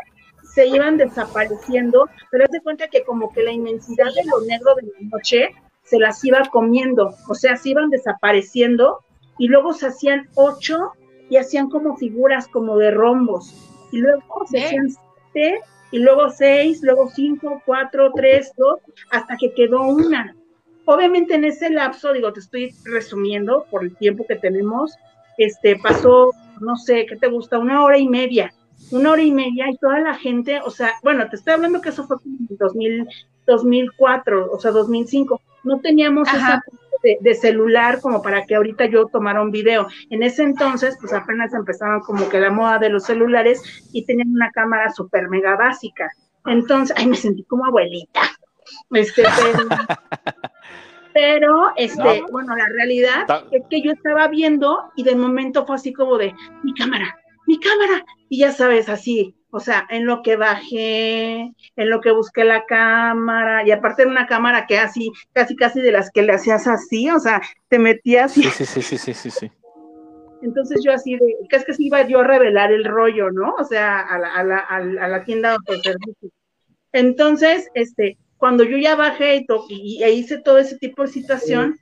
se 0.54 0.66
iban 0.66 0.96
desapareciendo, 0.96 2.08
pero 2.30 2.44
haz 2.44 2.50
de 2.50 2.60
cuenta 2.60 2.88
que 2.88 3.04
como 3.04 3.32
que 3.32 3.42
la 3.42 3.52
inmensidad 3.52 4.12
de 4.14 4.24
lo 4.24 4.40
negro 4.46 4.74
de 4.74 4.82
la 4.82 5.08
noche 5.10 5.50
se 5.82 5.98
las 5.98 6.22
iba 6.24 6.42
comiendo, 6.50 7.14
o 7.28 7.34
sea, 7.34 7.56
se 7.56 7.70
iban 7.70 7.90
desapareciendo 7.90 8.98
y 9.38 9.48
luego 9.48 9.72
se 9.72 9.86
hacían 9.86 10.28
ocho 10.34 10.92
y 11.30 11.36
hacían 11.36 11.70
como 11.70 11.96
figuras 11.96 12.48
como 12.48 12.76
de 12.76 12.90
rombos 12.90 13.54
y 13.92 13.98
luego 13.98 14.22
se 14.50 14.64
hacían 14.64 14.88
siete 14.90 15.60
y 15.90 15.98
luego 15.98 16.30
seis, 16.30 16.80
luego 16.82 17.08
cinco, 17.08 17.62
cuatro, 17.64 18.12
tres, 18.14 18.52
dos, 18.56 18.80
hasta 19.10 19.36
que 19.36 19.52
quedó 19.54 19.82
una. 19.82 20.36
Obviamente 20.84 21.34
en 21.34 21.44
ese 21.44 21.70
lapso, 21.70 22.12
digo, 22.12 22.32
te 22.32 22.40
estoy 22.40 22.74
resumiendo 22.84 23.66
por 23.70 23.84
el 23.84 23.96
tiempo 23.96 24.26
que 24.26 24.36
tenemos, 24.36 24.96
este, 25.38 25.76
pasó, 25.76 26.30
no 26.60 26.76
sé, 26.76 27.06
¿qué 27.06 27.16
te 27.16 27.28
gusta? 27.28 27.58
Una 27.58 27.84
hora 27.84 27.98
y 27.98 28.08
media, 28.08 28.52
una 28.90 29.12
hora 29.12 29.22
y 29.22 29.32
media 29.32 29.70
y 29.70 29.76
toda 29.78 30.00
la 30.00 30.14
gente, 30.14 30.60
o 30.64 30.70
sea, 30.70 30.92
bueno, 31.02 31.28
te 31.28 31.36
estoy 31.36 31.54
hablando 31.54 31.80
que 31.80 31.90
eso 31.90 32.06
fue 32.06 32.16
en 32.24 32.56
2000, 32.56 33.08
2004, 33.46 34.50
o 34.52 34.60
sea, 34.60 34.70
2005, 34.70 35.40
no 35.64 35.80
teníamos 35.80 36.28
esa 36.28 36.62
de, 37.02 37.18
de 37.20 37.34
celular 37.34 38.00
como 38.00 38.22
para 38.22 38.44
que 38.46 38.54
ahorita 38.54 38.86
yo 38.86 39.06
tomara 39.06 39.42
un 39.42 39.50
video. 39.50 39.88
En 40.10 40.22
ese 40.22 40.42
entonces, 40.42 40.96
pues 41.00 41.12
apenas 41.12 41.52
empezaban 41.52 42.00
como 42.00 42.28
que 42.28 42.40
la 42.40 42.50
moda 42.50 42.78
de 42.78 42.90
los 42.90 43.04
celulares 43.04 43.62
y 43.92 44.04
tenían 44.04 44.30
una 44.32 44.50
cámara 44.50 44.90
súper 44.92 45.28
mega 45.28 45.56
básica. 45.56 46.10
Entonces, 46.46 46.96
ay, 46.98 47.06
me 47.06 47.16
sentí 47.16 47.44
como 47.44 47.64
abuelita. 47.64 48.20
Este, 48.90 49.22
pero, 49.22 49.68
pero, 51.14 51.72
este, 51.76 52.20
No. 52.20 52.28
bueno, 52.28 52.56
la 52.56 52.66
realidad 52.66 53.44
es 53.50 53.62
que 53.68 53.82
yo 53.82 53.92
estaba 53.92 54.28
viendo 54.28 54.90
y 54.96 55.04
de 55.04 55.14
momento 55.14 55.66
fue 55.66 55.76
así 55.76 55.92
como 55.92 56.18
de, 56.18 56.34
mi 56.62 56.74
cámara, 56.74 57.16
mi 57.52 57.60
cámara. 57.60 58.04
Y 58.28 58.38
ya 58.38 58.52
sabes, 58.52 58.88
así, 58.88 59.34
o 59.50 59.60
sea, 59.60 59.86
en 59.90 60.06
lo 60.06 60.22
que 60.22 60.36
bajé, 60.36 61.52
en 61.76 61.90
lo 61.90 62.00
que 62.00 62.10
busqué 62.10 62.44
la 62.44 62.64
cámara, 62.64 63.66
y 63.66 63.70
aparte 63.70 64.02
era 64.02 64.10
una 64.10 64.26
cámara 64.26 64.66
que 64.66 64.78
así, 64.78 65.12
casi, 65.32 65.54
casi 65.54 65.82
de 65.82 65.92
las 65.92 66.10
que 66.10 66.22
le 66.22 66.32
hacías 66.32 66.66
así, 66.66 67.10
o 67.10 67.20
sea, 67.20 67.42
te 67.68 67.78
metías 67.78 68.38
y 68.38 68.44
Sí, 68.44 68.64
sí, 68.64 68.82
sí, 68.82 68.98
sí, 68.98 69.14
sí, 69.14 69.30
sí, 69.30 69.50
entonces 70.40 70.80
yo 70.82 70.92
así 70.92 71.16
de, 71.16 71.36
casi 71.48 71.66
que 71.66 71.74
sí 71.74 71.86
iba 71.86 72.06
yo 72.08 72.20
a 72.20 72.24
revelar 72.24 72.72
el 72.72 72.84
rollo, 72.84 73.30
¿no? 73.30 73.54
O 73.58 73.64
sea, 73.64 74.00
a 74.00 74.18
la, 74.18 74.34
a 74.34 74.42
la, 74.42 74.58
a 74.58 75.08
la, 75.08 75.24
tienda 75.24 75.50
de 75.50 75.54
autoservicio. 75.56 76.30
Entonces, 76.92 77.68
este, 77.74 78.16
cuando 78.42 78.64
yo 78.64 78.76
ya 78.76 78.96
bajé 78.96 79.36
y, 79.36 79.46
y, 79.68 80.02
e 80.02 80.10
hice 80.10 80.36
todo 80.38 80.58
ese 80.58 80.76
tipo 80.76 81.02
de 81.02 81.08
situación, 81.08 81.78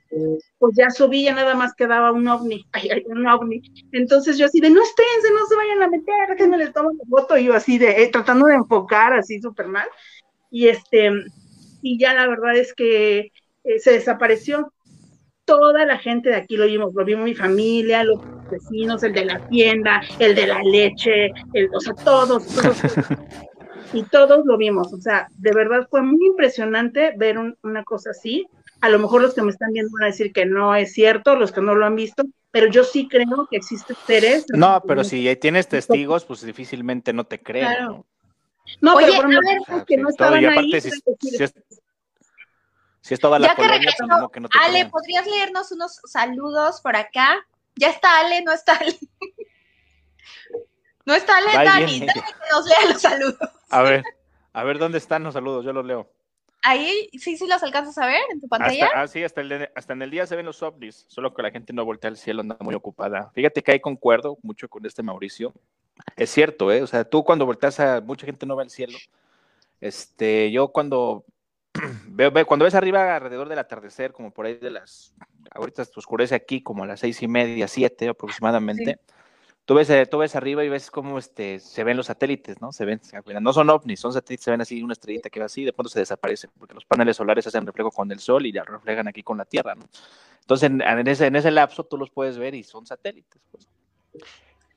pues 0.59 0.75
ya 0.77 0.91
subí, 0.91 1.23
ya 1.23 1.33
nada 1.33 1.55
más 1.55 1.73
quedaba 1.73 2.11
un 2.11 2.27
ovni, 2.27 2.67
ay, 2.71 3.01
un 3.07 3.25
ovni. 3.25 3.63
Entonces 3.91 4.37
yo 4.37 4.45
así 4.45 4.61
de, 4.61 4.69
no 4.69 4.79
espérense, 4.83 5.31
no 5.33 5.47
se 5.47 5.55
vayan 5.55 5.81
a 5.81 5.87
meter, 5.87 6.29
déjenme 6.29 6.59
les 6.59 6.71
tomo 6.71 6.91
la 6.91 7.03
foto, 7.09 7.35
y 7.35 7.45
yo 7.45 7.55
así 7.55 7.79
de, 7.79 8.03
eh, 8.03 8.09
tratando 8.09 8.45
de 8.45 8.53
enfocar 8.53 9.11
así 9.13 9.41
súper 9.41 9.69
mal. 9.69 9.87
Y 10.51 10.67
este, 10.67 11.09
y 11.81 11.97
ya 11.97 12.13
la 12.13 12.27
verdad 12.27 12.55
es 12.55 12.75
que 12.75 13.31
eh, 13.63 13.79
se 13.79 13.93
desapareció. 13.93 14.71
Toda 15.45 15.83
la 15.87 15.97
gente 15.97 16.29
de 16.29 16.35
aquí 16.35 16.57
lo 16.57 16.67
vimos, 16.67 16.93
lo 16.93 17.03
vimos 17.03 17.25
mi 17.25 17.33
familia, 17.33 18.03
los 18.03 18.19
vecinos, 18.51 19.01
el 19.01 19.13
de 19.13 19.25
la 19.25 19.39
tienda, 19.47 20.03
el 20.19 20.35
de 20.35 20.45
la 20.45 20.61
leche, 20.61 21.31
el, 21.53 21.73
o 21.73 21.79
sea, 21.79 21.95
todos, 21.95 22.45
todos. 22.45 22.77
y 23.93 24.03
todos 24.03 24.45
lo 24.45 24.57
vimos, 24.57 24.93
o 24.93 25.01
sea, 25.01 25.27
de 25.37 25.51
verdad 25.53 25.87
fue 25.89 26.01
muy 26.01 26.25
impresionante 26.27 27.13
ver 27.17 27.37
un- 27.37 27.57
una 27.63 27.83
cosa 27.83 28.11
así. 28.11 28.47
A 28.81 28.89
lo 28.89 28.97
mejor 28.99 29.21
los 29.21 29.33
que 29.33 29.41
me 29.41 29.51
están 29.51 29.71
viendo 29.73 29.91
van 29.93 30.03
a 30.03 30.11
decir 30.11 30.31
que 30.33 30.45
no 30.45 30.75
es 30.75 30.93
cierto, 30.93 31.35
los 31.35 31.51
que 31.51 31.61
no 31.61 31.75
lo 31.75 31.85
han 31.85 31.95
visto, 31.95 32.23
pero 32.51 32.67
yo 32.67 32.83
sí 32.83 33.07
creo 33.07 33.47
que 33.49 33.57
existen 33.57 33.95
seres. 34.07 34.45
No, 34.53 34.81
pero 34.87 35.03
si 35.03 35.35
tienes 35.37 35.67
testigos, 35.67 36.25
pues 36.25 36.41
difícilmente 36.41 37.13
no 37.13 37.25
te 37.25 37.41
creen. 37.41 37.67
Claro. 37.67 38.05
¿no? 38.81 38.91
No, 38.91 38.95
Oye, 38.95 39.07
pero 39.07 39.21
por 39.23 39.25
a 39.25 39.39
ver, 39.39 39.59
O 39.59 39.65
sea, 39.65 39.85
que 39.85 39.95
sí, 39.95 40.01
no 40.01 40.09
estaban 40.09 40.45
ahí, 40.45 40.71
si, 40.71 40.77
es 40.77 40.83
decir, 40.83 41.01
si 41.19 41.43
es, 41.43 41.53
si 43.01 43.13
es 43.15 43.19
toda 43.19 43.39
la 43.39 43.47
Ya 43.47 43.55
que 43.55 43.61
colonia, 43.63 43.89
pues, 43.97 44.09
como 44.09 44.29
que 44.29 44.39
no 44.39 44.49
te 44.49 44.57
Ale, 44.59 44.71
creen. 44.71 44.89
¿podrías 44.91 45.25
leernos 45.27 45.71
unos 45.71 45.99
saludos 46.05 46.79
por 46.81 46.95
acá? 46.95 47.45
Ya 47.75 47.89
está 47.89 48.19
Ale, 48.19 48.41
no 48.43 48.51
está 48.51 48.73
Ale. 48.75 48.95
No 51.05 51.15
está 51.15 51.37
Ale, 51.37 51.51
Dani, 51.51 51.99
Dani 51.99 52.07
que 52.13 52.21
nos 52.51 52.65
lea 52.67 52.77
los 52.93 53.01
saludos. 53.01 53.37
A 53.71 53.81
ver, 53.83 54.03
a 54.53 54.63
ver, 54.63 54.77
¿dónde 54.77 54.97
están 54.97 55.23
los 55.23 55.33
saludos? 55.33 55.65
Yo 55.65 55.73
los 55.73 55.85
leo. 55.85 56.09
Ahí, 56.63 57.09
sí, 57.13 57.37
sí 57.37 57.47
los 57.47 57.63
alcanzas 57.63 57.97
a 57.97 58.05
ver 58.05 58.21
en 58.31 58.39
tu 58.39 58.47
pantalla. 58.47 58.85
Hasta, 58.85 59.01
ah, 59.01 59.07
sí, 59.07 59.23
hasta, 59.23 59.41
el 59.41 59.49
de- 59.49 59.71
hasta 59.75 59.93
en 59.93 60.01
el 60.03 60.11
día 60.11 60.27
se 60.27 60.35
ven 60.35 60.45
los 60.45 60.61
ovnis, 60.61 61.05
solo 61.07 61.33
que 61.33 61.41
la 61.41 61.49
gente 61.49 61.73
no 61.73 61.83
voltea 61.85 62.09
al 62.09 62.17
cielo, 62.17 62.41
anda 62.41 62.55
muy 62.59 62.75
ocupada. 62.75 63.31
Fíjate 63.33 63.63
que 63.63 63.71
ahí 63.71 63.79
concuerdo 63.79 64.37
mucho 64.43 64.67
con 64.69 64.85
este 64.85 65.01
Mauricio. 65.01 65.53
Es 66.15 66.29
cierto, 66.29 66.71
¿eh? 66.71 66.83
O 66.83 66.87
sea, 66.87 67.03
tú 67.03 67.23
cuando 67.23 67.45
volteas 67.47 67.79
a 67.79 67.99
mucha 68.01 68.25
gente 68.27 68.45
no 68.45 68.55
ve 68.55 68.63
al 68.63 68.69
cielo. 68.69 68.97
Este, 69.79 70.51
yo 70.51 70.67
cuando 70.67 71.25
veo, 72.07 72.29
veo- 72.31 72.45
cuando 72.45 72.65
ves 72.65 72.75
arriba 72.75 73.15
alrededor 73.15 73.49
del 73.49 73.57
atardecer, 73.59 74.11
como 74.11 74.31
por 74.31 74.45
ahí 74.45 74.55
de 74.57 74.69
las, 74.69 75.13
ahorita 75.51 75.83
se 75.85 75.91
oscurece 75.95 76.35
aquí 76.35 76.61
como 76.61 76.83
a 76.83 76.87
las 76.87 76.99
seis 76.99 77.21
y 77.23 77.27
media, 77.27 77.67
siete 77.67 78.09
aproximadamente. 78.09 78.99
Tú 79.65 79.75
ves, 79.75 79.89
eh, 79.89 80.05
tú 80.05 80.17
ves 80.17 80.35
arriba 80.35 80.63
y 80.63 80.69
ves 80.69 80.89
cómo 80.89 81.19
este, 81.19 81.59
se 81.59 81.83
ven 81.83 81.95
los 81.95 82.07
satélites, 82.07 82.59
¿no? 82.61 82.71
Se 82.71 82.83
ven, 82.83 82.99
no 83.41 83.53
son 83.53 83.69
ovnis, 83.69 83.99
son 83.99 84.11
satélites, 84.11 84.43
se 84.43 84.51
ven 84.51 84.61
así, 84.61 84.81
una 84.81 84.93
estrellita 84.93 85.29
que 85.29 85.39
va 85.39 85.45
así, 85.45 85.61
y 85.61 85.65
de 85.65 85.73
pronto 85.73 85.89
se 85.89 85.99
desaparece, 85.99 86.47
porque 86.57 86.73
los 86.73 86.85
paneles 86.85 87.17
solares 87.17 87.45
hacen 87.47 87.65
reflejo 87.65 87.91
con 87.91 88.11
el 88.11 88.19
sol 88.19 88.45
y 88.45 88.51
ya 88.51 88.63
reflejan 88.63 89.07
aquí 89.07 89.23
con 89.23 89.37
la 89.37 89.45
Tierra, 89.45 89.75
¿no? 89.75 89.85
Entonces, 90.41 90.69
en, 90.69 90.81
en 90.81 91.07
ese, 91.07 91.27
en 91.27 91.35
ese 91.35 91.51
lapso 91.51 91.83
tú 91.83 91.97
los 91.97 92.09
puedes 92.09 92.37
ver 92.37 92.55
y 92.55 92.63
son 92.63 92.85
satélites, 92.85 93.41
pues. 93.51 93.67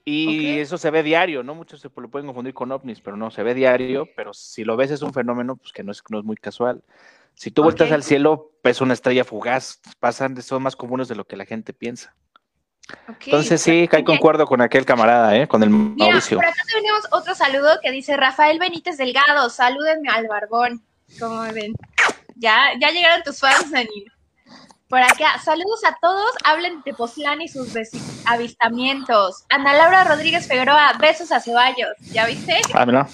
Y 0.07 0.59
eso 0.59 0.77
se 0.77 0.91
ve 0.91 1.03
diario, 1.03 1.43
¿no? 1.43 1.55
Muchos 1.55 1.81
se 1.81 1.89
lo 1.89 2.09
pueden 2.09 2.27
confundir 2.27 2.53
con 2.53 2.71
ovnis, 2.71 3.01
pero 3.01 3.17
no, 3.17 3.31
se 3.31 3.43
ve 3.43 3.55
diario, 3.55 4.07
pero 4.15 4.35
si 4.35 4.63
lo 4.63 4.77
ves 4.77 4.91
es 4.91 5.01
un 5.01 5.15
fenómeno 5.15 5.57
pues 5.57 5.73
que 5.73 5.83
no 5.83 5.93
es, 5.93 6.03
no 6.11 6.19
es 6.19 6.25
muy 6.25 6.37
casual. 6.37 6.85
Si 7.33 7.51
tú 7.51 7.63
vueltas 7.63 7.91
al 7.91 8.03
cielo, 8.03 8.53
ves 8.63 8.83
una 8.83 8.93
estrella 8.93 9.25
fugaz, 9.25 9.81
pasan, 9.99 10.41
son 10.43 10.63
más 10.63 10.77
comunes 10.77 11.09
de 11.09 11.15
lo 11.15 11.25
que 11.27 11.37
la 11.37 11.47
gente 11.47 11.73
piensa. 11.73 12.15
Entonces 13.25 13.63
sí, 13.63 13.89
Oye, 13.91 14.05
concuerdo 14.05 14.47
con 14.47 14.61
aquel 14.61 14.85
camarada, 14.85 15.37
¿eh? 15.37 15.49
Con 15.49 15.63
el 15.63 15.71
Mira, 15.71 16.07
Mauricio. 16.07 16.37
por 16.37 16.45
acá 16.47 16.63
tenemos 16.73 17.03
otro 17.13 17.35
saludo 17.35 17.79
que 17.83 17.91
dice 17.91 18.17
Rafael 18.17 18.59
Benítez 18.59 18.99
Delgado, 18.99 19.49
salúdenme 19.49 20.11
al 20.11 20.29
barbón. 20.29 20.85
¿Cómo 21.19 21.41
ven? 21.53 21.73
Ya, 22.37 22.73
ya 22.81 22.91
llegaron 22.91 23.23
tus 23.23 23.41
fans, 23.41 23.71
Dani. 23.71 24.07
Por 24.89 25.01
acá, 25.01 25.39
saludos 25.43 25.83
a 25.85 25.97
todos, 26.01 26.31
hablen 26.45 26.77
de 26.77 26.83
Tepoztlán 26.93 27.41
y 27.41 27.49
sus 27.49 27.69
avistamientos. 28.27 29.45
Ana 29.49 29.73
Laura 29.73 30.05
Rodríguez 30.05 30.47
Figueroa, 30.47 30.93
besos 31.01 31.33
a 31.33 31.41
Ceballos, 31.41 31.97
¿ya 32.13 32.27
viste? 32.27 32.61
Ah, 32.75 32.85
mira. 32.85 33.09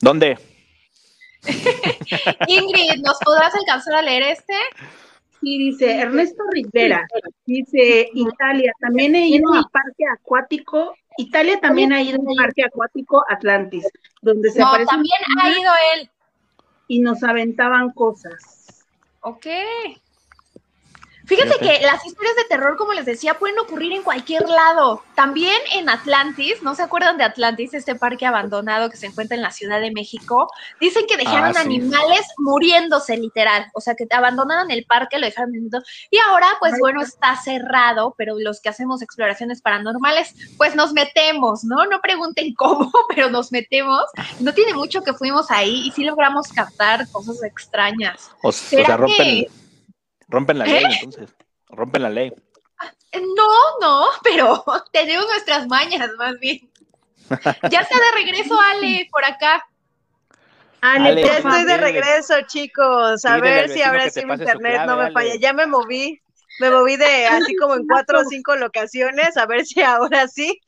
¿Dónde? 0.00 0.36
Ingrid, 2.48 3.02
¿nos 3.02 3.18
podrás 3.20 3.54
alcanzar 3.54 3.94
a 3.94 4.02
leer 4.02 4.22
este? 4.24 4.54
Sí, 5.40 5.58
dice 5.58 5.98
Ernesto 5.98 6.42
Rivera, 6.50 7.06
dice 7.44 8.08
Italia, 8.14 8.72
también 8.80 9.14
he 9.14 9.28
ido 9.28 9.52
a 9.54 9.68
parque 9.70 10.04
acuático 10.12 10.94
Italia 11.18 11.58
también 11.60 11.92
ha 11.92 12.02
ido 12.02 12.18
al 12.20 12.36
parque 12.36 12.64
acuático 12.64 13.24
Atlantis, 13.28 13.86
donde 14.20 14.50
se 14.50 14.60
No, 14.60 14.72
también 14.86 15.18
ha 15.40 15.50
ido 15.50 15.72
él. 15.94 16.10
y 16.88 17.00
nos 17.00 17.22
aventaban 17.22 17.90
cosas. 17.90 18.84
Ok. 19.20 19.46
Fíjate 21.26 21.54
Fíjate. 21.58 21.80
que 21.80 21.84
las 21.86 22.06
historias 22.06 22.36
de 22.36 22.44
terror, 22.44 22.76
como 22.76 22.92
les 22.92 23.04
decía, 23.04 23.34
pueden 23.34 23.58
ocurrir 23.58 23.92
en 23.92 24.02
cualquier 24.02 24.48
lado. 24.48 25.02
También 25.16 25.58
en 25.74 25.88
Atlantis, 25.88 26.62
¿no 26.62 26.74
se 26.76 26.82
acuerdan 26.82 27.18
de 27.18 27.24
Atlantis, 27.24 27.74
este 27.74 27.96
parque 27.96 28.26
abandonado 28.26 28.90
que 28.90 28.96
se 28.96 29.06
encuentra 29.06 29.36
en 29.36 29.42
la 29.42 29.50
Ciudad 29.50 29.80
de 29.80 29.90
México? 29.90 30.48
Dicen 30.80 31.04
que 31.08 31.16
dejaron 31.16 31.50
Ah, 31.56 31.60
sí. 31.62 31.66
animales 31.66 32.20
muriéndose 32.38 33.16
literal, 33.16 33.66
o 33.74 33.80
sea, 33.80 33.94
que 33.96 34.06
abandonaron 34.10 34.70
el 34.70 34.84
parque, 34.86 35.18
lo 35.18 35.26
dejaron 35.26 35.50
muriendo. 35.50 35.82
Y 36.10 36.18
ahora, 36.30 36.46
pues 36.60 36.74
bueno, 36.78 37.02
está 37.02 37.34
cerrado, 37.36 38.14
pero 38.16 38.36
los 38.38 38.60
que 38.60 38.68
hacemos 38.68 39.02
exploraciones 39.02 39.60
paranormales, 39.62 40.32
pues 40.56 40.74
nos 40.76 40.92
metemos, 40.92 41.64
¿no? 41.64 41.86
No 41.86 42.00
pregunten 42.00 42.54
cómo, 42.56 42.92
pero 43.08 43.30
nos 43.30 43.50
metemos. 43.50 44.04
No 44.40 44.54
tiene 44.54 44.74
mucho 44.74 45.02
que 45.02 45.12
fuimos 45.12 45.50
ahí 45.50 45.86
y 45.86 45.90
sí 45.90 46.04
logramos 46.04 46.48
captar 46.52 47.08
cosas 47.10 47.42
extrañas. 47.42 48.30
O, 48.42 48.48
o 48.48 48.52
¿Será 48.52 48.86
sea, 48.86 48.96
rompen, 48.96 49.16
que- 49.16 49.50
rompen 50.28 50.58
la 50.58 50.64
¿Eh? 50.66 50.80
ley, 50.82 50.84
entonces. 51.00 51.34
Rompen 51.68 52.02
la 52.02 52.10
ley. 52.10 52.32
Eh, 53.12 53.20
No, 53.20 53.78
no, 53.80 54.06
pero 54.22 54.64
tenemos 54.92 55.26
nuestras 55.26 55.66
mañas, 55.68 56.10
más 56.18 56.38
bien. 56.40 56.70
Ya 57.70 57.80
está 57.80 57.98
de 57.98 58.10
regreso 58.14 58.58
Ale 58.60 59.08
por 59.10 59.24
acá. 59.24 59.64
Ale, 60.80 61.22
Ya 61.22 61.38
estoy 61.38 61.64
de 61.64 61.76
regreso, 61.78 62.34
chicos. 62.46 63.24
A 63.24 63.38
ver 63.40 63.68
si 63.70 63.82
ahora 63.82 64.08
sí 64.10 64.24
mi 64.24 64.34
internet 64.34 64.74
clave, 64.74 64.86
no 64.86 64.96
me 64.96 65.04
Ale. 65.04 65.12
falla. 65.12 65.34
Ya 65.40 65.52
me 65.52 65.66
moví. 65.66 66.20
Me 66.60 66.70
moví 66.70 66.96
de 66.96 67.26
así 67.50 67.54
como 67.56 67.74
en 67.74 67.86
cuatro 67.86 68.20
o 68.20 68.24
cinco 68.24 68.54
locaciones, 68.56 69.36
a 69.36 69.46
ver 69.46 69.66
si 69.66 69.82
ahora 69.82 70.28
sí 70.28 70.60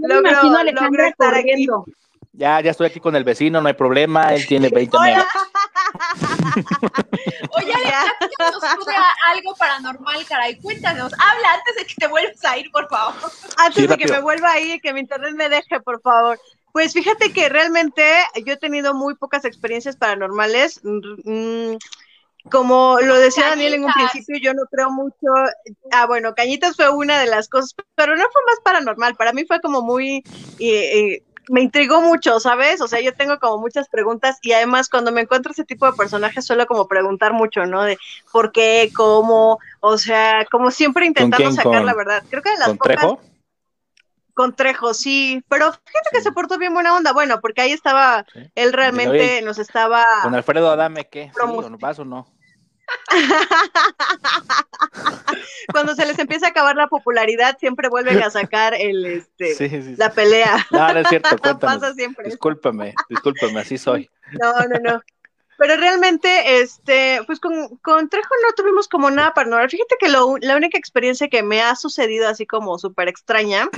No 0.00 0.22
me 0.22 0.30
logro- 0.32 0.72
logro 0.72 1.04
estar 1.04 1.34
aquí. 1.34 1.42
corriendo. 1.48 1.84
Ya, 2.32 2.60
ya 2.60 2.70
estoy 2.70 2.86
aquí 2.86 3.00
con 3.00 3.14
el 3.14 3.24
vecino, 3.24 3.60
no 3.60 3.68
hay 3.68 3.74
problema, 3.74 4.34
él 4.34 4.46
tiene 4.46 4.68
20 4.70 4.98
megas. 4.98 5.26
Oye, 7.56 7.72
Ale, 7.72 7.92
nos 8.52 8.64
a- 8.64 9.14
algo 9.32 9.54
paranormal, 9.56 10.24
caray. 10.26 10.58
Cuéntanos, 10.60 11.12
habla 11.12 11.52
antes 11.54 11.76
de 11.76 11.84
que 11.86 11.94
te 11.96 12.06
vuelvas 12.06 12.44
a 12.44 12.58
ir, 12.58 12.70
por 12.70 12.88
favor. 12.88 13.14
Antes 13.58 13.82
Sí, 13.82 13.86
de 13.86 13.96
que 13.96 14.08
me 14.08 14.20
vuelva 14.20 14.52
ahí, 14.52 14.80
que 14.80 14.92
mi 14.92 15.00
internet 15.00 15.34
me 15.34 15.48
deje, 15.48 15.80
por 15.80 16.00
favor. 16.00 16.38
Pues 16.72 16.92
fíjate 16.92 17.32
que 17.32 17.48
realmente 17.48 18.04
yo 18.46 18.52
he 18.52 18.56
tenido 18.56 18.94
muy 18.94 19.14
pocas 19.16 19.44
experiencias 19.44 19.96
paranormales. 19.96 20.80
Mm, 20.84 21.74
Como 22.50 22.98
lo 23.02 23.16
decía 23.16 23.48
Daniel 23.50 23.74
en 23.74 23.84
un 23.84 23.90
Cañitas. 23.92 24.12
principio, 24.12 24.40
yo 24.42 24.54
no 24.54 24.62
creo 24.70 24.90
mucho. 24.90 25.26
Ah, 25.92 26.06
bueno, 26.06 26.34
Cañitas 26.34 26.74
fue 26.76 26.88
una 26.88 27.18
de 27.20 27.26
las 27.26 27.48
cosas, 27.48 27.74
pero 27.94 28.16
no 28.16 28.22
fue 28.32 28.42
más 28.46 28.60
paranormal. 28.64 29.14
Para 29.16 29.32
mí 29.32 29.44
fue 29.46 29.60
como 29.60 29.82
muy. 29.82 30.22
eh, 30.58 30.98
eh, 31.16 31.22
me 31.50 31.62
intrigó 31.62 32.00
mucho, 32.00 32.38
¿sabes? 32.40 32.80
O 32.80 32.88
sea, 32.88 33.00
yo 33.00 33.14
tengo 33.14 33.38
como 33.38 33.58
muchas 33.58 33.88
preguntas 33.88 34.38
y 34.42 34.52
además 34.52 34.88
cuando 34.88 35.12
me 35.12 35.20
encuentro 35.22 35.52
ese 35.52 35.64
tipo 35.64 35.84
de 35.86 35.92
personajes 35.92 36.46
suelo 36.46 36.66
como 36.66 36.86
preguntar 36.88 37.32
mucho, 37.32 37.66
¿no? 37.66 37.82
De 37.82 37.98
por 38.32 38.52
qué, 38.52 38.90
cómo, 38.94 39.58
o 39.80 39.98
sea, 39.98 40.46
como 40.50 40.70
siempre 40.70 41.06
intentando 41.06 41.50
sacar 41.50 41.74
¿Con- 41.78 41.86
la 41.86 41.94
verdad. 41.94 42.22
Creo 42.30 42.42
que 42.42 42.50
de 42.50 42.58
las 42.58 42.68
¿Con 42.68 42.78
pocas 42.78 42.96
Trejo? 42.96 43.20
con 44.32 44.54
Trejo, 44.54 44.94
sí, 44.94 45.44
pero 45.48 45.66
fíjate 45.72 46.08
que 46.12 46.22
se 46.22 46.32
portó 46.32 46.56
bien 46.56 46.72
buena 46.72 46.94
onda, 46.96 47.12
bueno, 47.12 47.40
porque 47.40 47.62
ahí 47.62 47.72
estaba, 47.72 48.24
Sí. 48.32 48.40
él 48.54 48.72
realmente 48.72 49.10
Oye, 49.10 49.42
nos 49.42 49.58
estaba, 49.58 50.04
¿Con 50.22 50.34
Alfredo 50.34 50.70
Adame 50.70 51.08
qué? 51.10 51.30
¿Sí, 51.34 51.76
vas 51.80 51.98
o 51.98 52.04
no? 52.04 52.26
cuando 55.72 55.94
se 55.94 56.06
les 56.06 56.18
empieza 56.18 56.46
a 56.46 56.50
acabar 56.50 56.76
la 56.76 56.88
popularidad, 56.88 57.56
siempre 57.58 57.88
vuelven 57.88 58.22
a 58.22 58.30
sacar 58.30 58.74
el, 58.74 59.04
este, 59.04 59.54
Sí, 59.54 59.68
sí, 59.68 59.82
sí. 59.82 59.94
la 59.96 60.12
pelea, 60.12 60.66
No, 60.70 60.92
no 60.92 61.00
es 61.00 61.08
cierto, 61.08 61.36
cuéntame. 61.38 61.60
pasa 61.80 61.94
siempre. 61.94 62.24
Discúlpame, 62.26 62.94
discúlpame, 63.08 63.60
así 63.60 63.78
soy. 63.78 64.10
No, 64.40 64.52
no, 64.68 64.78
no. 64.80 65.02
Pero 65.58 65.76
realmente, 65.76 66.60
este, 66.62 67.20
pues 67.26 67.38
con, 67.38 67.76
con 67.82 68.08
Trejo 68.08 68.34
no 68.42 68.54
tuvimos 68.54 68.88
como 68.88 69.10
nada 69.10 69.34
paranormal. 69.34 69.68
Fíjate 69.68 69.96
que 70.00 70.08
lo, 70.08 70.36
la 70.38 70.56
única 70.56 70.78
experiencia 70.78 71.28
que 71.28 71.42
me 71.42 71.60
ha 71.60 71.76
sucedido 71.76 72.28
así 72.28 72.46
como 72.46 72.78
súper 72.78 73.08
extraña 73.08 73.68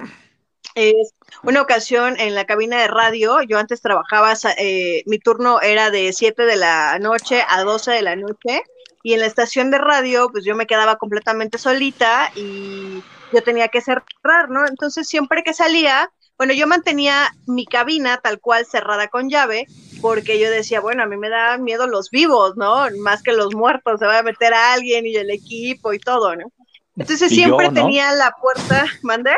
es 0.74 1.12
una 1.42 1.60
ocasión 1.60 2.18
en 2.20 2.36
la 2.36 2.46
cabina 2.46 2.80
de 2.80 2.86
radio. 2.86 3.42
Yo 3.42 3.58
antes 3.58 3.80
trabajaba, 3.80 4.32
eh, 4.58 5.02
mi 5.06 5.18
turno 5.18 5.60
era 5.60 5.90
de 5.90 6.12
7 6.12 6.44
de 6.44 6.56
la 6.56 6.98
noche 7.00 7.42
a 7.48 7.62
12 7.62 7.90
de 7.90 8.02
la 8.02 8.16
noche. 8.16 8.62
Y 9.03 9.14
en 9.14 9.20
la 9.20 9.26
estación 9.26 9.70
de 9.70 9.78
radio, 9.78 10.28
pues 10.30 10.44
yo 10.44 10.55
me 10.55 10.66
quedaba 10.66 10.96
completamente 10.96 11.59
solita 11.59 12.30
y 12.36 13.03
yo 13.32 13.42
tenía 13.42 13.68
que 13.68 13.80
cerrar, 13.80 14.48
¿no? 14.48 14.66
Entonces 14.66 15.09
siempre 15.09 15.42
que 15.42 15.55
salía, 15.55 16.11
bueno, 16.38 16.53
yo 16.55 16.66
mantenía 16.66 17.34
mi 17.46 17.66
cabina 17.66 18.18
tal 18.18 18.38
cual 18.40 18.66
cerrada 18.66 19.09
con 19.09 19.28
llave, 19.28 19.66
porque 20.00 20.38
yo 20.38 20.50
decía, 20.50 20.80
bueno, 20.80 21.03
a 21.03 21.07
mí 21.07 21.16
me 21.16 21.28
dan 21.28 21.64
miedo 21.64 21.86
los 21.86 22.11
vivos, 22.11 22.57
¿no? 22.57 22.86
Más 22.98 23.22
que 23.22 23.32
los 23.32 23.55
muertos, 23.55 24.00
se 24.00 24.07
va 24.07 24.18
a 24.18 24.22
meter 24.22 24.55
a 24.55 24.74
alguien 24.74 25.07
y 25.07 25.16
el 25.16 25.30
equipo 25.30 25.92
y 25.92 25.98
todo, 25.98 26.36
¿no? 26.36 26.53
Entonces 26.96 27.32
Y 27.32 27.36
siempre 27.36 27.66
yo, 27.66 27.72
¿no? 27.72 27.80
tenía 27.80 28.12
la 28.12 28.34
puerta, 28.40 28.86
¿mandé? 29.03 29.34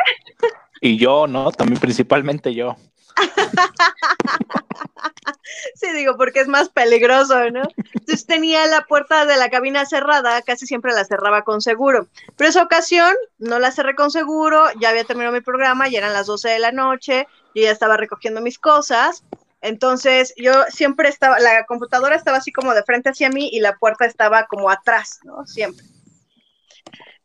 Y 0.81 0.97
yo, 0.97 1.27
¿no? 1.27 1.53
También 1.53 1.81
principalmente 1.81 2.55
yo. 2.55 2.77
Sí, 5.75 5.93
digo, 5.93 6.17
porque 6.17 6.41
es 6.41 6.49
más 6.49 6.69
peligroso, 6.69 7.51
¿no? 7.51 7.63
Entonces 7.77 8.27
tenía 8.27 8.67
la 8.67 8.83
puerta 8.83 9.27
de 9.27 9.37
la 9.37 9.51
cabina 9.51 9.87
cerrada, 9.87 10.43
casi 10.43 10.67
siempre 10.67 10.93
la 10.93 11.05
cerraba 11.05 11.43
con 11.43 11.61
seguro. 11.61 12.09
Pero 12.37 12.51
esa 12.51 12.63
ocasión 12.63 13.15
no 13.39 13.59
la 13.59 13.71
cerré 13.71 13.95
con 13.95 14.11
seguro, 14.11 14.65
ya 14.81 14.91
había 14.91 15.05
terminado 15.05 15.35
mi 15.35 15.41
programa, 15.41 15.89
ya 15.89 15.99
eran 15.99 16.13
las 16.13 16.27
12 16.27 16.51
de 16.51 16.59
la 16.59 16.73
noche, 16.73 17.27
yo 17.55 17.63
ya 17.63 17.71
estaba 17.71 17.97
recogiendo 17.97 18.41
mis 18.41 18.59
cosas. 18.59 19.25
Entonces 19.61 20.35
yo 20.37 20.53
siempre 20.69 21.09
estaba, 21.09 21.39
la 21.39 21.65
computadora 21.65 22.17
estaba 22.17 22.37
así 22.37 22.53
como 22.53 22.75
de 22.75 22.83
frente 22.83 23.11
hacia 23.11 23.31
mí 23.31 23.49
y 23.51 23.61
la 23.61 23.77
puerta 23.77 24.05
estaba 24.05 24.47
como 24.47 24.71
atrás, 24.71 25.21
¿no? 25.25 25.47
Siempre. 25.47 25.87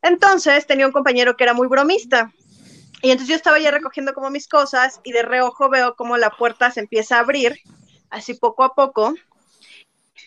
Entonces 0.02 0.66
tenía 0.66 0.86
un 0.86 0.92
compañero 0.92 1.36
que 1.36 1.44
era 1.44 1.52
muy 1.52 1.68
bromista. 1.68 2.32
Y 3.02 3.10
entonces 3.10 3.28
yo 3.28 3.36
estaba 3.36 3.58
ya 3.58 3.70
recogiendo 3.70 4.12
como 4.12 4.30
mis 4.30 4.46
cosas 4.46 5.00
y 5.04 5.12
de 5.12 5.22
reojo 5.22 5.68
veo 5.70 5.94
como 5.96 6.16
la 6.16 6.30
puerta 6.30 6.70
se 6.70 6.80
empieza 6.80 7.16
a 7.16 7.20
abrir, 7.20 7.58
así 8.10 8.34
poco 8.34 8.64
a 8.64 8.74
poco, 8.74 9.14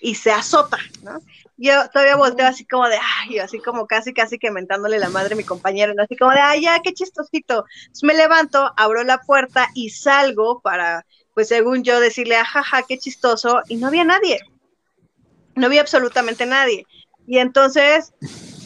y 0.02 0.16
se 0.16 0.32
azota, 0.32 0.78
¿no? 1.02 1.20
Yo 1.56 1.88
todavía 1.90 2.16
volteo 2.16 2.48
así 2.48 2.66
como 2.66 2.88
de, 2.90 2.98
ay, 3.22 3.40
así 3.40 3.60
como 3.60 3.86
casi, 3.86 4.14
casi 4.14 4.38
que 4.38 4.52
mentándole 4.52 5.00
la 5.00 5.10
madre 5.10 5.34
a 5.34 5.38
mi 5.38 5.44
compañero, 5.44 5.94
¿no? 5.94 6.04
así 6.04 6.18
como 6.18 6.32
de, 6.32 6.40
ay, 6.40 6.64
ya, 6.64 6.82
qué 6.82 6.94
chistosito. 6.94 7.66
Entonces 7.84 8.04
me 8.04 8.14
levanto, 8.14 8.74
abro 8.76 9.04
la 9.04 9.20
puerta 9.20 9.70
y 9.76 9.92
salgo 9.92 10.62
para, 10.62 11.06
pues 11.34 11.48
según 11.48 11.84
yo, 11.84 12.00
decirle, 12.00 12.36
ajaja, 12.36 12.84
qué 12.88 12.98
chistoso, 12.98 13.62
y 13.68 13.78
no 13.78 13.88
había 13.88 14.04
nadie. 14.04 14.40
No 15.56 15.68
había 15.68 15.82
absolutamente 15.82 16.46
nadie. 16.46 16.86
Y 17.28 17.38
entonces 17.38 18.14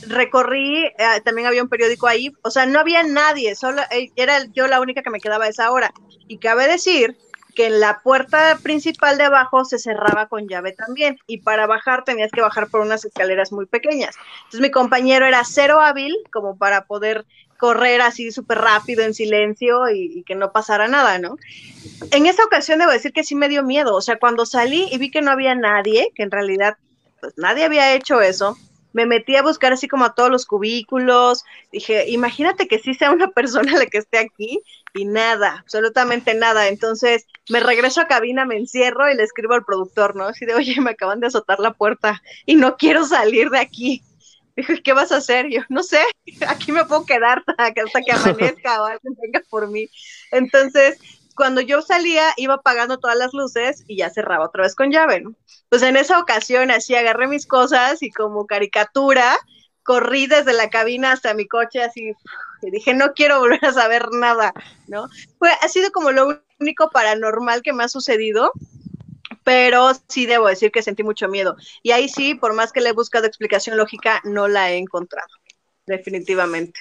recorrí, 0.08 0.86
eh, 0.86 1.22
también 1.24 1.48
había 1.48 1.62
un 1.62 1.70
periódico 1.70 2.08
ahí, 2.08 2.32
o 2.42 2.50
sea, 2.50 2.66
no 2.66 2.80
había 2.80 3.04
nadie, 3.04 3.56
solo 3.56 3.82
eh, 3.92 4.12
era 4.16 4.46
yo 4.54 4.68
la 4.68 4.80
única 4.80 5.04
que 5.04 5.10
me 5.10 5.20
quedaba 5.20 5.46
a 5.46 5.50
esa 5.50 5.72
hora. 5.72 5.94
Y 6.28 6.40
cabe 6.40 6.68
decir 6.68 7.18
que 7.58 7.72
la 7.72 8.02
puerta 8.04 8.60
principal 8.62 9.18
de 9.18 9.24
abajo 9.24 9.66
se 9.66 9.80
cerraba 9.80 10.28
con 10.28 10.48
llave 10.48 10.74
también, 10.74 11.18
y 11.26 11.40
para 11.40 11.66
bajar 11.66 12.04
tenías 12.04 12.32
que 12.32 12.42
bajar 12.42 12.68
por 12.68 12.82
unas 12.82 13.04
escaleras 13.04 13.52
muy 13.52 13.66
pequeñas. 13.66 14.16
Entonces 14.44 14.62
mi 14.62 14.70
compañero 14.70 15.26
era 15.26 15.42
cero 15.44 15.82
hábil 15.82 16.16
como 16.32 16.56
para 16.56 16.86
poder 16.86 17.26
correr 17.58 18.02
así 18.02 18.32
súper 18.32 18.60
rápido 18.60 19.02
en 19.02 19.16
silencio 19.16 19.90
y, 19.90 20.20
y 20.20 20.24
que 20.24 20.36
no 20.36 20.52
pasara 20.52 20.88
nada, 20.88 21.18
¿no? 21.18 21.38
En 22.12 22.28
esta 22.28 22.44
ocasión 22.44 22.78
debo 22.78 22.92
decir 22.92 23.12
que 23.12 23.24
sí 23.24 23.34
me 23.34 23.50
dio 23.50 23.64
miedo, 23.64 23.96
o 23.96 24.02
sea, 24.02 24.20
cuando 24.20 24.46
salí 24.46 24.88
y 24.92 25.00
vi 25.00 25.10
que 25.10 25.24
no 25.24 25.32
había 25.32 25.56
nadie, 25.56 26.12
que 26.14 26.22
en 26.22 26.30
realidad 26.30 26.78
pues 27.20 27.34
nadie 27.38 27.66
había 27.66 27.96
hecho 27.96 28.22
eso, 28.22 28.56
me 28.98 29.06
metí 29.06 29.36
a 29.36 29.44
buscar 29.44 29.74
así 29.74 29.88
como 29.88 30.06
a 30.06 30.16
todos 30.16 30.32
los 30.32 30.48
cubículos, 30.48 31.46
dije, 31.72 32.10
imagínate 32.10 32.68
que 32.68 32.80
sí 32.80 32.96
sea 32.96 33.12
una 33.12 33.28
persona 33.38 33.78
la 33.78 33.86
que 33.86 34.00
esté 34.00 34.18
aquí 34.18 34.64
y 34.96 35.06
nada, 35.06 35.60
absolutamente 35.60 36.34
nada. 36.34 36.68
Entonces 36.68 37.28
me 37.48 37.60
regreso 37.60 38.02
a 38.02 38.08
cabina, 38.08 38.46
me 38.46 38.58
encierro 38.58 39.08
y 39.08 39.16
le 39.16 39.22
escribo 39.22 39.54
al 39.54 39.66
productor, 39.66 40.16
¿no? 40.16 40.26
Así 40.26 40.48
de, 40.48 40.56
oye, 40.56 40.82
me 40.82 40.92
acaban 40.92 41.20
de 41.20 41.28
azotar 41.28 41.60
la 41.60 41.74
puerta 41.74 42.24
y 42.48 42.56
no 42.56 42.76
quiero 42.76 43.06
salir 43.06 43.52
de 43.52 43.60
aquí. 43.60 44.02
Dijo, 44.56 44.74
¿qué 44.84 44.94
vas 44.94 45.12
a 45.12 45.18
hacer? 45.18 45.48
Yo, 45.52 45.62
no 45.70 45.84
sé, 45.84 46.02
aquí 46.48 46.72
me 46.72 46.84
puedo 46.86 47.06
quedar 47.06 47.44
hasta 47.58 48.02
que, 48.02 48.12
amanezca 48.12 48.82
o 48.82 48.86
alguien 48.86 49.16
venga 49.22 49.44
por 49.48 49.70
mí. 49.70 49.88
Entonces, 50.32 50.98
cuando 51.38 51.62
yo 51.62 51.82
salía, 51.82 52.34
iba 52.36 52.56
apagando 52.56 52.98
todas 52.98 53.16
las 53.16 53.34
luces 53.34 53.84
y 53.88 53.98
ya 53.98 54.10
cerraba 54.10 54.46
otra 54.46 54.64
vez 54.64 54.76
con 54.76 54.92
llave, 54.92 55.22
¿no? 55.22 55.36
Pues 55.70 55.84
en 55.84 55.96
esa 55.96 56.20
ocasión 56.20 56.72
así 56.72 56.96
agarré 56.96 57.28
mis 57.28 57.46
cosas 57.46 58.02
y 58.02 58.10
como 58.10 58.48
caricatura, 58.48 59.38
corrí 59.84 60.26
desde 60.26 60.54
la 60.54 60.70
cabina 60.70 61.12
hasta 61.12 61.36
mi 61.36 61.48
coche 61.48 61.84
así 61.84 62.12
y 62.64 62.72
dije, 62.72 62.96
no 62.96 63.14
quiero 63.14 63.40
volver 63.40 63.64
a 63.64 63.72
saber 63.72 64.10
nada, 64.12 64.52
¿no? 64.88 65.08
Fue, 65.38 65.52
ha 65.62 65.68
sido 65.70 65.92
como 65.92 66.12
lo 66.12 66.42
único 66.60 66.90
paranormal 66.90 67.62
que 67.62 67.72
me 67.72 67.84
ha 67.84 67.88
sucedido, 67.88 68.52
pero 69.44 69.92
sí 70.08 70.26
debo 70.26 70.48
decir 70.48 70.72
que 70.72 70.82
sentí 70.82 71.04
mucho 71.04 71.28
miedo. 71.28 71.56
Y 71.84 71.92
ahí 71.92 72.10
sí, 72.10 72.34
por 72.34 72.54
más 72.54 72.72
que 72.72 72.82
le 72.82 72.90
he 72.90 72.94
buscado 72.94 73.28
explicación 73.28 73.78
lógica, 73.78 74.22
no 74.24 74.48
la 74.48 74.72
he 74.72 74.78
encontrado, 74.78 75.30
definitivamente. 75.86 76.80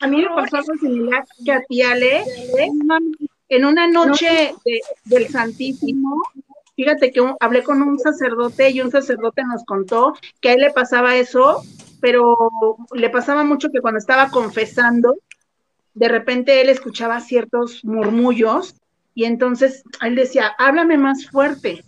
A 0.00 0.06
mí 0.06 0.16
me 0.16 0.28
pasó 0.28 0.56
algo 0.56 0.74
similar 0.80 1.24
que 1.44 1.52
a 1.52 1.62
ti, 1.62 1.82
Ale. 1.82 2.24
En 3.48 3.64
una 3.64 3.86
noche 3.86 4.54
del 5.04 5.28
Santísimo, 5.28 6.22
fíjate 6.74 7.10
que 7.12 7.20
hablé 7.40 7.62
con 7.62 7.82
un 7.82 7.98
sacerdote 7.98 8.70
y 8.70 8.80
un 8.80 8.90
sacerdote 8.90 9.42
nos 9.44 9.64
contó 9.64 10.14
que 10.40 10.50
a 10.50 10.52
él 10.54 10.60
le 10.60 10.70
pasaba 10.70 11.16
eso, 11.16 11.62
pero 12.00 12.36
le 12.94 13.10
pasaba 13.10 13.44
mucho 13.44 13.70
que 13.70 13.80
cuando 13.80 13.98
estaba 13.98 14.30
confesando, 14.30 15.16
de 15.94 16.08
repente 16.08 16.60
él 16.60 16.68
escuchaba 16.68 17.20
ciertos 17.20 17.84
murmullos 17.84 18.76
y 19.14 19.24
entonces 19.24 19.82
él 20.00 20.14
decía, 20.14 20.52
háblame 20.58 20.96
más 20.96 21.28
fuerte. 21.28 21.84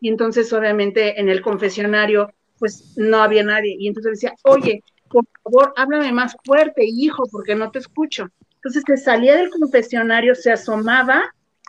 Y 0.00 0.08
entonces 0.08 0.52
obviamente 0.52 1.20
en 1.20 1.28
el 1.28 1.42
confesionario 1.42 2.32
pues 2.58 2.94
no 2.96 3.18
había 3.22 3.44
nadie. 3.44 3.76
Y 3.78 3.88
entonces 3.88 4.12
decía, 4.12 4.34
oye, 4.44 4.82
por 5.12 5.26
favor, 5.42 5.74
háblame 5.76 6.12
más 6.12 6.36
fuerte, 6.44 6.84
hijo, 6.84 7.24
porque 7.30 7.54
no 7.54 7.70
te 7.70 7.78
escucho. 7.78 8.28
Entonces 8.56 8.82
se 8.86 8.96
salía 8.96 9.36
del 9.36 9.50
confesionario, 9.50 10.34
se 10.34 10.52
asomaba 10.52 11.22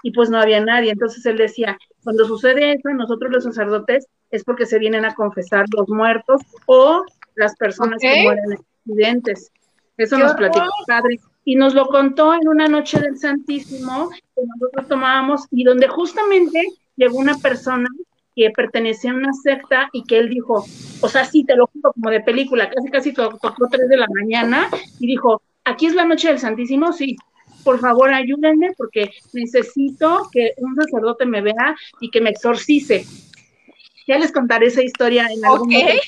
y 0.03 0.11
pues 0.11 0.29
no 0.29 0.39
había 0.39 0.63
nadie. 0.63 0.91
Entonces 0.91 1.25
él 1.25 1.37
decía, 1.37 1.77
cuando 2.03 2.25
sucede 2.25 2.73
eso, 2.73 2.89
nosotros 2.89 3.31
los 3.31 3.43
sacerdotes 3.43 4.07
es 4.31 4.43
porque 4.43 4.65
se 4.65 4.79
vienen 4.79 5.05
a 5.05 5.13
confesar 5.13 5.65
los 5.75 5.89
muertos 5.89 6.41
o 6.65 7.03
las 7.35 7.55
personas 7.55 7.99
que 7.99 8.23
mueren 8.23 8.51
en 8.51 8.57
accidentes. 8.57 9.51
Eso 9.97 10.17
nos 10.17 10.33
platicó 10.33 10.65
el 10.65 10.85
padre. 10.87 11.19
Y 11.45 11.55
nos 11.55 11.73
lo 11.73 11.87
contó 11.87 12.33
en 12.33 12.47
una 12.47 12.67
noche 12.67 12.99
del 12.99 13.17
Santísimo 13.17 14.09
que 14.09 14.41
nosotros 14.45 14.87
tomábamos 14.87 15.45
y 15.51 15.65
donde 15.65 15.87
justamente 15.87 16.65
llegó 16.95 17.17
una 17.17 17.37
persona 17.37 17.89
que 18.35 18.49
pertenecía 18.51 19.11
a 19.11 19.15
una 19.15 19.33
secta 19.33 19.89
y 19.93 20.03
que 20.03 20.17
él 20.17 20.29
dijo, 20.29 20.65
o 21.01 21.09
sea, 21.09 21.25
sí, 21.25 21.43
te 21.43 21.55
lo 21.55 21.67
juro, 21.67 21.93
como 21.93 22.09
de 22.09 22.21
película, 22.21 22.69
casi 22.69 22.89
casi 22.89 23.13
tocó 23.13 23.67
tres 23.69 23.89
de 23.89 23.97
la 23.97 24.07
mañana 24.07 24.69
y 24.99 25.07
dijo, 25.07 25.41
aquí 25.63 25.85
es 25.85 25.93
la 25.93 26.05
noche 26.05 26.29
del 26.29 26.39
Santísimo, 26.39 26.91
sí, 26.93 27.15
por 27.63 27.79
favor 27.79 28.13
ayúdenme 28.13 28.73
porque 28.77 29.11
necesito 29.31 30.29
que 30.31 30.53
un 30.57 30.75
sacerdote 30.75 31.25
me 31.25 31.41
vea 31.41 31.75
y 31.99 32.09
que 32.09 32.21
me 32.21 32.29
exorcice. 32.29 33.05
Ya 34.05 34.17
les 34.17 34.31
contaré 34.31 34.67
esa 34.67 34.83
historia 34.83 35.27
en 35.31 35.45
algún 35.45 35.69
momento. 35.69 36.01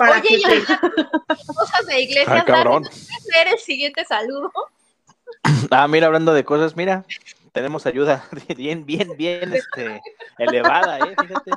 Oye, 0.00 0.40
ya, 0.40 0.80
cosas 1.46 1.86
de 1.86 2.00
iglesia, 2.00 2.44
ah, 2.46 2.80
leer 3.34 3.48
el 3.52 3.58
siguiente 3.58 4.04
saludo? 4.04 4.52
Ah, 5.70 5.86
mira, 5.88 6.06
hablando 6.06 6.32
de 6.32 6.44
cosas, 6.44 6.76
mira, 6.76 7.04
tenemos 7.52 7.86
ayuda 7.86 8.24
bien, 8.56 8.84
bien, 8.84 9.16
bien 9.16 9.52
este, 9.52 10.00
elevada, 10.38 10.98
¿eh? 10.98 11.14
Fíjate. 11.20 11.50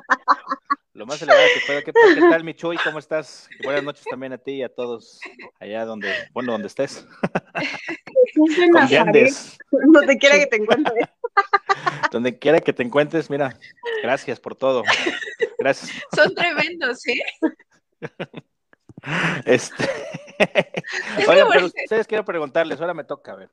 Lo 0.93 1.05
más 1.05 1.21
elevada 1.21 1.45
que 1.53 1.61
pueda. 1.65 1.81
¿Qué, 1.81 1.93
¿Qué, 1.93 2.19
tal, 2.19 2.43
mi 2.43 2.53
Chuy? 2.53 2.77
¿Cómo 2.83 2.99
estás? 2.99 3.49
Buenas 3.63 3.83
noches 3.83 4.03
también 4.09 4.33
a 4.33 4.37
ti 4.37 4.51
y 4.55 4.63
a 4.63 4.69
todos 4.69 5.19
allá 5.59 5.85
donde, 5.85 6.13
bueno, 6.33 6.51
donde 6.51 6.67
estés. 6.67 7.07
Donde 9.71 10.17
quiera 10.17 10.39
que 10.39 10.47
te 10.47 10.57
encuentres. 10.57 11.09
Donde 12.11 12.37
quiera 12.37 12.59
que 12.59 12.73
te 12.73 12.83
encuentres, 12.83 13.29
mira, 13.29 13.57
gracias 14.03 14.39
por 14.39 14.55
todo. 14.55 14.83
Gracias. 15.57 15.91
Son 16.13 16.33
tremendos, 16.35 16.99
¿sí? 16.99 17.21
Este. 19.45 19.89
Oigan, 21.27 21.47
pero 21.51 21.65
ustedes 21.67 22.07
quiero 22.07 22.25
preguntarles, 22.25 22.79
ahora 22.81 22.93
me 22.93 23.03
toca, 23.03 23.33
a 23.33 23.35
ver. 23.35 23.49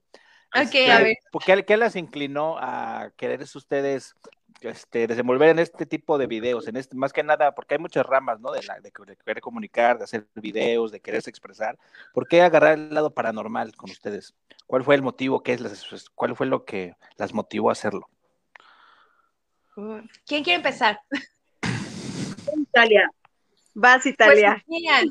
Ok, 0.54 0.74
a 0.90 1.00
ver. 1.00 1.16
¿qué, 1.44 1.64
¿Qué 1.64 1.76
las 1.76 1.96
inclinó 1.96 2.56
a 2.58 3.10
quererse 3.16 3.58
ustedes 3.58 4.14
este, 4.60 5.06
desenvolver 5.06 5.50
en 5.50 5.58
este 5.58 5.86
tipo 5.86 6.18
de 6.18 6.26
videos, 6.26 6.66
en 6.66 6.76
este, 6.76 6.96
más 6.96 7.12
que 7.12 7.22
nada, 7.22 7.54
porque 7.54 7.74
hay 7.74 7.80
muchas 7.80 8.04
ramas, 8.04 8.40
¿no? 8.40 8.50
De, 8.50 8.62
la, 8.64 8.80
de, 8.80 8.90
querer 8.90 9.40
comunicar, 9.40 9.98
de 9.98 10.04
hacer 10.04 10.26
videos, 10.34 10.90
de 10.90 11.00
quererse 11.00 11.30
expresar. 11.30 11.78
¿Por 12.12 12.26
qué 12.26 12.42
agarrar 12.42 12.74
el 12.74 12.92
lado 12.92 13.14
paranormal 13.14 13.74
con 13.76 13.90
ustedes? 13.90 14.34
¿Cuál 14.66 14.84
fue 14.84 14.94
el 14.94 15.02
motivo? 15.02 15.42
¿Qué 15.42 15.52
es, 15.52 16.10
¿Cuál 16.14 16.34
fue 16.34 16.46
lo 16.46 16.64
que 16.64 16.94
las 17.16 17.32
motivó 17.32 17.68
a 17.70 17.72
hacerlo? 17.72 18.08
¿Quién 20.26 20.42
quiere 20.42 20.56
empezar? 20.56 21.00
Italia. 22.56 23.10
Vas, 23.74 24.06
Italia. 24.06 24.62
Pues, 24.66 25.10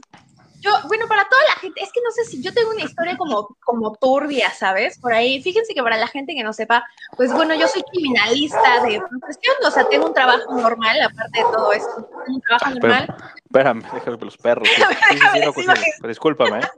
yo, 0.68 0.88
bueno, 0.88 1.07
para 1.07 1.28
toda 1.28 1.41
la 1.47 1.59
gente, 1.59 1.82
es 1.82 1.91
que 1.91 2.01
no 2.03 2.11
sé 2.11 2.26
si 2.26 2.41
yo 2.41 2.53
tengo 2.53 2.72
una 2.72 2.84
historia 2.84 3.18
como, 3.18 3.55
como 3.63 3.95
turbia, 3.95 4.51
¿sabes? 4.51 4.99
Por 4.99 5.13
ahí, 5.13 5.41
fíjense 5.41 5.74
que 5.74 5.82
para 5.82 5.97
la 5.97 6.07
gente 6.07 6.36
que 6.36 6.43
no 6.43 6.53
sepa, 6.53 6.84
pues 7.15 7.32
bueno, 7.34 7.55
yo 7.55 7.68
soy 7.68 7.84
criminalista 7.84 8.84
de 8.84 8.99
profesión, 8.99 9.55
o 9.65 9.72
sea, 9.72 9.88
tengo 9.88 10.07
un 10.07 10.13
trabajo 10.13 10.53
normal, 10.53 11.01
aparte 11.01 11.39
de 11.39 11.45
todo 11.45 11.72
esto, 11.74 12.09
un 12.28 12.41
trabajo 12.41 12.72
normal. 12.72 13.15
espérame, 13.45 13.84
déjame 13.93 14.18
los 14.22 14.38
perros. 14.38 14.68
discúlpame. 16.07 16.59
¿eh? 16.59 16.72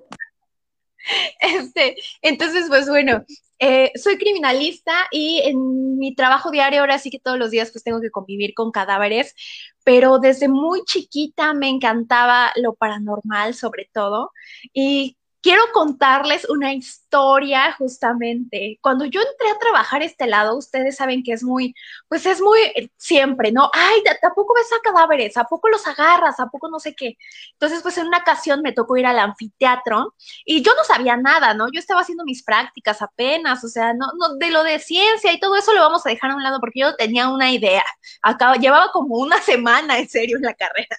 Este, 1.40 1.96
entonces, 2.22 2.66
pues 2.70 2.88
bueno, 2.88 3.24
eh, 3.60 3.92
soy 3.96 4.18
criminalista 4.18 4.94
y 5.12 5.42
en 5.44 5.98
mi 5.98 6.16
trabajo 6.16 6.52
diario 6.52 6.82
ahora 6.82 7.00
sí 7.00 7.10
que 7.12 7.20
todos 7.20 7.38
los 7.38 7.52
días 7.52 7.72
pues 7.72 7.84
tengo 7.84 8.02
que 8.02 8.12
convivir 8.12 8.54
con 8.54 8.72
cadáveres, 8.72 9.36
pero 9.84 10.20
desde 10.20 10.48
muy 10.48 10.82
chiquita 10.86 11.54
me 11.54 11.70
encantaba 11.70 12.52
lo 12.56 12.76
paranormal 12.76 13.54
sobre 13.56 13.90
todo 13.94 14.32
y 14.74 15.18
quiero 15.42 15.62
contarles 15.74 16.48
una 16.50 16.74
historia 16.74 17.74
justamente. 17.74 18.78
Cuando 18.82 19.06
yo 19.06 19.22
entré 19.22 19.50
a 19.50 19.60
trabajar 19.60 20.04
este 20.04 20.28
lado, 20.28 20.58
ustedes 20.58 20.98
saben 20.98 21.24
que 21.24 21.34
es 21.34 21.44
muy, 21.44 21.74
pues 22.08 22.26
es 22.26 22.42
muy 22.42 22.60
eh, 22.76 22.90
siempre, 22.98 23.52
¿no? 23.52 23.70
Ay, 23.74 24.04
tampoco 24.22 24.54
ves 24.54 24.72
a 24.74 24.82
cadáveres? 24.82 25.38
¿A 25.38 25.46
poco 25.46 25.70
los 25.70 25.86
agarras? 25.88 26.40
¿A 26.40 26.48
poco 26.48 26.70
no 26.70 26.80
sé 26.80 26.96
qué? 26.96 27.18
Entonces, 27.54 27.82
pues 27.82 27.98
en 27.98 28.08
una 28.08 28.20
ocasión 28.20 28.62
me 28.62 28.74
tocó 28.74 28.98
ir 28.98 29.06
al 29.06 29.20
anfiteatro 29.20 30.16
y 30.46 30.62
yo 30.62 30.74
no 30.76 30.84
sabía 30.84 31.18
nada, 31.18 31.54
¿no? 31.54 31.68
Yo 31.72 31.80
estaba 31.80 32.02
haciendo 32.02 32.26
mis 32.26 32.44
prácticas 32.44 33.02
apenas, 33.02 33.64
o 33.64 33.68
sea, 33.70 33.94
no, 33.94 34.08
no 34.18 34.36
de 34.36 34.52
lo 34.52 34.64
de 34.64 34.80
ciencia 34.80 35.34
y 35.34 35.40
todo 35.40 35.56
eso 35.56 35.74
lo 35.74 35.82
vamos 35.82 36.06
a 36.06 36.10
dejar 36.10 36.32
a 36.32 36.36
un 36.36 36.44
lado 36.44 36.60
porque 36.60 36.82
yo 36.82 36.96
tenía 36.96 37.30
una 37.30 37.52
idea. 37.52 37.84
Acá, 38.22 38.56
llevaba 38.56 38.92
como 38.92 39.18
una 39.18 39.42
semana 39.42 39.98
en 40.00 40.10
serio 40.10 40.38
en 40.38 40.44
la 40.44 40.54
carrera. 40.54 40.98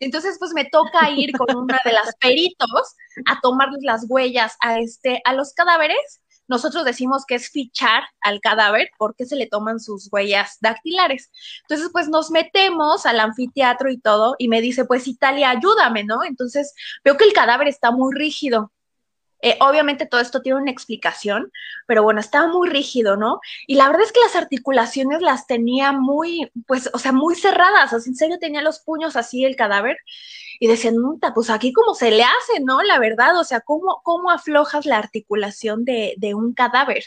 Entonces, 0.00 0.36
pues 0.38 0.52
me 0.52 0.64
toca 0.64 1.10
ir 1.10 1.32
con 1.32 1.54
una 1.56 1.80
de 1.84 1.92
las 1.92 2.14
peritos 2.20 2.94
a 3.26 3.40
tomarles 3.40 3.82
las 3.82 4.06
huellas 4.08 4.56
a, 4.60 4.78
este, 4.78 5.20
a 5.24 5.32
los 5.32 5.52
cadáveres. 5.52 6.20
Nosotros 6.48 6.84
decimos 6.84 7.24
que 7.26 7.34
es 7.34 7.50
fichar 7.50 8.04
al 8.20 8.40
cadáver 8.40 8.90
porque 8.98 9.26
se 9.26 9.34
le 9.34 9.48
toman 9.48 9.80
sus 9.80 10.08
huellas 10.12 10.58
dactilares. 10.60 11.30
Entonces, 11.62 11.90
pues 11.92 12.08
nos 12.08 12.30
metemos 12.30 13.04
al 13.04 13.18
anfiteatro 13.18 13.90
y 13.90 13.98
todo, 13.98 14.36
y 14.38 14.48
me 14.48 14.60
dice, 14.60 14.84
pues 14.84 15.08
Italia, 15.08 15.50
ayúdame, 15.50 16.04
¿no? 16.04 16.22
Entonces 16.24 16.72
veo 17.04 17.16
que 17.16 17.24
el 17.24 17.32
cadáver 17.32 17.68
está 17.68 17.90
muy 17.90 18.14
rígido. 18.14 18.72
Eh, 19.42 19.56
obviamente 19.60 20.06
todo 20.06 20.20
esto 20.20 20.40
tiene 20.40 20.60
una 20.60 20.70
explicación, 20.70 21.52
pero 21.86 22.02
bueno, 22.02 22.20
estaba 22.20 22.48
muy 22.48 22.68
rígido, 22.68 23.16
¿no? 23.16 23.40
Y 23.66 23.74
la 23.74 23.86
verdad 23.86 24.02
es 24.02 24.12
que 24.12 24.20
las 24.20 24.36
articulaciones 24.36 25.20
las 25.20 25.46
tenía 25.46 25.92
muy, 25.92 26.50
pues, 26.66 26.90
o 26.92 26.98
sea, 26.98 27.12
muy 27.12 27.34
cerradas, 27.34 27.92
o 27.92 28.00
sea, 28.00 28.10
en 28.10 28.16
serio 28.16 28.38
tenía 28.38 28.62
los 28.62 28.80
puños 28.80 29.16
así 29.16 29.44
el 29.44 29.56
cadáver 29.56 29.98
y 30.58 30.68
decían, 30.68 30.96
pues 31.34 31.50
aquí 31.50 31.72
cómo 31.72 31.94
se 31.94 32.10
le 32.10 32.22
hace, 32.22 32.60
¿no? 32.62 32.82
La 32.82 32.98
verdad, 32.98 33.38
o 33.38 33.44
sea, 33.44 33.60
¿cómo, 33.60 34.00
cómo 34.02 34.30
aflojas 34.30 34.86
la 34.86 34.98
articulación 34.98 35.84
de, 35.84 36.14
de 36.16 36.34
un 36.34 36.54
cadáver? 36.54 37.04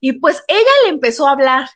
Y 0.00 0.14
pues 0.14 0.42
ella 0.48 0.70
le 0.84 0.90
empezó 0.90 1.28
a 1.28 1.32
hablar 1.32 1.68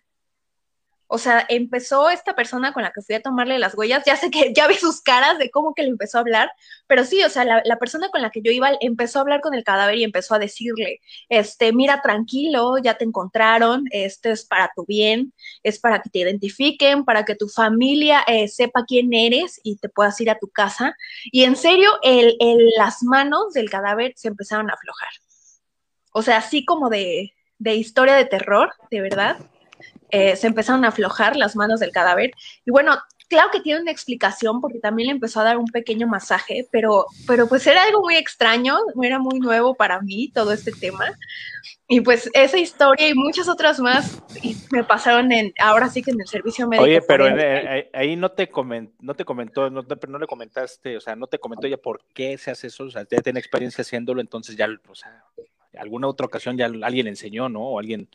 o 1.15 1.19
sea, 1.19 1.47
empezó 1.49 2.11
esta 2.11 2.35
persona 2.35 2.73
con 2.73 2.83
la 2.83 2.91
que 2.91 3.01
fui 3.01 3.15
a 3.15 3.23
tomarle 3.23 3.61
las 3.61 3.77
huellas, 3.77 4.03
ya 4.05 4.17
sé 4.17 4.33
que 4.33 4.53
ya 4.57 4.67
vi 4.67 4.75
sus 4.75 5.01
caras 5.01 5.39
de 5.39 5.49
cómo 5.49 5.73
que 5.73 5.85
le 5.85 5.91
empezó 5.91 6.19
a 6.19 6.23
hablar, 6.23 6.51
pero 6.89 7.05
sí, 7.05 7.23
o 7.23 7.29
sea, 7.29 7.45
la, 7.45 7.79
persona 7.79 8.09
con 8.09 8.21
la 8.21 8.31
que 8.31 8.43
yo 8.43 8.51
iba 8.51 8.73
empezó 8.81 9.21
a 9.21 9.23
hablar 9.23 9.41
con 9.41 9.55
el 9.55 9.63
cadáver 9.63 9.97
y 9.97 10.03
empezó 10.03 10.35
a 10.35 10.41
decirle, 10.41 11.01
este, 11.29 11.73
mira, 11.73 12.03
tranquilo, 12.03 12.79
ya 12.79 12.95
te 12.95 13.05
encontraron, 13.05 13.85
esto 13.93 14.29
es 14.29 14.45
para 14.45 14.73
tu 14.75 14.85
bien, 14.87 15.33
es 15.63 15.79
para 15.79 16.03
que 16.03 16.11
te 16.11 16.19
identifiquen, 16.19 17.05
para 17.05 17.25
que 17.25 17.37
tu 17.37 17.49
familia 17.49 18.25
eh, 18.27 18.49
sepa 18.49 18.85
quién 18.85 19.15
eres 19.15 19.61
y 19.63 19.77
te 19.77 19.89
puedas 19.89 20.21
ir 20.21 20.31
a 20.31 20.39
tu 20.41 20.49
casa. 20.49 20.97
Y 21.31 21.45
en 21.45 21.55
serio, 21.55 21.91
el, 22.03 22.37
las 22.77 23.05
manos 23.05 23.53
del 23.53 23.71
cadáver 23.71 24.15
se 24.17 24.27
empezaron 24.27 24.69
a 24.69 24.75
aflojar. 24.75 25.11
O 26.13 26.23
sea, 26.23 26.39
así 26.39 26.65
como 26.65 26.91
de, 26.91 27.35
de 27.59 27.75
historia 27.77 28.15
de 28.17 28.25
terror, 28.25 28.73
de 28.91 29.01
verdad 29.01 29.39
eh, 30.11 30.37
se 30.37 30.47
empezaron 30.47 30.85
a 30.85 30.89
aflojar 30.89 31.37
las 31.37 31.57
manos 31.57 31.81
del 31.81 31.91
cadáver. 31.91 32.31
Y 32.65 32.71
bueno, 32.71 32.97
claro 33.29 33.51
que 33.53 33.61
tiene 33.61 33.81
una 33.81 33.91
explicación 33.91 34.61
porque 34.61 34.79
también 34.79 35.07
le 35.09 35.13
empezó 35.13 35.41
a 35.41 35.45
dar 35.45 35.59
un 35.59 35.67
pequeño 35.67 36.07
masaje, 36.07 36.69
pero, 36.71 37.07
pero 37.27 37.49
pues 37.49 37.67
era 37.67 37.83
algo 37.83 38.01
muy 38.03 38.17
extraño, 38.17 38.77
era 39.03 39.19
muy 39.19 39.41
nuevo 39.41 39.75
para 39.75 40.01
mí 40.01 40.31
todo 40.33 40.53
este 40.53 40.73
tema. 40.73 41.07
Y 41.87 42.01
pues 42.01 42.31
esa 42.33 42.57
historia 42.57 43.09
y 43.09 43.15
muchas 43.15 43.47
otras 43.47 43.79
más 43.79 44.23
me 44.73 44.85
pasaron 44.85 45.31
en, 45.33 45.53
ahora 45.61 45.89
sí 45.89 46.01
que 46.01 46.13
en 46.13 46.21
el 46.21 46.27
servicio 46.27 46.67
médico. 46.67 46.85
Oye, 46.85 47.03
pero 47.03 47.27
ahí 47.93 48.17
no 48.17 48.31
te, 48.31 48.51
no 49.01 49.15
te 49.15 49.25
comentó, 49.25 49.69
no, 49.69 49.83
no, 49.83 50.19
le 50.19 50.27
comentaste, 50.27 50.97
o 50.97 51.01
sea, 51.01 51.15
no 51.15 51.27
te 51.27 51.39
comentó 51.39 51.67
ya 51.67 51.77
por 51.77 52.01
qué 52.15 52.39
se 52.39 52.51
hace 52.51 52.69
eso, 52.69 52.85
o 52.85 52.91
sea, 52.91 53.07
ya 53.11 53.21
tiene 53.21 53.39
experiencia 53.39 53.83
haciéndolo, 53.83 54.23
entonces 54.23 54.57
ya, 54.57 54.67
o 54.89 54.95
sea, 54.95 55.25
alguna 55.79 56.09
otra 56.09 56.27
ocasión 56.27 56.57
ya 56.57 56.67
alguien 56.67 57.07
enseñó, 57.07 57.51
¿no? 57.51 57.61
O 57.61 57.79
alguien 57.79 58.09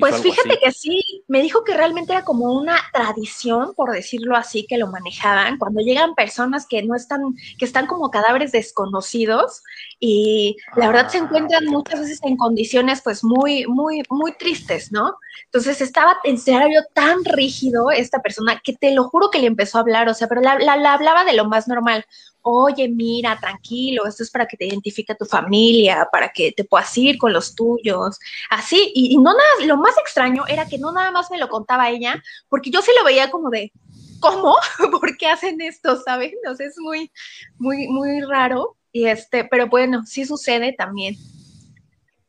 Pues 0.00 0.22
fíjate 0.22 0.58
que 0.58 0.72
sí, 0.72 1.24
me 1.28 1.42
dijo 1.42 1.64
que 1.64 1.74
realmente 1.74 2.12
era 2.12 2.24
como 2.24 2.52
una 2.52 2.76
tradición, 2.92 3.74
por 3.74 3.92
decirlo 3.92 4.36
así, 4.36 4.66
que 4.66 4.78
lo 4.78 4.88
manejaban 4.88 5.58
cuando 5.58 5.80
llegan 5.80 6.14
personas 6.14 6.66
que 6.66 6.82
no 6.82 6.94
están, 6.94 7.20
que 7.58 7.64
están 7.64 7.86
como 7.86 8.10
cadáveres 8.10 8.52
desconocidos 8.52 9.62
y 10.00 10.56
la 10.76 10.88
verdad 10.88 11.08
se 11.08 11.18
encuentran 11.18 11.66
ah, 11.66 11.70
muchas 11.70 12.00
veces 12.00 12.20
en 12.22 12.36
condiciones 12.36 13.00
pues 13.02 13.24
muy, 13.24 13.66
muy, 13.66 14.02
muy 14.10 14.32
tristes, 14.32 14.92
¿no? 14.92 15.16
Entonces 15.44 15.80
estaba 15.80 16.16
en 16.24 16.36
escenario 16.36 16.82
tan 16.94 17.24
rígido 17.24 17.90
esta 17.90 18.20
persona 18.20 18.60
que 18.62 18.74
te 18.74 18.94
lo 18.94 19.04
juro 19.08 19.30
que 19.30 19.38
le 19.38 19.46
empezó 19.46 19.78
a 19.78 19.82
hablar, 19.82 20.08
o 20.08 20.14
sea, 20.14 20.28
pero 20.28 20.40
la, 20.40 20.58
la 20.58 20.92
hablaba 20.92 21.24
de 21.24 21.34
lo 21.34 21.46
más 21.46 21.68
normal 21.68 22.04
oye, 22.48 22.88
mira, 22.88 23.36
tranquilo, 23.40 24.06
esto 24.06 24.22
es 24.22 24.30
para 24.30 24.46
que 24.46 24.56
te 24.56 24.66
identifique 24.66 25.16
tu 25.16 25.24
familia, 25.24 26.08
para 26.12 26.28
que 26.28 26.52
te 26.52 26.62
puedas 26.62 26.96
ir 26.96 27.18
con 27.18 27.32
los 27.32 27.56
tuyos, 27.56 28.20
así, 28.50 28.92
y, 28.94 29.16
no 29.16 29.32
nada, 29.32 29.66
lo 29.66 29.76
más 29.76 29.98
extraño 29.98 30.44
era 30.46 30.68
que 30.68 30.78
no 30.78 30.92
nada 30.92 31.10
más 31.10 31.28
me 31.28 31.38
lo 31.38 31.48
contaba 31.48 31.90
ella, 31.90 32.22
porque 32.48 32.70
yo 32.70 32.82
sí 32.82 32.92
lo 32.96 33.04
veía 33.04 33.32
como 33.32 33.50
de, 33.50 33.72
¿cómo? 34.20 34.54
¿Por 35.00 35.16
qué 35.16 35.26
hacen 35.26 35.60
esto? 35.60 36.00
¿Saben? 36.00 36.34
O 36.48 36.54
sea, 36.54 36.68
es 36.68 36.78
muy, 36.78 37.10
muy, 37.58 37.88
muy 37.88 38.20
raro, 38.20 38.76
y 38.92 39.06
este, 39.06 39.44
pero 39.44 39.66
bueno, 39.66 40.06
sí 40.06 40.24
sucede 40.24 40.72
también. 40.72 41.16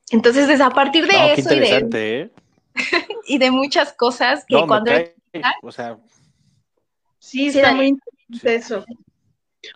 Entonces, 0.09 0.49
es 0.49 0.61
a 0.61 0.71
partir 0.71 1.05
de 1.05 1.33
eso 1.33 1.53
y 1.53 1.59
de, 1.59 2.21
¿eh? 2.21 2.31
y 3.27 3.37
de 3.37 3.51
muchas 3.51 3.93
cosas 3.93 4.45
que 4.47 4.65
cuando... 4.65 4.91
o 5.61 5.71
sea... 5.71 5.99
Sí, 7.19 7.49
está 7.49 7.73
muy 7.73 7.87
interesante 7.87 8.55
eso. 8.55 8.85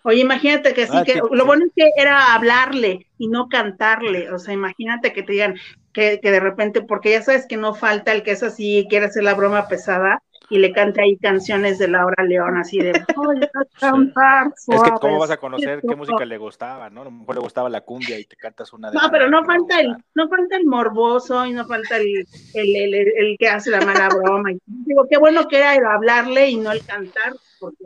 Oye, 0.04 0.20
imagínate 0.20 0.74
que 0.74 0.86
sí, 0.86 0.92
ah, 0.94 1.04
que 1.04 1.20
lo 1.30 1.46
bueno 1.46 1.64
es 1.66 1.72
que 1.74 1.90
era 1.96 2.34
hablarle 2.34 3.06
y 3.18 3.28
no 3.28 3.48
cantarle, 3.48 4.30
o 4.30 4.38
sea, 4.38 4.54
imagínate 4.54 5.12
que 5.12 5.22
te 5.22 5.32
digan 5.32 5.54
que, 5.92 6.20
que, 6.22 6.30
de 6.30 6.40
repente, 6.40 6.82
porque 6.82 7.10
ya 7.10 7.22
sabes 7.22 7.46
que 7.46 7.56
no 7.56 7.74
falta 7.74 8.12
el 8.12 8.22
que 8.22 8.32
es 8.32 8.42
así 8.42 8.78
y 8.78 8.88
quiere 8.88 9.06
hacer 9.06 9.24
la 9.24 9.34
broma 9.34 9.68
pesada 9.68 10.22
y 10.50 10.58
le 10.58 10.72
cante 10.72 11.02
ahí 11.02 11.16
canciones 11.16 11.78
de 11.78 11.88
Laura 11.88 12.22
León, 12.24 12.56
así 12.56 12.78
de, 12.78 12.92
cantar 13.80 14.48
Es 14.56 14.82
que 14.82 14.90
cómo 15.00 15.18
vas 15.18 15.30
a 15.30 15.36
conocer 15.36 15.80
qué 15.86 15.96
música 15.96 16.24
le 16.24 16.38
gustaba, 16.38 16.90
¿no? 16.90 17.02
A 17.02 17.04
lo 17.04 17.10
mejor 17.10 17.34
le 17.36 17.40
gustaba 17.40 17.68
la 17.68 17.80
cumbia 17.80 18.18
y 18.18 18.24
te 18.24 18.36
cantas 18.36 18.72
una 18.72 18.90
de 18.90 18.98
No, 18.98 19.10
pero 19.10 19.30
no 19.30 19.44
falta 19.44 19.80
el, 19.80 19.96
no 20.14 20.28
falta 20.28 20.56
el 20.56 20.66
morboso 20.66 21.46
y 21.46 21.52
no 21.52 21.66
falta 21.66 21.96
el, 21.96 22.26
el, 22.54 22.76
el, 22.76 22.94
el 22.94 23.36
que 23.38 23.48
hace 23.48 23.70
la 23.70 23.80
mala 23.80 24.08
broma. 24.08 24.52
Y, 24.52 24.58
digo, 24.66 25.06
qué 25.08 25.18
bueno 25.18 25.48
que 25.48 25.58
era 25.58 25.74
el 25.74 25.86
hablarle 25.86 26.50
y 26.50 26.56
no 26.56 26.72
el 26.72 26.84
cantar 26.84 27.32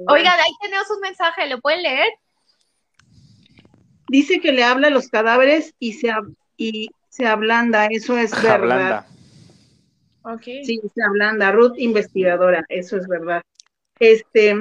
Oiga, 0.08 0.32
ahí 0.32 0.52
tenemos 0.62 0.90
un 0.90 1.00
mensaje, 1.00 1.48
¿lo 1.48 1.60
pueden 1.60 1.82
leer? 1.82 2.08
Dice 4.08 4.40
que 4.40 4.52
le 4.52 4.64
habla 4.64 4.88
a 4.88 4.90
los 4.90 5.08
cadáveres 5.08 5.74
y 5.78 5.94
se, 5.94 6.12
y 6.56 6.90
se 7.08 7.26
ablanda, 7.26 7.86
eso 7.86 8.16
es 8.16 8.30
verdad. 8.42 9.06
Okay. 10.34 10.64
Sí, 10.64 10.80
se 10.94 11.02
ablanda. 11.02 11.52
Ruth, 11.52 11.74
investigadora, 11.78 12.64
eso 12.68 12.96
es 12.96 13.06
verdad. 13.06 13.42
Este, 13.98 14.56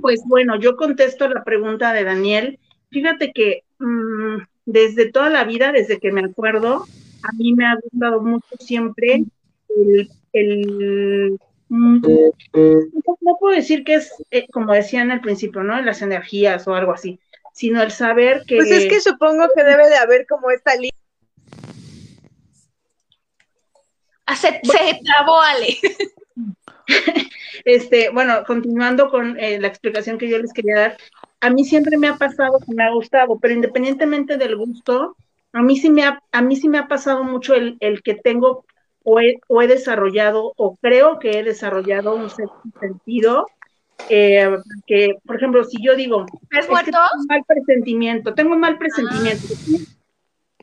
pues 0.00 0.20
bueno, 0.26 0.58
yo 0.58 0.76
contesto 0.76 1.28
la 1.28 1.44
pregunta 1.44 1.92
de 1.92 2.04
Daniel. 2.04 2.58
Fíjate 2.90 3.32
que 3.32 3.64
mm, 3.78 4.38
desde 4.66 5.12
toda 5.12 5.30
la 5.30 5.44
vida, 5.44 5.72
desde 5.72 5.98
que 5.98 6.10
me 6.10 6.22
acuerdo, 6.22 6.86
a 7.22 7.32
mí 7.36 7.52
me 7.52 7.66
ha 7.66 7.76
gustado 7.76 8.22
mucho 8.22 8.56
siempre 8.58 9.24
el 10.32 11.38
Mm, 11.68 12.00
no, 12.00 13.36
puedo 13.38 13.54
decir 13.54 13.84
que 13.84 13.94
es, 13.94 14.12
eh, 14.30 14.46
como 14.50 14.72
decían 14.72 15.10
al 15.10 15.20
principio, 15.20 15.62
¿no? 15.62 15.80
Las 15.82 16.00
energías 16.02 16.66
o 16.66 16.74
algo 16.74 16.92
así, 16.92 17.20
sino 17.52 17.82
el 17.82 17.90
saber 17.90 18.42
que... 18.46 18.56
Pues 18.56 18.70
es 18.70 18.86
que 18.86 19.00
supongo 19.00 19.48
que 19.54 19.64
debe 19.64 19.88
de 19.88 19.96
haber 19.96 20.26
como 20.26 20.50
esta 20.50 20.74
línea. 20.74 20.92
Ah, 24.30 24.36
se, 24.36 24.60
trabó, 24.62 25.40
Ale. 25.40 25.78
este, 27.64 28.10
bueno, 28.10 28.44
continuando 28.46 29.08
con 29.08 29.40
eh, 29.40 29.58
la 29.58 29.68
explicación 29.68 30.18
que 30.18 30.28
yo 30.28 30.36
les 30.36 30.52
quería 30.52 30.78
dar, 30.78 30.96
a 31.40 31.48
mí 31.48 31.64
siempre 31.64 31.96
me 31.96 32.08
ha 32.08 32.16
pasado 32.16 32.58
que 32.58 32.74
me 32.74 32.84
ha 32.84 32.90
gustado, 32.90 33.38
pero 33.38 33.54
independientemente 33.54 34.36
del 34.36 34.54
gusto, 34.56 35.16
a 35.54 35.62
mí 35.62 35.78
sí 35.78 35.88
me 35.88 36.04
ha, 36.04 36.22
a 36.30 36.42
mí 36.42 36.56
sí 36.56 36.68
me 36.68 36.76
ha 36.76 36.88
pasado 36.88 37.24
mucho 37.24 37.54
el, 37.54 37.78
el 37.80 38.02
que 38.02 38.16
tengo 38.16 38.66
o 39.02 39.18
he, 39.62 39.66
desarrollado 39.66 40.52
o 40.58 40.76
creo 40.76 41.18
que 41.18 41.38
he 41.38 41.42
desarrollado 41.42 42.14
un 42.14 42.28
sentido 42.78 43.46
eh, 44.10 44.58
que, 44.86 45.14
por 45.24 45.36
ejemplo, 45.36 45.64
si 45.64 45.82
yo 45.82 45.96
digo, 45.96 46.26
¿Es 46.50 46.66
tengo 46.66 46.78
un 47.18 47.26
mal 47.26 47.44
presentimiento, 47.46 48.34
tengo 48.34 48.52
un 48.52 48.60
mal 48.60 48.76
presentimiento. 48.76 49.46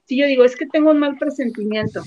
Si 0.05 0.17
yo 0.19 0.27
digo, 0.27 0.43
es 0.43 0.55
que 0.55 0.67
tengo 0.67 0.91
un 0.91 0.99
mal 0.99 1.17
presentimiento, 1.17 2.03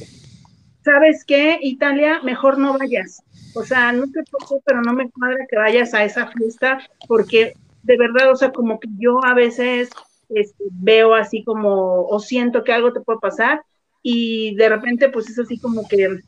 ¿sabes 0.84 1.24
qué, 1.24 1.58
Italia? 1.60 2.20
Mejor 2.22 2.58
no 2.58 2.78
vayas. 2.78 3.22
O 3.54 3.64
sea, 3.64 3.92
no 3.92 4.04
te 4.04 4.22
preocupes, 4.22 4.62
pero 4.64 4.82
no 4.82 4.92
me 4.92 5.10
cuadra 5.10 5.46
que 5.48 5.56
vayas 5.56 5.94
a 5.94 6.04
esa 6.04 6.26
fiesta, 6.28 6.78
porque 7.06 7.54
de 7.82 7.96
verdad, 7.96 8.30
o 8.30 8.36
sea, 8.36 8.50
como 8.50 8.78
que 8.78 8.88
yo 8.98 9.24
a 9.24 9.34
veces 9.34 9.90
este, 10.28 10.64
veo 10.70 11.14
así 11.14 11.42
como, 11.44 12.06
o 12.06 12.20
siento 12.20 12.64
que 12.64 12.72
algo 12.72 12.92
te 12.92 13.00
puede 13.00 13.18
pasar, 13.18 13.62
y 14.02 14.54
de 14.56 14.68
repente 14.68 15.08
pues 15.08 15.28
es 15.28 15.38
así 15.38 15.58
como 15.58 15.86
que 15.88 16.20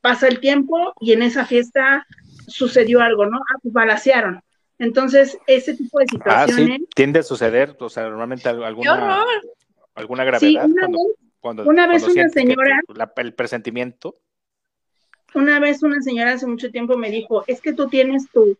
pasa 0.00 0.28
el 0.28 0.40
tiempo 0.40 0.92
y 1.00 1.12
en 1.12 1.22
esa 1.22 1.44
fiesta 1.46 2.06
sucedió 2.46 3.00
algo, 3.00 3.26
¿no? 3.26 3.38
Ah, 3.38 3.58
pues 3.62 3.72
balasearon. 3.72 4.40
Entonces, 4.78 5.38
ese 5.46 5.74
tipo 5.74 5.98
de 5.98 6.06
situaciones... 6.06 6.70
Ah, 6.70 6.76
sí, 6.78 6.88
tiende 6.94 7.20
a 7.20 7.22
suceder, 7.22 7.76
o 7.80 7.88
sea, 7.88 8.04
normalmente 8.04 8.48
alguna, 8.48 9.24
alguna 9.94 10.24
gravedad. 10.24 10.68
cuando, 10.78 10.98
una 11.64 11.86
vez, 11.86 12.02
una 12.04 12.28
señora... 12.28 12.80
el 13.16 13.34
presentimiento. 13.34 14.16
Una 15.34 15.60
vez 15.60 15.82
una 15.82 16.00
señora 16.00 16.32
hace 16.32 16.46
mucho 16.46 16.70
tiempo 16.70 16.96
me 16.96 17.10
dijo, 17.10 17.44
es 17.46 17.60
que 17.60 17.72
tú 17.72 17.88
tienes 17.88 18.30
tu, 18.30 18.56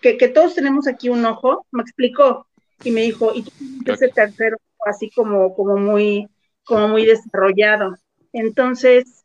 que, 0.00 0.16
que, 0.16 0.28
todos 0.28 0.54
tenemos 0.54 0.86
aquí 0.86 1.08
un 1.08 1.24
ojo, 1.24 1.66
me 1.72 1.82
explicó, 1.82 2.46
y 2.84 2.90
me 2.90 3.02
dijo, 3.02 3.32
y 3.34 3.42
tú 3.42 3.50
tienes 3.84 4.02
ese 4.02 4.12
tercero 4.12 4.56
así 4.86 5.10
como, 5.10 5.54
como 5.54 5.76
muy 5.76 6.28
como 6.70 6.88
muy 6.88 7.04
desarrollado. 7.04 7.96
Entonces, 8.32 9.24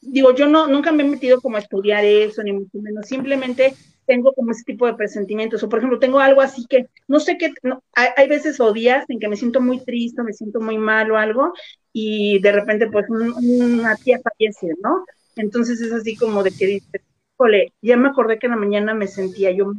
digo, 0.00 0.34
yo 0.34 0.46
no, 0.46 0.66
nunca 0.66 0.92
me 0.92 1.04
he 1.04 1.08
metido 1.08 1.40
como 1.40 1.56
a 1.56 1.60
estudiar 1.60 2.04
eso, 2.04 2.42
ni 2.42 2.52
mucho 2.52 2.78
menos, 2.78 3.06
simplemente 3.06 3.74
tengo 4.06 4.32
como 4.32 4.52
ese 4.52 4.64
tipo 4.64 4.86
de 4.86 4.94
presentimientos, 4.94 5.62
o 5.62 5.68
por 5.68 5.78
ejemplo, 5.78 5.98
tengo 5.98 6.18
algo 6.18 6.40
así 6.40 6.64
que, 6.68 6.86
no 7.08 7.20
sé 7.20 7.36
qué, 7.38 7.52
hay, 7.94 8.28
veces 8.28 8.60
o 8.60 8.72
días 8.72 9.04
en 9.08 9.18
que 9.18 9.28
me 9.28 9.36
siento 9.36 9.60
muy 9.60 9.80
triste, 9.84 10.22
me 10.22 10.32
siento 10.32 10.60
muy 10.60 10.78
mal 10.78 11.10
o 11.10 11.18
algo, 11.18 11.52
y 11.92 12.38
de 12.40 12.52
repente 12.52 12.88
pues 12.88 13.06
una 13.08 13.96
tía 13.96 14.20
fallece, 14.22 14.68
¿no? 14.82 15.04
Entonces 15.36 15.80
es 15.80 15.92
así 15.92 16.16
como 16.16 16.42
de 16.42 16.52
que 16.52 16.66
dice, 16.66 17.02
jole, 17.36 17.72
ya 17.82 17.96
me 17.96 18.08
acordé 18.08 18.38
que 18.38 18.46
en 18.46 18.52
la 18.52 18.58
mañana 18.58 18.94
me 18.94 19.06
sentía 19.06 19.50
yo, 19.50 19.72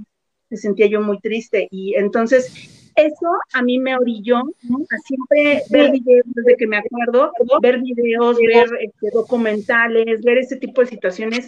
me 0.50 0.58
sentía 0.58 0.88
yo 0.88 1.02
muy 1.02 1.20
triste, 1.20 1.68
y 1.72 1.96
entonces 1.96 2.77
eso 2.98 3.30
a 3.54 3.62
mí 3.62 3.80
me 3.80 3.96
orilló 3.96 4.38
a 4.40 4.98
siempre 5.06 5.64
ver 5.70 5.92
videos 5.92 6.26
desde 6.28 6.56
que 6.58 6.68
me 6.68 6.78
acuerdo, 6.78 7.32
ver 7.62 7.80
videos, 7.80 8.38
ver 8.38 8.68
este, 8.82 9.10
documentales, 9.14 10.22
ver 10.22 10.40
ese 10.40 10.58
tipo 10.58 10.82
de 10.82 10.88
situaciones 10.88 11.48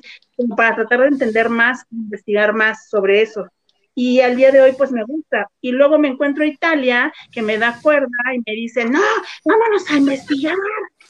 para 0.56 0.76
tratar 0.76 1.02
de 1.02 1.08
entender 1.08 1.50
más, 1.50 1.84
investigar 1.92 2.54
más 2.54 2.88
sobre 2.90 3.22
eso. 3.22 3.48
Y 3.96 4.22
al 4.22 4.36
día 4.36 4.52
de 4.52 4.62
hoy 4.62 4.74
pues 4.78 4.92
me 4.92 5.04
gusta. 5.04 5.50
Y 5.60 5.72
luego 5.72 6.00
me 6.00 6.08
encuentro 6.08 6.46
Italia 6.46 7.12
que 7.32 7.42
me 7.42 7.58
da 7.58 7.80
cuerda 7.82 8.08
y 8.34 8.40
me 8.46 8.56
dice, 8.56 8.86
no, 8.86 9.02
vámonos 9.44 9.90
a 9.90 9.98
investigar. 9.98 10.56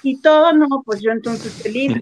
Y 0.01 0.21
todo, 0.21 0.53
no, 0.53 0.67
pues 0.85 1.01
yo 1.01 1.11
entonces 1.11 1.53
feliz, 1.61 1.93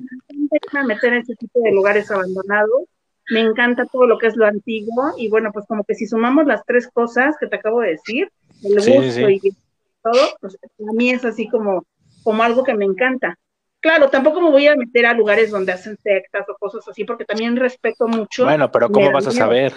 me 0.71 0.83
meter 0.85 1.13
en 1.13 1.21
ese 1.21 1.35
tipo 1.35 1.59
de 1.61 1.71
lugares 1.71 2.11
abandonados 2.11 2.83
me 3.29 3.41
encanta 3.41 3.85
todo 3.85 4.07
lo 4.07 4.17
que 4.17 4.27
es 4.27 4.35
lo 4.35 4.45
antiguo 4.45 5.13
y 5.17 5.29
bueno, 5.29 5.51
pues 5.51 5.65
como 5.67 5.83
que 5.83 5.95
si 5.95 6.07
sumamos 6.07 6.45
las 6.45 6.63
tres 6.65 6.89
cosas 6.91 7.35
que 7.39 7.47
te 7.47 7.57
acabo 7.57 7.81
de 7.81 7.91
decir, 7.91 8.31
el 8.63 8.75
gusto 8.75 9.29
y 9.29 9.55
todo, 10.01 10.37
pues 10.39 10.55
a 10.55 10.93
mí 10.93 11.11
es 11.11 11.25
así 11.25 11.47
como, 11.49 11.85
como 12.23 12.43
algo 12.43 12.63
que 12.63 12.73
me 12.73 12.85
encanta. 12.85 13.37
Claro, 13.79 14.09
tampoco 14.09 14.41
me 14.41 14.49
voy 14.49 14.67
a 14.67 14.75
meter 14.75 15.05
a 15.05 15.13
lugares 15.13 15.51
donde 15.51 15.71
hacen 15.71 15.97
sectas 16.01 16.45
o 16.49 16.55
cosas 16.57 16.87
así, 16.87 17.03
porque 17.03 17.25
también 17.25 17.55
respeto 17.55 18.07
mucho. 18.07 18.45
Bueno, 18.45 18.71
pero 18.71 18.89
¿cómo 18.89 19.11
vas 19.11 19.27
a 19.27 19.31
saber? 19.31 19.73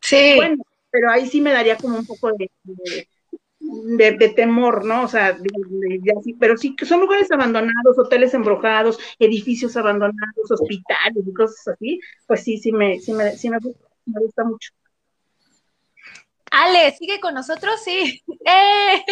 Sí. 0.00 0.34
Bueno, 0.36 0.62
pero 0.90 1.10
ahí 1.10 1.26
sí 1.26 1.40
me 1.40 1.52
daría 1.52 1.76
como 1.76 1.98
un 1.98 2.06
poco 2.06 2.32
de 2.32 2.50
de, 2.64 3.08
temor, 4.34 4.84
¿no? 4.84 5.04
O 5.04 5.08
sea, 5.08 5.36
pero 6.38 6.56
sí 6.56 6.74
que 6.76 6.86
son 6.86 7.00
lugares 7.00 7.30
abandonados, 7.30 7.98
hoteles 7.98 8.34
embrujados, 8.34 8.98
edificios 9.18 9.76
abandonados, 9.76 10.50
hospitales 10.50 11.24
y 11.26 11.34
cosas 11.34 11.68
así, 11.68 12.00
pues 12.26 12.42
sí, 12.42 12.58
sí 12.58 12.72
me, 12.72 12.98
sí 13.00 13.12
me, 13.12 13.36
sí 13.36 13.50
me, 13.50 13.58
gusta, 13.58 14.44
mucho. 14.44 14.70
Ale, 16.50 16.92
¿sigue 16.96 17.20
con 17.20 17.34
nosotros? 17.34 17.80
Sí. 17.84 18.22
¡Eh! 18.44 19.04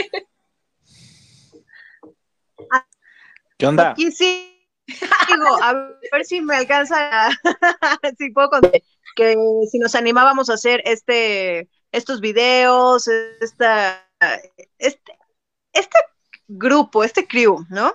¿Qué 3.56 3.66
onda? 3.66 3.90
Aquí 3.90 4.10
sí. 4.12 4.54
Digo, 4.86 5.62
a 5.62 5.74
ver 6.12 6.24
si 6.24 6.40
me 6.40 6.56
alcanza, 6.56 7.30
si 8.18 8.30
puedo 8.30 8.48
contar, 8.48 8.72
que 9.14 9.36
si 9.70 9.78
nos 9.78 9.94
animábamos 9.94 10.48
a 10.48 10.54
hacer 10.54 10.80
este, 10.86 11.68
estos 11.92 12.20
videos, 12.20 13.06
esta 13.40 14.07
este, 14.78 15.18
este 15.72 15.98
grupo, 16.46 17.04
este 17.04 17.26
crew, 17.26 17.64
¿no? 17.68 17.94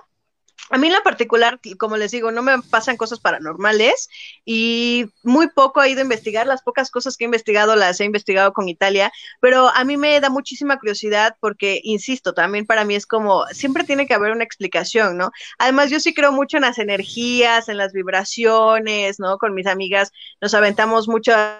a 0.70 0.78
mí 0.78 0.86
en 0.86 0.92
la 0.94 1.02
particular, 1.02 1.60
como 1.78 1.96
les 1.96 2.10
digo, 2.10 2.30
no 2.30 2.42
me 2.42 2.60
pasan 2.62 2.96
cosas 2.96 3.20
paranormales 3.20 4.08
y 4.44 5.06
muy 5.22 5.48
poco 5.48 5.82
he 5.82 5.90
ido 5.90 6.00
a 6.00 6.04
investigar. 6.04 6.46
Las 6.46 6.62
pocas 6.62 6.90
cosas 6.90 7.16
que 7.16 7.24
he 7.24 7.26
investigado 7.26 7.76
las 7.76 8.00
he 8.00 8.04
investigado 8.04 8.52
con 8.52 8.68
Italia, 8.68 9.12
pero 9.40 9.68
a 9.68 9.84
mí 9.84 9.96
me 9.96 10.18
da 10.20 10.30
muchísima 10.30 10.78
curiosidad 10.78 11.36
porque, 11.40 11.80
insisto, 11.84 12.32
también 12.32 12.66
para 12.66 12.84
mí 12.84 12.94
es 12.94 13.06
como, 13.06 13.44
siempre 13.48 13.84
tiene 13.84 14.06
que 14.06 14.14
haber 14.14 14.32
una 14.32 14.44
explicación, 14.44 15.18
¿no? 15.18 15.30
Además, 15.58 15.90
yo 15.90 16.00
sí 16.00 16.14
creo 16.14 16.32
mucho 16.32 16.56
en 16.56 16.62
las 16.62 16.78
energías, 16.78 17.68
en 17.68 17.76
las 17.76 17.92
vibraciones, 17.92 19.20
¿no? 19.20 19.38
Con 19.38 19.54
mis 19.54 19.66
amigas 19.66 20.12
nos 20.40 20.54
aventamos 20.54 21.08
muchas 21.08 21.58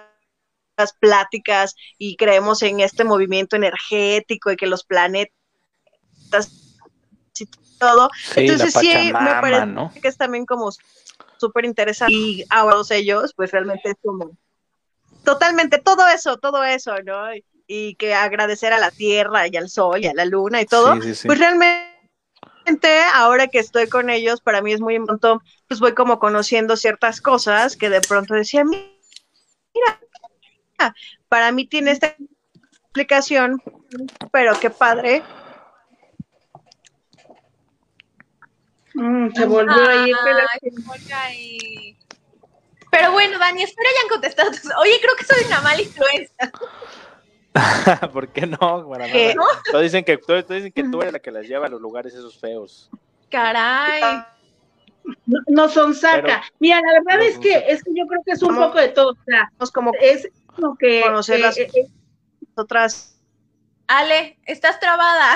pláticas 0.99 1.75
y 1.97 2.15
creemos 2.15 2.61
en 2.61 2.79
este 2.79 3.03
movimiento 3.03 3.55
energético 3.55 4.51
y 4.51 4.57
que 4.57 4.67
los 4.67 4.83
planetas 4.83 5.31
todo. 7.79 8.09
Entonces 8.35 8.73
sí, 8.73 8.93
me 8.93 9.11
parece 9.13 10.01
que 10.01 10.07
es 10.07 10.17
también 10.17 10.45
como 10.45 10.69
súper 11.37 11.65
interesante 11.65 12.13
y 12.13 12.45
a 12.49 12.61
todos 12.61 12.91
ellos, 12.91 13.33
pues 13.35 13.51
realmente 13.51 13.89
es 13.89 13.95
como 14.01 14.31
totalmente 15.23 15.79
todo 15.79 16.07
eso, 16.07 16.37
todo 16.37 16.63
eso, 16.63 16.95
¿no? 17.03 17.33
Y, 17.67 17.95
que 17.95 18.13
agradecer 18.13 18.73
a 18.73 18.79
la 18.79 18.91
tierra 18.91 19.47
y 19.47 19.57
al 19.57 19.69
sol 19.69 20.03
y 20.03 20.07
a 20.07 20.13
la 20.13 20.25
luna 20.25 20.61
y 20.61 20.65
todo, 20.65 20.93
pues 20.99 21.39
realmente 21.39 21.89
ahora 23.15 23.47
que 23.47 23.57
estoy 23.57 23.89
con 23.89 24.11
ellos, 24.11 24.39
para 24.39 24.61
mí 24.61 24.71
es 24.71 24.79
muy 24.79 24.93
importante, 24.93 25.43
pues 25.67 25.79
voy 25.79 25.95
como 25.95 26.19
conociendo 26.19 26.77
ciertas 26.77 27.21
cosas 27.21 27.75
que 27.75 27.89
de 27.89 28.01
pronto 28.01 28.35
decía, 28.35 28.63
mira, 28.63 29.99
para 31.29 31.51
mí 31.51 31.65
tiene 31.67 31.91
esta 31.91 32.15
explicación, 32.83 33.61
pero 34.31 34.59
qué 34.59 34.69
padre 34.69 35.23
Mm, 38.95 39.29
se 39.33 39.45
volvió 39.45 39.75
a 39.75 40.07
ir. 41.33 41.97
Pero 42.89 43.11
bueno, 43.11 43.37
Dani, 43.37 43.63
espero 43.63 43.89
hayan 43.89 44.09
contestado. 44.09 44.51
Oye, 44.79 44.93
creo 45.01 45.15
que 45.17 45.25
soy 45.25 45.43
una 45.45 45.61
mala 45.61 45.81
influencia. 45.81 46.51
¿Por 48.13 48.29
qué 48.29 48.47
no? 48.47 48.57
Todos 49.69 49.83
dicen 49.83 50.05
que, 50.05 50.17
todos 50.17 50.47
dicen 50.47 50.71
que 50.71 50.83
tú 50.83 51.01
eres 51.01 51.13
la 51.13 51.19
que 51.19 51.31
las 51.31 51.45
lleva 51.45 51.67
a 51.67 51.69
los 51.69 51.81
lugares 51.81 52.13
esos 52.13 52.37
feos. 52.39 52.89
Caray. 53.29 54.23
No, 55.47 55.67
son 55.69 55.93
saca. 55.93 56.41
Mira, 56.59 56.79
la 56.81 57.01
verdad 57.05 57.27
es 57.27 57.37
que 57.37 57.65
es 57.67 57.83
que 57.83 57.91
yo 57.93 58.07
creo 58.07 58.21
que 58.25 58.31
es 58.31 58.41
un 58.41 58.55
poco 58.55 58.79
de 58.79 58.87
todo. 58.89 59.11
O 59.11 59.23
sea, 59.25 59.51
como 59.73 59.91
es 59.99 60.29
como 60.55 60.77
que 60.77 61.01
conocer 61.01 61.39
las 61.39 61.57
eh, 61.57 61.69
eh, 61.73 61.87
otras. 62.55 63.19
Ale, 63.87 64.37
estás 64.45 64.79
trabada. 64.79 65.35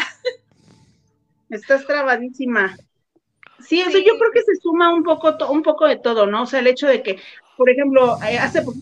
Estás 1.50 1.86
trabadísima. 1.86 2.78
Sí, 3.60 3.82
o 3.82 3.92
sea, 3.92 4.00
yo 4.00 4.18
creo 4.18 4.32
que 4.32 4.42
se 4.42 4.56
suma 4.62 4.94
un 4.94 5.04
poco, 5.04 5.36
un 5.52 5.64
poco 5.64 5.88
de 5.88 5.98
todo, 5.98 6.26
¿no? 6.26 6.44
O 6.44 6.46
sea, 6.46 6.60
el 6.60 6.68
hecho 6.68 6.88
de 6.88 7.04
que, 7.04 7.20
por 7.58 7.70
ejemplo, 7.70 8.18
eh, 8.24 8.40
hace 8.40 8.62
poco 8.62 8.78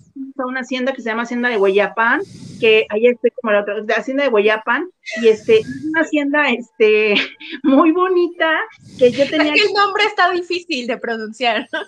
una 0.45 0.61
hacienda 0.61 0.93
que 0.93 1.01
se 1.01 1.09
llama 1.09 1.23
Hacienda 1.23 1.49
de 1.49 1.57
Hueyapan, 1.57 2.21
que 2.59 2.85
ahí 2.89 3.07
estoy 3.07 3.31
como 3.41 3.53
la 3.53 3.61
otra, 3.61 3.81
de 3.81 3.93
Hacienda 3.93 4.23
de 4.23 4.29
Hueyapan, 4.29 4.89
y 5.21 5.29
este, 5.29 5.59
es 5.59 5.83
una 5.89 6.01
hacienda, 6.01 6.49
este, 6.49 7.15
muy 7.63 7.91
bonita, 7.91 8.59
que 8.99 9.11
yo 9.11 9.27
tenía... 9.27 9.53
Es 9.53 9.61
que 9.61 9.67
el 9.67 9.73
nombre 9.73 10.03
está 10.05 10.29
difícil 10.31 10.85
de 10.87 10.97
pronunciar, 10.97 11.67
¿no? 11.71 11.79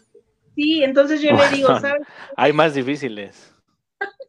Sí, 0.56 0.84
entonces 0.84 1.22
yo 1.22 1.32
le 1.32 1.50
digo, 1.56 1.68
¿sabes? 1.80 2.02
Hay 2.36 2.54
más 2.54 2.74
difíciles. 2.74 3.49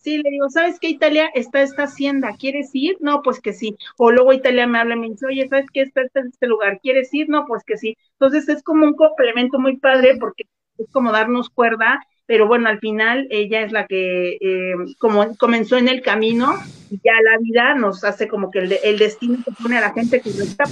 Sí, 0.01 0.17
le 0.17 0.31
digo, 0.31 0.49
¿sabes 0.49 0.81
qué, 0.81 0.89
Italia 0.89 1.31
está 1.35 1.61
esta 1.61 1.83
hacienda? 1.83 2.35
¿Quieres 2.39 2.71
ir? 2.73 2.97
No, 3.01 3.21
pues 3.23 3.39
que 3.39 3.53
sí. 3.53 3.77
O 3.99 4.11
luego 4.11 4.33
Italia 4.33 4.67
me 4.67 4.79
habla 4.79 4.97
y 4.97 4.99
me 4.99 5.11
dice, 5.11 5.27
oye, 5.27 5.47
¿sabes 5.47 5.67
qué 5.73 5.83
está 5.83 6.01
en 6.15 6.29
este 6.29 6.47
lugar? 6.47 6.81
¿Quieres 6.81 7.13
ir? 7.13 7.29
No, 7.29 7.45
pues 7.47 7.65
que 7.65 7.77
sí. 7.77 7.99
Entonces 8.13 8.49
es 8.49 8.63
como 8.63 8.87
un 8.87 8.95
complemento 8.95 9.59
muy 9.59 9.77
padre 9.77 10.17
porque 10.19 10.45
es 10.79 10.91
como 10.91 11.13
darnos 11.13 11.51
cuerda, 11.51 12.01
pero 12.25 12.47
bueno, 12.47 12.71
al 12.71 12.79
final 12.79 13.27
ella 13.31 13.61
es 13.61 13.73
la 13.73 13.87
que 13.87 14.39
eh, 14.41 14.75
como 14.99 15.37
comenzó 15.37 15.77
en 15.77 15.89
el 15.89 16.01
camino 16.01 16.55
y 16.91 16.99
ya 17.05 17.13
la 17.23 17.37
vida 17.39 17.75
nos 17.75 18.03
hace 18.03 18.27
como 18.27 18.51
que 18.51 18.61
el, 18.61 18.99
destino 18.99 19.37
se 19.45 19.53
pone 19.63 19.77
a 19.77 19.83
la 19.83 19.93
gente 19.93 20.23
que 20.23 20.31
no 20.31 20.45
está. 20.45 20.65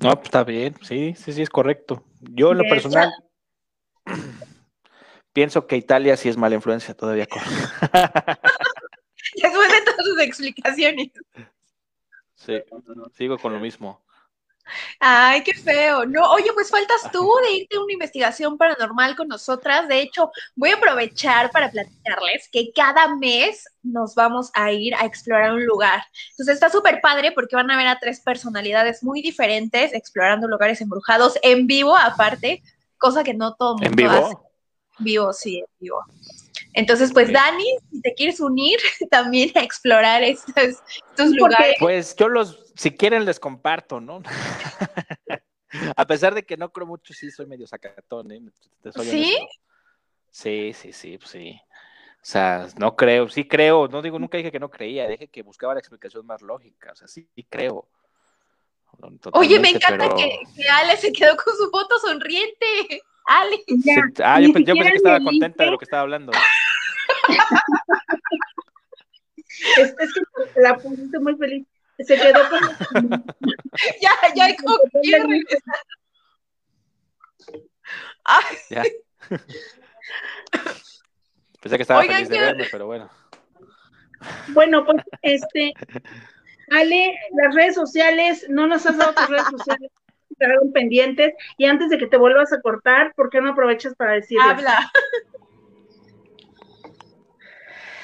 No, 0.00 0.14
pues 0.14 0.24
está 0.24 0.42
bien, 0.42 0.74
sí, 0.82 1.14
sí, 1.16 1.32
sí, 1.32 1.42
es 1.42 1.50
correcto. 1.50 2.02
Yo 2.20 2.50
en 2.50 2.58
lo 2.58 2.64
personal 2.64 3.08
pienso 5.32 5.66
que 5.66 5.76
Italia 5.76 6.16
sí 6.16 6.28
es 6.28 6.36
mala 6.36 6.54
influencia 6.54 6.94
todavía. 6.94 7.26
Con... 7.26 7.42
Después 9.42 9.68
de 9.68 9.82
todas 9.82 10.04
sus 10.04 10.20
explicaciones. 10.20 11.08
Sí, 12.34 12.62
sigo 13.16 13.38
con 13.38 13.52
lo 13.52 13.60
mismo. 13.60 14.02
Ay, 14.98 15.42
qué 15.42 15.54
feo. 15.54 16.06
No, 16.06 16.30
oye, 16.32 16.50
pues 16.54 16.70
faltas 16.70 17.10
tú 17.12 17.30
de 17.42 17.52
irte 17.52 17.76
a 17.76 17.82
una 17.82 17.92
investigación 17.92 18.56
paranormal 18.56 19.16
con 19.16 19.28
nosotras. 19.28 19.88
De 19.88 20.00
hecho, 20.00 20.30
voy 20.54 20.70
a 20.70 20.76
aprovechar 20.76 21.50
para 21.50 21.70
platicarles 21.70 22.48
que 22.50 22.70
cada 22.74 23.14
mes 23.16 23.64
nos 23.82 24.14
vamos 24.14 24.50
a 24.54 24.72
ir 24.72 24.94
a 24.94 25.04
explorar 25.04 25.52
un 25.52 25.64
lugar. 25.64 26.02
Entonces 26.30 26.54
está 26.54 26.70
súper 26.70 27.00
padre 27.00 27.32
porque 27.32 27.56
van 27.56 27.70
a 27.70 27.76
ver 27.76 27.88
a 27.88 27.98
tres 27.98 28.20
personalidades 28.20 29.02
muy 29.02 29.22
diferentes 29.22 29.92
explorando 29.92 30.48
lugares 30.48 30.80
embrujados 30.80 31.38
en 31.42 31.66
vivo, 31.66 31.96
aparte, 31.96 32.62
cosa 32.96 33.24
que 33.24 33.34
no 33.34 33.54
todo 33.54 33.76
el 33.80 33.90
mundo 33.90 34.02
¿En 34.02 34.06
vivo? 34.12 34.49
Vivo, 35.00 35.32
sí, 35.32 35.64
vivo. 35.78 36.04
Entonces, 36.74 37.12
pues 37.12 37.32
Dani, 37.32 37.64
si 37.90 38.00
te 38.00 38.14
quieres 38.14 38.40
unir 38.40 38.78
también 39.10 39.50
a 39.56 39.62
explorar 39.62 40.22
estos, 40.22 40.82
lugares. 41.16 41.76
Pues 41.78 42.14
yo 42.16 42.28
los, 42.28 42.72
si 42.76 42.92
quieren 42.92 43.24
les 43.24 43.40
comparto, 43.40 44.00
¿no? 44.00 44.22
a 45.96 46.06
pesar 46.06 46.34
de 46.34 46.44
que 46.44 46.56
no 46.56 46.70
creo 46.70 46.86
mucho, 46.86 47.12
sí 47.12 47.30
soy 47.30 47.46
medio 47.46 47.66
sacatón, 47.66 48.30
¿eh? 48.30 48.40
¿Sí? 49.02 49.36
Sí, 50.30 50.72
sí, 50.74 50.92
sí, 50.92 51.18
pues 51.18 51.30
sí. 51.30 51.60
O 52.16 52.26
sea, 52.26 52.68
no 52.78 52.94
creo, 52.94 53.28
sí 53.28 53.48
creo, 53.48 53.88
no 53.88 54.02
digo, 54.02 54.18
nunca 54.18 54.36
dije 54.36 54.52
que 54.52 54.60
no 54.60 54.70
creía, 54.70 55.08
dije 55.08 55.28
que 55.28 55.42
buscaba 55.42 55.74
la 55.74 55.80
explicación 55.80 56.26
más 56.26 56.42
lógica, 56.42 56.92
o 56.92 56.94
sea, 56.94 57.08
sí, 57.08 57.26
creo. 57.48 57.88
Oye, 59.32 59.58
me 59.58 59.70
encanta 59.70 60.14
que, 60.14 60.40
que 60.54 60.68
Ale 60.68 60.96
se 60.98 61.12
quedó 61.12 61.34
con 61.36 61.56
su 61.56 61.70
foto 61.70 61.98
sonriente. 61.98 63.02
Ale. 63.30 63.62
ah, 64.24 64.40
yo, 64.40 64.52
pensé 64.52 64.74
que 64.74 64.96
estaba 64.96 65.20
contenta 65.20 65.62
de 65.64 65.70
lo 65.70 65.78
que 65.78 65.84
estaba 65.84 66.02
hablando. 66.02 66.32
es, 69.76 69.94
es, 69.98 70.12
que 70.14 70.60
la 70.60 70.76
pusiste 70.76 71.20
muy 71.20 71.36
feliz. 71.36 71.64
Se 71.98 72.16
quedó 72.16 72.40
como. 72.48 73.10
ya, 74.02 74.10
ya 74.34 74.44
hay 74.46 74.56
como 74.56 74.78
quiere 75.00 75.22
regresar. 75.22 75.76
Ya. 78.68 78.82
Pensé 81.60 81.76
que 81.76 81.82
estaba 81.82 82.02
feliz 82.02 82.28
de 82.28 82.40
verme, 82.40 82.66
pero 82.72 82.86
bueno. 82.86 83.08
Bueno, 84.48 84.84
pues 84.84 85.04
este, 85.22 85.72
Ale, 86.70 87.14
las 87.36 87.54
redes 87.54 87.76
sociales, 87.76 88.44
no 88.48 88.66
nos 88.66 88.84
has 88.86 88.96
dado 88.96 89.14
tus 89.14 89.28
redes 89.28 89.46
sociales 89.50 89.92
quedaron 90.40 90.72
pendientes. 90.72 91.34
Y 91.58 91.66
antes 91.66 91.90
de 91.90 91.98
que 91.98 92.06
te 92.06 92.16
vuelvas 92.16 92.52
a 92.52 92.60
cortar, 92.60 93.12
¿por 93.14 93.30
qué 93.30 93.40
no 93.40 93.50
aprovechas 93.50 93.94
para 93.94 94.14
decirles? 94.14 94.46
Habla. 94.48 94.90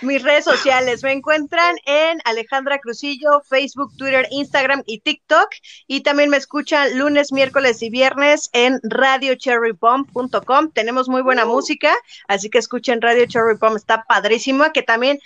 Mis 0.02 0.22
redes 0.22 0.44
sociales 0.44 1.02
me 1.02 1.12
encuentran 1.12 1.74
en 1.86 2.18
Alejandra 2.26 2.78
Crucillo, 2.78 3.40
Facebook, 3.48 3.96
Twitter, 3.96 4.26
Instagram 4.30 4.82
y 4.84 5.00
TikTok. 5.00 5.48
Y 5.86 6.02
también 6.02 6.28
me 6.28 6.36
escuchan 6.36 6.98
lunes, 6.98 7.32
miércoles 7.32 7.82
y 7.82 7.88
viernes 7.88 8.50
en 8.52 8.78
radiocherrybomb.com. 8.84 10.70
Tenemos 10.72 11.08
muy 11.08 11.22
buena 11.22 11.46
música, 11.46 11.94
así 12.28 12.50
que 12.50 12.58
escuchen 12.58 13.00
Radio 13.00 13.24
Cherry 13.26 13.56
Bomb, 13.58 13.76
está 13.76 14.04
padrísimo, 14.04 14.64
que 14.74 14.82
también 14.82 15.18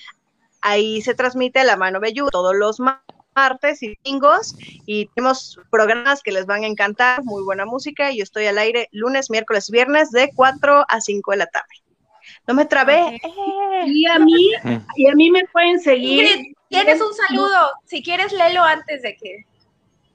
ahí 0.61 1.02
se 1.02 1.14
transmite 1.14 1.64
la 1.64 1.76
mano 1.76 1.98
Bellu 1.98 2.30
todos 2.30 2.54
los 2.54 2.78
martes 2.78 3.19
y 3.80 3.96
domingos 4.02 4.54
y 4.86 5.06
tenemos 5.14 5.58
programas 5.70 6.22
que 6.22 6.32
les 6.32 6.46
van 6.46 6.64
a 6.64 6.66
encantar, 6.66 7.22
muy 7.24 7.42
buena 7.42 7.64
música 7.64 8.10
y 8.10 8.18
yo 8.18 8.22
estoy 8.22 8.46
al 8.46 8.58
aire 8.58 8.88
lunes, 8.92 9.30
miércoles, 9.30 9.70
viernes 9.70 10.10
de 10.10 10.30
4 10.34 10.84
a 10.88 11.00
5 11.00 11.30
de 11.30 11.36
la 11.36 11.46
tarde. 11.46 11.74
No 12.46 12.54
me 12.54 12.64
trabé. 12.64 13.20
Y 13.86 14.06
a 14.06 14.18
mí, 14.18 14.50
y 14.96 15.08
a 15.08 15.14
mí 15.14 15.30
me 15.30 15.46
pueden 15.46 15.80
seguir. 15.80 16.54
tienes 16.68 17.00
un 17.00 17.14
saludo, 17.14 17.70
si 17.86 18.02
quieres 18.02 18.30
léelo 18.30 18.62
antes 18.62 19.00
de 19.00 19.16
que 19.16 19.46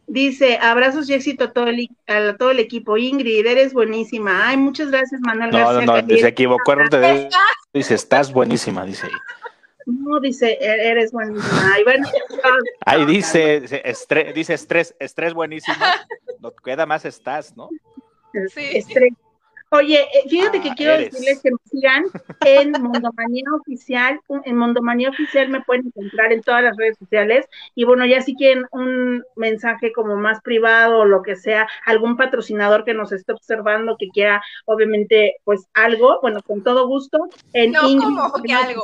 Dice, 0.08 0.60
abrazos 0.62 1.10
y 1.10 1.16
éxito 1.16 1.46
a 1.46 1.52
todo, 1.52 1.68
el, 1.68 1.90
a 2.08 2.38
todo 2.38 2.52
el 2.52 2.60
equipo. 2.60 2.96
Ingrid, 2.96 3.46
eres 3.46 3.74
buenísima. 3.74 4.48
Ay, 4.48 4.58
muchas 4.58 4.92
gracias, 4.92 5.20
Manuel 5.22 5.50
no, 5.50 5.82
No, 5.82 5.82
no, 5.82 6.08
se 6.08 6.28
equivocó. 6.28 6.76
Dice, 7.74 7.96
estás 7.96 8.32
buenísima, 8.32 8.86
dice. 8.86 9.08
No, 9.86 10.20
dice, 10.20 10.58
e-, 10.60 10.90
eres 10.90 11.12
buenísima. 11.12 11.74
Ahí 12.86 13.06
dice, 13.06 13.64
estrés, 13.88 14.34
dice 14.34 14.54
estrés, 14.54 14.96
estrés 15.00 15.34
buenísimo. 15.34 15.78
No 16.40 16.52
queda 16.52 16.86
más 16.86 17.06
estás, 17.06 17.56
¿no? 17.56 17.70
Sí. 18.50 18.78
Estrés. 18.78 19.14
Oye, 19.72 20.00
eh, 20.02 20.30
fíjate 20.30 20.62
que 20.62 20.70
Ah, 20.70 20.74
quiero 20.78 20.94
eres. 20.94 21.12
decirles 21.12 21.42
que 21.42 21.52
me 21.52 21.58
sigan 21.66 22.04
en 22.46 22.72
Mondomanía 22.82 23.44
Oficial. 23.60 24.20
En 24.46 24.56
Mondomanía 24.58 25.10
Oficial 25.10 25.50
me 25.50 25.62
pueden 25.64 25.88
encontrar 25.88 26.32
en 26.32 26.42
todas 26.44 26.64
las 26.64 26.78
redes 26.78 26.98
sociales. 27.00 27.46
Y 27.74 27.84
bueno, 27.84 28.06
ya 28.06 28.22
si 28.22 28.36
quieren 28.36 28.66
un 28.72 29.24
mensaje 29.36 29.92
como 29.92 30.16
más 30.18 30.40
privado 30.42 31.00
o 31.00 31.06
lo 31.06 31.24
que 31.24 31.36
sea, 31.36 31.68
algún 31.86 32.16
patrocinador 32.16 32.86
que 32.86 32.94
nos 32.94 33.12
esté 33.12 33.34
observando 33.34 33.98
que 34.00 34.10
quiera, 34.10 34.42
obviamente, 34.66 35.38
pues 35.44 35.68
algo, 35.74 36.20
bueno, 36.22 36.42
con 36.46 36.64
todo 36.64 36.88
gusto. 36.88 37.28
En 37.52 37.72
No, 37.72 37.88
Ingrid 37.90 38.06
¿cómo 38.06 38.34
que 38.34 38.40
Oficial. 38.40 38.76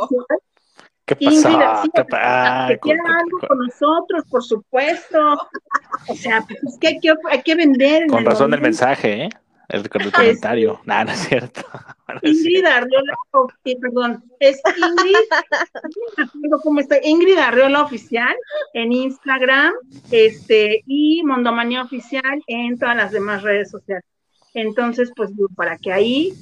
¿Qué 1.16 1.26
Ingrid, 1.26 1.44
pasó? 1.44 1.82
sí, 1.84 1.90
¿Qué 1.94 2.02
o 2.02 2.04
sea, 2.04 2.06
pa- 2.06 2.68
que 2.68 2.74
ah, 2.74 2.78
quiera 2.82 3.02
algo 3.20 3.40
con- 3.48 3.60
nosotros, 3.60 4.24
por 4.30 4.44
supuesto. 4.44 5.38
O 6.08 6.16
sea, 6.16 6.42
pues 6.48 6.64
es 6.64 6.78
que 6.80 6.88
hay 6.88 7.00
que, 7.00 7.14
hay 7.30 7.42
que 7.42 7.56
vender. 7.56 8.04
en 8.04 8.10
Con 8.10 8.20
el 8.20 8.26
razón 8.26 8.46
el 8.54 8.60
momento. 8.60 8.64
mensaje, 8.64 9.24
¿eh? 9.26 9.30
El, 9.70 9.88
con 9.90 10.02
el 10.02 10.12
comentario. 10.12 10.82
Nah, 10.86 11.04
no 11.06 11.12
es 11.12 11.20
cierto. 11.20 11.62
No 12.12 12.20
es 12.24 12.40
Ingrid. 12.40 12.66
Arriola, 12.66 13.14
oh, 13.32 13.48
perdón, 13.64 14.22
es 14.42 14.62
Ingrid, 14.76 15.16
cómo 16.62 16.82
está, 16.82 16.98
Ingrid 17.02 17.38
Arriola 17.38 17.84
Oficial 17.84 18.36
en 18.74 18.92
Instagram, 18.92 19.72
este, 20.12 20.84
y 20.86 21.24
Mondomanía 21.24 21.84
Oficial 21.84 22.44
en 22.48 22.78
todas 22.78 22.98
las 22.98 23.12
demás 23.14 23.44
redes 23.44 23.72
sociales. 23.72 24.04
Entonces, 24.54 25.10
pues 25.16 25.32
para 25.56 25.78
que 25.78 25.94
ahí 25.94 26.34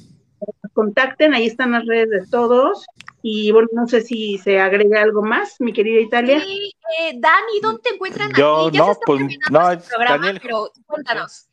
nos 0.63 0.71
contacten, 0.73 1.35
ahí 1.35 1.45
están 1.45 1.73
las 1.73 1.85
redes 1.85 2.09
de 2.09 2.25
todos, 2.31 2.83
y 3.21 3.51
bueno, 3.51 3.67
no 3.73 3.87
sé 3.87 4.01
si 4.01 4.37
se 4.37 4.59
agrega 4.59 5.01
algo 5.01 5.21
más, 5.21 5.55
mi 5.59 5.73
querida 5.73 5.99
Italia. 5.99 6.39
Sí, 6.41 6.71
eh, 6.99 7.13
Dani, 7.17 7.59
¿dónde 7.61 7.81
te 7.81 7.95
encuentran 7.95 8.31
Yo, 8.33 8.67
a 8.67 8.71
ti? 8.71 8.77
Ya 8.77 8.83
se 8.83 8.85
no, 8.87 8.91
está 8.93 9.05
pues, 9.05 9.21
no, 9.51 9.71
este 9.71 9.87
programa, 9.89 10.17
Daniel- 10.17 10.39
pero 10.41 10.71
cuéntanos. 10.85 11.47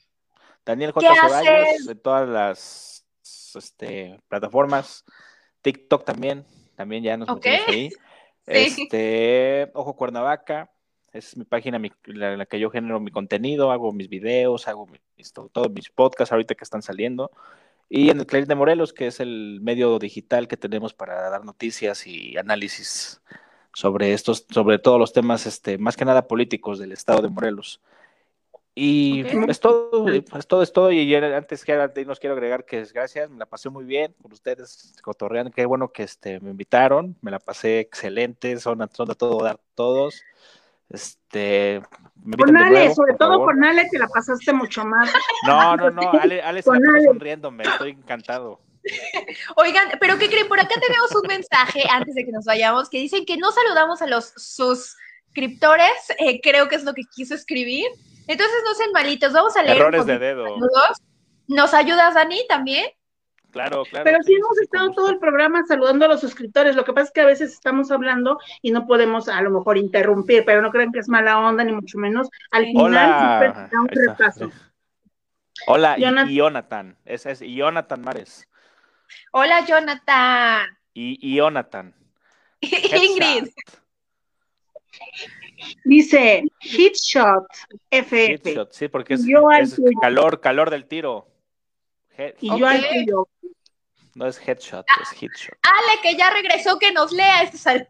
Daniel 0.64 0.92
¿Qué 0.98 1.06
J. 1.06 1.14
Ceballos 1.28 1.88
en 1.88 1.98
todas 2.00 2.28
las 2.28 3.06
este, 3.54 4.20
plataformas. 4.28 5.04
TikTok 5.62 6.04
también. 6.04 6.44
También 6.76 7.02
ya 7.02 7.16
nos 7.16 7.28
Ok. 7.28 7.44
metimos 7.44 7.68
ahí. 7.68 7.90
Este, 8.46 9.70
Ojo 9.74 9.96
Cuernavaca. 9.96 10.70
Es 11.12 11.36
mi 11.36 11.44
página 11.44 11.78
mi- 11.78 11.90
la, 12.04 12.32
en 12.32 12.38
la 12.38 12.46
que 12.46 12.60
yo 12.60 12.70
genero 12.70 13.00
mi 13.00 13.10
contenido, 13.10 13.72
hago 13.72 13.92
mis 13.92 14.08
videos, 14.08 14.68
hago 14.68 14.86
mis, 15.16 15.32
to- 15.32 15.48
todos 15.52 15.70
mis 15.72 15.88
podcasts 15.90 16.30
ahorita 16.32 16.54
que 16.54 16.62
están 16.64 16.82
saliendo. 16.82 17.30
Y 17.88 18.10
en 18.10 18.18
el 18.18 18.26
Clarín 18.26 18.48
de 18.48 18.54
Morelos, 18.54 18.92
que 18.92 19.06
es 19.06 19.20
el 19.20 19.60
medio 19.62 19.98
digital 19.98 20.48
que 20.48 20.56
tenemos 20.56 20.92
para 20.92 21.30
dar 21.30 21.44
noticias 21.44 22.06
y 22.06 22.36
análisis 22.36 23.22
sobre 23.72 24.12
estos, 24.12 24.46
sobre 24.50 24.78
todos 24.78 24.98
los 24.98 25.12
temas, 25.12 25.46
este, 25.46 25.78
más 25.78 25.96
que 25.96 26.04
nada 26.04 26.26
políticos 26.26 26.78
del 26.78 26.92
estado 26.92 27.22
de 27.22 27.28
Morelos. 27.28 27.80
Y 28.74 29.22
Ok. 29.22 29.48
es 29.48 29.60
todo, 29.60 30.08
es 30.08 30.46
todo, 30.46 30.62
es 30.62 30.72
todo. 30.72 30.92
Y 30.92 31.14
antes 31.14 31.64
que 31.64 31.72
nada, 31.72 31.92
nos 32.04 32.20
quiero 32.20 32.34
agregar 32.34 32.64
que 32.66 32.84
gracias, 32.92 33.30
me 33.30 33.38
la 33.38 33.46
pasé 33.46 33.70
muy 33.70 33.84
bien 33.84 34.14
con 34.20 34.32
ustedes, 34.32 34.94
cotorreando, 35.02 35.50
qué 35.50 35.64
bueno 35.64 35.92
que 35.92 36.02
este, 36.02 36.40
me 36.40 36.50
invitaron, 36.50 37.16
me 37.22 37.30
la 37.30 37.38
pasé 37.38 37.80
excelente, 37.80 38.58
son 38.58 38.86
son 38.92 39.10
a 39.10 39.14
todo 39.14 39.42
dar 39.42 39.58
todos. 39.74 40.22
Este, 40.88 41.82
Con 42.38 42.56
Ale, 42.56 42.70
nuevo, 42.70 42.94
sobre 42.94 43.14
todo 43.14 43.30
favor. 43.30 43.54
con 43.54 43.64
Ale, 43.64 43.88
te 43.90 43.98
la 43.98 44.06
pasaste 44.08 44.52
mucho 44.52 44.84
más. 44.84 45.12
No, 45.46 45.76
no, 45.76 45.90
no, 45.90 46.12
Ale, 46.20 46.42
Ale 46.42 46.62
se 46.62 46.70
la 46.70 47.02
sonriéndome, 47.04 47.64
estoy 47.64 47.90
encantado. 47.90 48.60
Oigan, 49.56 49.88
pero 50.00 50.16
¿qué 50.18 50.28
creen? 50.28 50.48
Por 50.48 50.60
acá 50.60 50.74
tenemos 50.80 51.12
un 51.14 51.26
mensaje 51.26 51.82
antes 51.90 52.14
de 52.14 52.24
que 52.24 52.30
nos 52.30 52.44
vayamos 52.44 52.88
que 52.88 52.98
dicen 52.98 53.24
que 53.24 53.36
no 53.36 53.50
saludamos 53.50 54.00
a 54.00 54.06
los 54.06 54.32
suscriptores, 54.36 55.90
eh, 56.18 56.40
creo 56.40 56.68
que 56.68 56.76
es 56.76 56.84
lo 56.84 56.94
que 56.94 57.02
quiso 57.14 57.34
escribir. 57.34 57.86
Entonces 58.28 58.56
no 58.64 58.74
sean 58.74 58.92
malitos, 58.92 59.32
vamos 59.32 59.56
a 59.56 59.62
leer. 59.62 59.76
Errores 59.76 60.06
de 60.06 60.18
dedo. 60.18 60.44
saludos. 60.44 61.02
¿Nos 61.48 61.74
ayudas, 61.74 62.14
Dani, 62.14 62.44
también? 62.48 62.90
Claro, 63.56 63.84
claro. 63.88 64.04
Pero 64.04 64.18
sí 64.22 64.32
sí, 64.32 64.34
hemos 64.34 64.56
sí, 64.58 64.64
estado 64.64 64.92
todo 64.92 65.08
el 65.08 65.18
programa 65.18 65.64
saludando 65.66 66.04
a 66.04 66.08
los 66.08 66.20
suscriptores. 66.20 66.76
Lo 66.76 66.84
que 66.84 66.92
pasa 66.92 67.06
es 67.06 67.10
que 67.12 67.22
a 67.22 67.26
veces 67.26 67.52
estamos 67.54 67.90
hablando 67.90 68.38
y 68.60 68.70
no 68.70 68.86
podemos 68.86 69.30
a 69.30 69.40
lo 69.40 69.50
mejor 69.50 69.78
interrumpir, 69.78 70.44
pero 70.44 70.60
no 70.60 70.70
crean 70.70 70.92
que 70.92 70.98
es 70.98 71.08
mala 71.08 71.38
onda, 71.38 71.64
ni 71.64 71.72
mucho 71.72 71.96
menos. 71.96 72.28
Al 72.50 72.66
final 72.66 73.18
siempre 73.18 73.48
Hola. 73.48 73.68
da 73.72 73.80
un 73.80 73.88
repaso. 73.88 74.50
Hola, 75.68 75.96
Jonathan. 75.96 76.30
y 76.30 76.34
Jonathan. 76.36 76.98
Ese 77.06 77.30
es 77.30 77.40
Jonathan 77.40 78.02
Mares. 78.02 78.46
Hola, 79.32 79.64
Jonathan. 79.64 80.68
Y 80.92 81.36
Jonathan. 81.36 81.94
Ingrid. 82.60 83.48
Dice 85.84 86.44
Hitshot 86.60 87.46
FF. 87.90 88.68
Sí, 88.70 88.88
porque 88.88 89.14
es, 89.14 89.24
calor, 90.00 90.40
calor 90.40 90.70
del 90.70 90.86
tiro. 90.86 91.26
Head- 92.16 92.34
Y 92.40 92.48
yo 92.58 92.66
al 92.66 92.80
tuyo. 92.88 93.28
No 94.16 94.26
es 94.26 94.38
headshot, 94.38 94.86
es 95.02 95.22
headshot. 95.22 95.58
Ale, 95.62 96.00
que 96.02 96.16
ya 96.16 96.30
regresó, 96.30 96.78
que 96.78 96.90
nos 96.90 97.12
lea 97.12 97.42
este 97.42 97.58
saludo. 97.58 97.86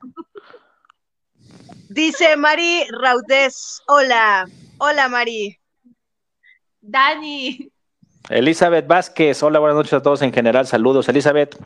Dice 1.89 2.37
Mari 2.37 2.85
Raudés, 2.91 3.81
hola, 3.87 4.49
hola 4.79 5.09
Mari. 5.09 5.57
Dani. 6.81 7.70
Elizabeth 8.29 8.89
Vázquez, 8.89 9.41
hola, 9.43 9.61
buenas 9.61 9.77
noches 9.77 9.93
a 9.93 10.03
todos 10.03 10.20
en 10.22 10.33
general, 10.33 10.66
saludos. 10.66 11.09
Elizabeth, 11.09 11.57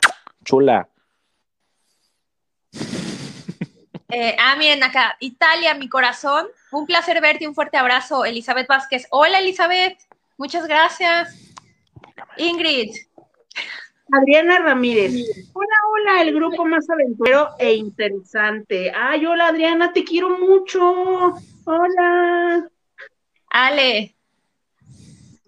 chula. 0.44 0.88
Eh, 4.12 4.36
ah, 4.38 4.56
miren 4.56 4.82
acá, 4.82 5.16
Italia, 5.20 5.72
mi 5.74 5.88
corazón. 5.88 6.48
Un 6.70 6.84
placer 6.84 7.18
verte, 7.22 7.48
un 7.48 7.54
fuerte 7.54 7.78
abrazo, 7.78 8.26
Elizabeth 8.26 8.66
Vázquez. 8.68 9.06
Hola, 9.10 9.38
Elizabeth. 9.38 9.98
Muchas 10.36 10.66
gracias. 10.66 11.34
Ingrid. 12.36 12.90
Adriana 14.12 14.58
Ramírez. 14.58 15.12
Hola, 15.52 15.76
hola, 15.92 16.22
el 16.22 16.34
grupo 16.34 16.64
más 16.64 16.88
aventurero 16.90 17.50
e 17.58 17.74
interesante. 17.74 18.92
Ay, 18.94 19.24
hola 19.26 19.48
Adriana, 19.48 19.92
te 19.92 20.04
quiero 20.04 20.30
mucho. 20.38 21.34
Hola. 21.64 22.68
Ale. 23.50 24.14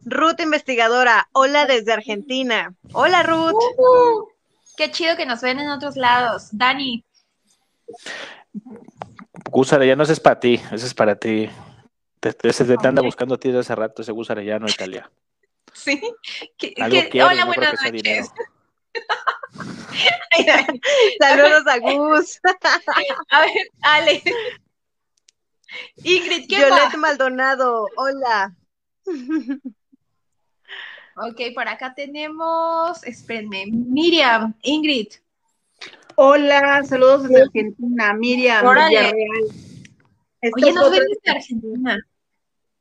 Ruth 0.05 0.41
investigadora, 0.41 1.29
hola 1.33 1.67
desde 1.67 1.93
Argentina. 1.93 2.75
Hola 2.93 3.23
Ruth. 3.23 3.55
Uh, 3.79 4.27
qué 4.77 4.91
chido 4.91 5.17
que 5.17 5.27
nos 5.27 5.41
ven 5.43 5.61
en 5.61 5.71
otros 5.71 5.97
lados. 5.97 6.49
Dani. 6.53 7.05
Gus 9.51 9.73
Arellano, 9.73 10.03
ese 10.03 10.15
es 10.15 10.21
para 10.21 10.41
ti, 10.41 10.61
ese 10.73 10.87
es 10.87 10.95
para 10.95 11.17
ti. 11.17 11.49
Te, 12.21 12.33
te- 12.33 12.49
ese 12.49 12.65
te 12.65 12.77
anda 12.87 13.03
buscando 13.03 13.35
a 13.35 13.39
ti 13.39 13.49
desde 13.49 13.61
hace 13.61 13.75
rato, 13.75 14.03
ese 14.03 14.13
Gus 14.13 14.31
Arellano, 14.31 14.67
Italia. 14.69 15.11
Sí. 15.75 15.99
¿Qué- 16.59 16.75
Algo 16.79 17.01
qué- 17.01 17.09
quiere, 17.09 17.27
Hola, 17.29 17.41
no 17.41 17.47
buenas 17.47 17.75
noches. 17.83 18.31
Saludos 21.21 21.67
a 21.67 21.79
Gus. 21.79 22.41
A 23.31 23.41
ver, 23.41 23.69
Ale. 23.83 24.23
Ingrid, 26.05 26.49
¿qué 26.49 26.57
Violeta 26.57 26.91
va? 26.95 26.99
Maldonado, 26.99 27.87
hola. 27.97 28.55
Ok, 31.17 31.41
por 31.55 31.69
acá 31.69 31.95
tenemos, 31.95 33.05
espérenme, 33.05 33.67
Miriam, 33.67 34.55
Ingrid. 34.63 35.09
Hola, 36.17 36.83
saludos 36.85 37.25
desde 37.25 37.43
Argentina. 37.43 38.15
Miriam 38.15 38.67
Órale. 38.67 38.99
Villarreal. 38.99 39.45
Oye, 40.57 40.73
nos 40.73 40.91
ven 40.91 41.03
desde 41.09 41.31
Argentina. 41.31 42.07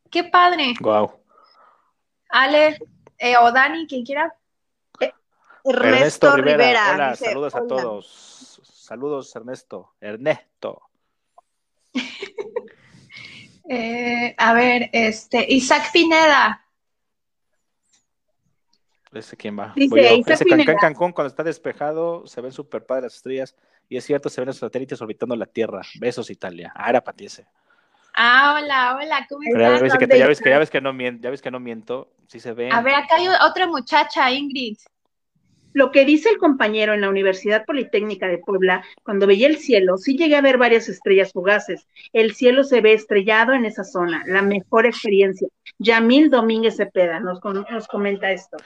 Qué 0.09 0.23
padre. 0.23 0.73
Wow. 0.79 1.11
Ale 2.29 2.79
eh, 3.17 3.37
o 3.37 3.51
Dani, 3.51 3.87
quien 3.87 4.05
quiera. 4.05 4.33
Ernesto, 5.63 6.35
Rivera. 6.37 6.93
Hola, 6.93 7.11
dice, 7.11 7.25
saludos 7.25 7.55
a 7.55 7.57
hola. 7.59 7.67
todos. 7.67 8.61
Saludos, 8.63 9.35
Ernesto. 9.35 9.93
Ernesto. 9.99 10.81
Eh, 13.73 14.35
a 14.37 14.53
ver, 14.53 14.89
este, 14.91 15.45
Isaac 15.47 15.93
Pineda. 15.93 16.61
Ese 19.13 19.37
quién 19.37 19.57
va. 19.57 19.71
Dice. 19.73 20.15
Isaac 20.15 20.43
Pineda. 20.43 20.75
Cancún, 20.75 21.13
cuando 21.13 21.29
está 21.29 21.41
despejado, 21.41 22.27
se 22.27 22.41
ven 22.41 22.51
súper 22.51 22.85
padres 22.85 23.03
las 23.03 23.15
estrellas. 23.15 23.55
Y 23.87 23.95
es 23.95 24.03
cierto, 24.03 24.27
se 24.27 24.41
ven 24.41 24.47
los 24.47 24.57
satélites 24.57 25.01
orbitando 25.01 25.37
la 25.37 25.45
Tierra. 25.45 25.83
Besos, 26.01 26.29
Italia. 26.29 26.73
Ah, 26.75 26.89
era 26.89 27.01
ese. 27.19 27.47
Ah, 28.13 28.59
hola, 28.59 28.97
hola, 28.97 29.25
¿cómo 29.29 29.41
ya 29.43 29.75
estás? 29.75 29.81
ves, 29.81 29.97
que, 29.97 30.17
ya, 30.17 30.27
ves 30.27 30.41
que, 30.41 30.49
ya 30.49 30.59
ves 30.59 30.69
que 30.69 30.81
no 30.81 30.91
miento, 30.91 31.23
ya 31.23 31.29
ves 31.29 31.41
que 31.41 31.51
no 31.51 31.59
miento. 31.59 32.11
Sí 32.27 32.39
se 32.39 32.51
ve. 32.51 32.69
A 32.71 32.81
ver, 32.81 32.95
acá 32.95 33.15
hay 33.15 33.27
otra 33.27 33.67
muchacha, 33.67 34.29
Ingrid. 34.31 34.77
Lo 35.73 35.91
que 35.91 36.05
dice 36.05 36.29
el 36.29 36.37
compañero 36.37 36.93
en 36.93 37.01
la 37.01 37.09
Universidad 37.09 37.65
Politécnica 37.65 38.27
de 38.27 38.37
Puebla, 38.39 38.83
cuando 39.03 39.27
veía 39.27 39.47
el 39.47 39.57
cielo, 39.57 39.97
sí 39.97 40.17
llegué 40.17 40.35
a 40.35 40.41
ver 40.41 40.57
varias 40.57 40.89
estrellas 40.89 41.31
fugaces. 41.31 41.87
El 42.13 42.33
cielo 42.33 42.63
se 42.63 42.81
ve 42.81 42.93
estrellado 42.93 43.53
en 43.53 43.65
esa 43.65 43.83
zona, 43.83 44.23
la 44.27 44.41
mejor 44.41 44.85
experiencia. 44.85 45.47
Yamil 45.79 46.29
Domínguez 46.29 46.75
Cepeda 46.77 47.19
nos, 47.19 47.39
con- 47.39 47.65
nos 47.69 47.87
comenta 47.87 48.31
esto. 48.31 48.57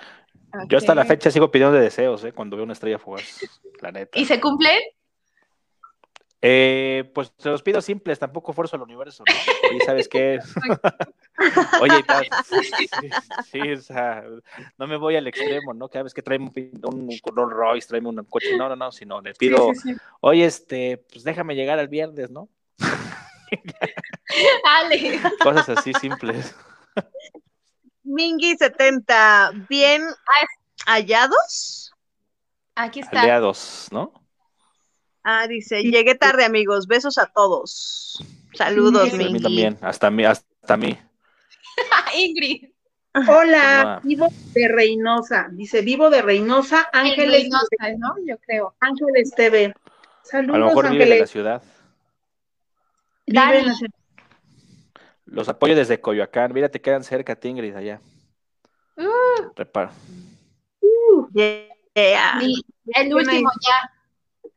Yo 0.70 0.78
hasta 0.78 0.95
la 0.95 1.03
fecha 1.06 1.30
sigo 1.32 1.51
pidiendo 1.51 1.78
deseos, 1.78 2.24
¿eh? 2.24 2.32
Cuando 2.32 2.56
veo 2.56 2.64
una 2.64 2.74
estrella 2.74 2.97
fugaz. 2.97 3.41
La 3.82 3.91
neta. 3.91 4.18
¿Y 4.18 4.26
se 4.26 4.39
cumple? 4.39 4.70
Eh, 6.41 7.10
pues 7.14 7.34
se 7.38 7.49
los 7.49 7.64
pido 7.64 7.82
simples, 7.82 8.20
tampoco 8.20 8.53
fuerzo 8.53 8.76
al 8.76 8.84
universo, 8.84 9.24
¿no? 9.28 9.76
Y 9.76 9.80
sabes 9.82 10.08
qué 10.08 10.36
es. 10.36 10.45
Oye, 11.81 11.93
sí, 12.49 12.89
sí, 13.51 13.71
o 13.71 13.81
sea, 13.81 14.23
no 14.77 14.88
me 14.88 14.97
voy 14.97 15.15
al 15.15 15.27
extremo, 15.27 15.73
¿no? 15.73 15.89
Cada 15.89 16.03
vez 16.03 16.13
que 16.13 16.21
trae 16.21 16.38
un, 16.38 16.51
un 16.55 17.49
Royce, 17.49 17.88
tráeme 17.88 18.09
un 18.09 18.23
coche, 18.25 18.57
no, 18.57 18.69
no, 18.69 18.75
no, 18.75 18.91
sino 18.91 19.21
le 19.21 19.33
pido, 19.33 19.71
oye, 20.21 20.45
este, 20.45 21.03
pues 21.11 21.23
déjame 21.23 21.55
llegar 21.55 21.79
al 21.79 21.88
viernes, 21.88 22.29
¿no? 22.31 22.49
Ale. 24.63 25.19
Cosas 25.43 25.69
así 25.69 25.93
simples. 25.93 26.55
Mingy70, 28.05 29.67
¿bien 29.67 30.03
hallados? 30.86 31.91
Aquí 32.75 32.99
está. 32.99 33.21
Aliados, 33.21 33.88
¿no? 33.91 34.13
Ah, 35.23 35.47
dice, 35.47 35.81
llegué 35.83 36.13
tarde, 36.15 36.45
amigos. 36.45 36.88
Besos 36.88 37.17
a 37.17 37.25
todos. 37.25 38.23
Saludos, 38.53 39.11
Mingy. 39.13 39.25
A 39.25 39.29
mí 39.31 39.39
también, 39.41 39.77
hasta 39.81 40.11
mí, 40.11 40.23
hasta 40.23 40.73
a 40.73 40.77
mí. 40.77 40.97
Ingrid. 42.17 42.69
Hola, 43.28 44.01
vivo 44.03 44.28
de 44.53 44.67
Reynosa. 44.67 45.47
Dice, 45.51 45.82
vivo 45.82 46.09
de 46.09 46.21
Reynosa, 46.21 46.89
Ángeles. 46.91 47.43
Reynosa, 47.43 47.97
¿no? 47.97 48.15
Yo 48.26 48.38
creo. 48.39 48.76
Ángeles 48.82 49.32
TV. 49.36 49.73
Saludos, 50.21 50.55
a 50.55 50.59
lo 50.59 50.65
mejor 50.67 50.86
Ángeles. 50.88 51.05
vive 51.05 51.15
en 51.15 51.21
la 51.21 51.28
ciudad. 51.28 51.63
Vive 53.26 53.39
en 53.41 53.55
la 53.55 53.63
Dani. 53.63 53.76
ciudad. 53.76 53.93
Los 55.26 55.49
apoyo 55.49 55.76
desde 55.76 56.01
Coyoacán. 56.01 56.53
Mira, 56.53 56.69
te 56.69 56.82
quedan 56.82 57.03
cerca, 57.03 57.36
Tingrid, 57.36 57.76
allá. 57.76 58.01
Uh, 58.97 59.49
Reparo. 59.55 59.91
Yeah. 61.34 62.39
y 62.41 62.61
el 62.93 63.13
último 63.13 63.49
ya. 63.61 63.91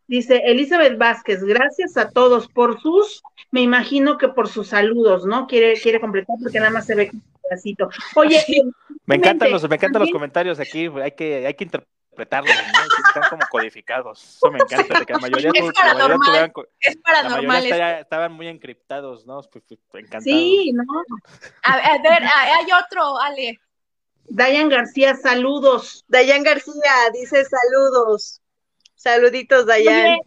Dice 0.09 0.43
Elizabeth 0.47 0.97
Vázquez, 0.97 1.45
gracias 1.45 1.99
a 1.99 2.11
todos 2.11 2.49
por 2.49 2.81
sus, 2.81 3.23
me 3.51 3.61
imagino 3.61 4.17
que 4.17 4.29
por 4.29 4.49
sus 4.49 4.69
saludos, 4.69 5.27
¿no? 5.27 5.47
Quiere, 5.47 5.79
quiere 5.79 6.01
completar 6.01 6.35
porque 6.43 6.59
nada 6.59 6.71
más 6.71 6.87
se 6.87 6.95
ve 6.95 7.11
un 7.13 7.23
pedacito. 7.43 7.91
Oye, 8.17 8.43
Me 9.05 9.17
encantan 9.17 9.51
los, 9.51 9.67
me 9.69 9.77
encantan 9.77 10.03
los 10.03 10.11
comentarios 10.11 10.59
aquí, 10.61 10.87
hay 11.03 11.13
que, 11.13 11.47
hay 11.47 11.55
que 11.55 11.65
interpretarlos, 11.65 12.55
¿no? 12.55 13.09
Están 13.09 13.31
como 13.31 13.43
codificados. 13.51 14.37
Eso 14.37 14.51
me 14.51 14.59
encanta, 14.59 14.95
porque 14.95 15.13
la 15.15 15.19
mayoría, 15.19 15.51
Es 15.55 15.65
tu- 15.65 15.67
la 15.67 15.95
mayoría 15.95 16.19
paranormal. 16.19 16.53
Es 16.81 16.97
la 16.97 17.23
mayoría 17.23 17.49
paranormal. 17.49 18.01
estaban 18.01 18.33
muy 18.33 18.49
encriptados, 18.49 19.27
¿no? 19.27 19.41
Pues, 19.51 19.65
pues, 19.67 20.05
encantados. 20.05 20.25
sí, 20.25 20.73
¿no? 20.73 20.85
A, 21.63 21.73
a 21.75 22.03
ver, 22.03 22.23
hay 22.23 22.67
otro, 22.73 23.19
Ale. 23.19 23.59
Dayan 24.25 24.69
García, 24.69 25.15
saludos. 25.17 26.05
Dayan 26.09 26.43
García 26.43 26.93
dice 27.15 27.45
saludos. 27.45 28.43
Saluditos, 28.99 29.65
Dayan. 29.65 30.19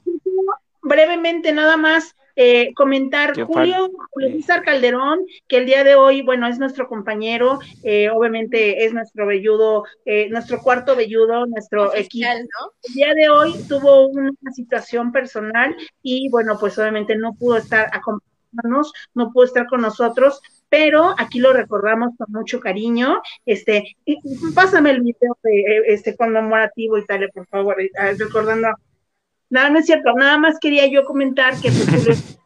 Brevemente 0.82 1.51
nada 1.51 1.78
más 1.78 2.15
eh, 2.36 2.74
comentar 2.74 3.34
Julio, 3.34 3.91
Julio 4.11 4.32
César 4.38 4.63
Calderón, 4.63 5.26
que 5.47 5.57
el 5.57 5.65
día 5.65 5.84
de 5.84 5.95
hoy, 5.95 6.22
bueno, 6.22 6.47
es 6.47 6.57
nuestro 6.57 6.88
compañero, 6.88 7.59
eh, 7.84 8.09
obviamente 8.09 8.86
es 8.86 8.93
nuestro 8.93 9.28
velludo, 9.28 9.84
eh, 10.05 10.30
nuestro 10.30 10.61
cuarto 10.61 10.95
velludo, 10.95 11.45
nuestro 11.45 11.93
equipo. 11.93 12.30
¿no? 12.30 12.72
El 12.88 12.93
día 12.93 13.13
de 13.13 13.30
hoy 13.30 13.53
tuvo 13.67 14.07
una 14.07 14.32
situación 14.53 15.11
personal 15.11 15.76
y 16.01 16.30
bueno, 16.30 16.57
pues 16.57 16.80
obviamente 16.80 17.15
no 17.15 17.34
pudo 17.34 17.57
estar 17.57 17.89
acompañándonos, 17.93 18.93
no 19.13 19.32
pudo 19.34 19.45
estar 19.45 19.67
con 19.67 19.82
nosotros, 19.82 20.41
pero 20.72 21.13
aquí 21.17 21.39
lo 21.39 21.51
recordamos 21.51 22.15
con 22.17 22.32
mucho 22.32 22.61
cariño. 22.61 23.22
Este, 23.45 23.97
pásame 24.55 24.91
el 24.91 25.01
video 25.01 25.38
de 25.43 25.59
eh, 25.59 25.84
este 25.88 26.15
conmemorativo 26.15 26.97
y 26.97 27.05
tal, 27.05 27.30
por 27.34 27.45
favor, 27.47 27.76
ah, 27.99 28.11
recordando. 28.17 28.69
Nada, 29.49 29.69
no 29.69 29.80
es 29.80 29.86
cierto, 29.86 30.13
nada 30.13 30.38
más 30.38 30.57
quería 30.61 30.88
yo 30.88 31.03
comentar 31.03 31.59
que 31.59 31.69
pues, 31.72 32.38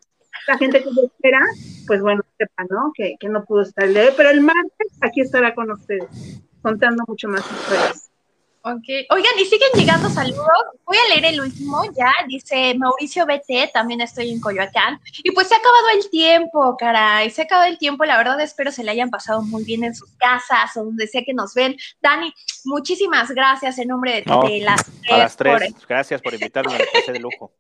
la 0.47 0.57
gente 0.57 0.83
que 0.83 0.89
lo 0.91 1.05
espera, 1.05 1.39
pues 1.85 2.01
bueno, 2.01 2.23
sepa, 2.35 2.63
¿no? 2.67 2.91
Que, 2.95 3.13
que 3.19 3.29
no 3.29 3.45
pudo 3.45 3.61
estar 3.61 3.85
el 3.85 3.95
pero 4.17 4.31
el 4.31 4.41
martes 4.41 4.97
aquí 5.01 5.21
estará 5.21 5.53
con 5.53 5.69
ustedes, 5.69 6.41
contando 6.63 7.03
mucho 7.07 7.27
más 7.27 7.41
historias. 7.41 8.09
Ok. 8.67 8.87
Oigan, 9.11 9.39
y 9.39 9.45
siguen 9.45 9.69
llegando 9.75 10.09
saludos. 10.09 10.47
Voy 10.85 10.97
a 10.97 11.13
leer 11.13 11.33
el 11.33 11.41
último 11.41 11.83
ya. 11.95 12.11
Dice 12.27 12.73
Mauricio 12.75 13.27
BT, 13.27 13.71
también 13.71 14.01
estoy 14.01 14.31
en 14.31 14.39
Coyoacán. 14.41 14.99
Y 15.23 15.29
pues 15.31 15.47
se 15.49 15.53
ha 15.53 15.57
acabado 15.57 15.89
el 15.95 16.09
tiempo, 16.09 16.75
caray. 16.75 17.29
Se 17.29 17.43
ha 17.43 17.45
acabado 17.45 17.67
el 17.69 17.77
tiempo. 17.77 18.05
La 18.05 18.17
verdad, 18.17 18.39
espero 18.41 18.71
se 18.71 18.83
le 18.83 18.89
hayan 18.89 19.11
pasado 19.11 19.43
muy 19.43 19.63
bien 19.63 19.83
en 19.83 19.93
sus 19.93 20.09
casas 20.17 20.75
o 20.77 20.83
donde 20.85 21.05
sea 21.05 21.21
que 21.23 21.33
nos 21.35 21.53
ven. 21.53 21.77
Dani, 22.01 22.33
muchísimas 22.63 23.29
gracias 23.29 23.77
en 23.77 23.89
nombre 23.89 24.13
de, 24.15 24.23
No, 24.25 24.41
de 24.41 24.59
las 24.61 24.83
tres. 24.83 25.11
A 25.11 25.17
las 25.19 25.35
por- 25.35 25.57
tres, 25.59 25.73
gracias 25.87 26.21
por 26.23 26.33
invitarme, 26.33 26.73
me 26.73 26.85
pasé 26.91 27.11
de 27.11 27.19
lujo. 27.19 27.51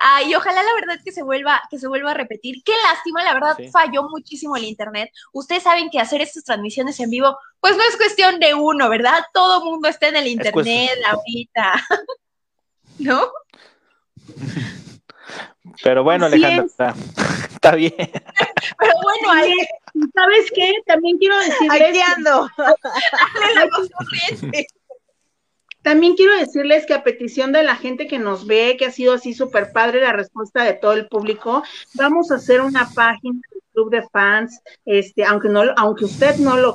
Ah, 0.00 0.22
y 0.22 0.34
ojalá 0.34 0.62
la 0.62 0.74
verdad 0.74 1.00
que 1.04 1.12
se 1.12 1.22
vuelva, 1.22 1.62
que 1.70 1.78
se 1.78 1.88
vuelva 1.88 2.10
a 2.12 2.14
repetir. 2.14 2.62
Qué 2.64 2.72
lástima, 2.84 3.22
la 3.24 3.34
verdad 3.34 3.56
Sí. 3.56 3.68
falló 3.70 4.04
muchísimo 4.08 4.56
el 4.56 4.64
internet. 4.64 5.10
Ustedes 5.32 5.62
saben 5.62 5.90
que 5.90 6.00
hacer 6.00 6.20
estas 6.20 6.44
transmisiones 6.44 6.98
en 7.00 7.10
vivo, 7.10 7.38
pues 7.60 7.76
no 7.76 7.82
es 7.82 7.96
cuestión 7.96 8.38
de 8.40 8.54
uno, 8.54 8.88
¿verdad? 8.88 9.24
Todo 9.32 9.64
mundo 9.64 9.88
está 9.88 10.08
en 10.08 10.16
el 10.16 10.26
internet 10.26 10.90
ahorita. 11.06 11.72
¿No? 12.98 13.30
Pero 15.82 16.04
bueno, 16.04 16.26
Así 16.26 16.36
Alejandra, 16.36 16.64
está, 16.66 16.94
está 17.52 17.74
bien. 17.74 17.94
Pero 17.96 18.92
bueno, 19.02 19.30
Ale, 19.32 19.46
Oye, 19.46 19.68
¿y 19.94 20.00
¿sabes 20.14 20.50
qué? 20.54 20.72
También 20.86 21.18
quiero 21.18 21.36
decirles, 21.38 21.82
Aquí 21.90 22.00
ando. 22.00 22.48
Ale 22.56 23.54
la 23.54 23.68
corriente. 23.68 24.66
También 25.86 26.16
quiero 26.16 26.36
decirles 26.36 26.84
que 26.84 26.94
a 26.94 27.04
petición 27.04 27.52
de 27.52 27.62
la 27.62 27.76
gente 27.76 28.08
que 28.08 28.18
nos 28.18 28.44
ve, 28.44 28.74
que 28.76 28.86
ha 28.86 28.90
sido 28.90 29.12
así 29.12 29.34
súper 29.34 29.70
padre 29.70 30.00
la 30.00 30.12
respuesta 30.12 30.64
de 30.64 30.72
todo 30.72 30.94
el 30.94 31.06
público, 31.06 31.62
vamos 31.94 32.32
a 32.32 32.34
hacer 32.34 32.60
una 32.60 32.90
página 32.92 33.38
del 33.52 33.62
club 33.72 33.90
de 33.92 34.02
fans, 34.08 34.60
este, 34.84 35.22
aunque 35.22 35.48
no, 35.48 35.62
aunque 35.76 36.06
usted 36.06 36.38
no 36.38 36.56
lo 36.56 36.74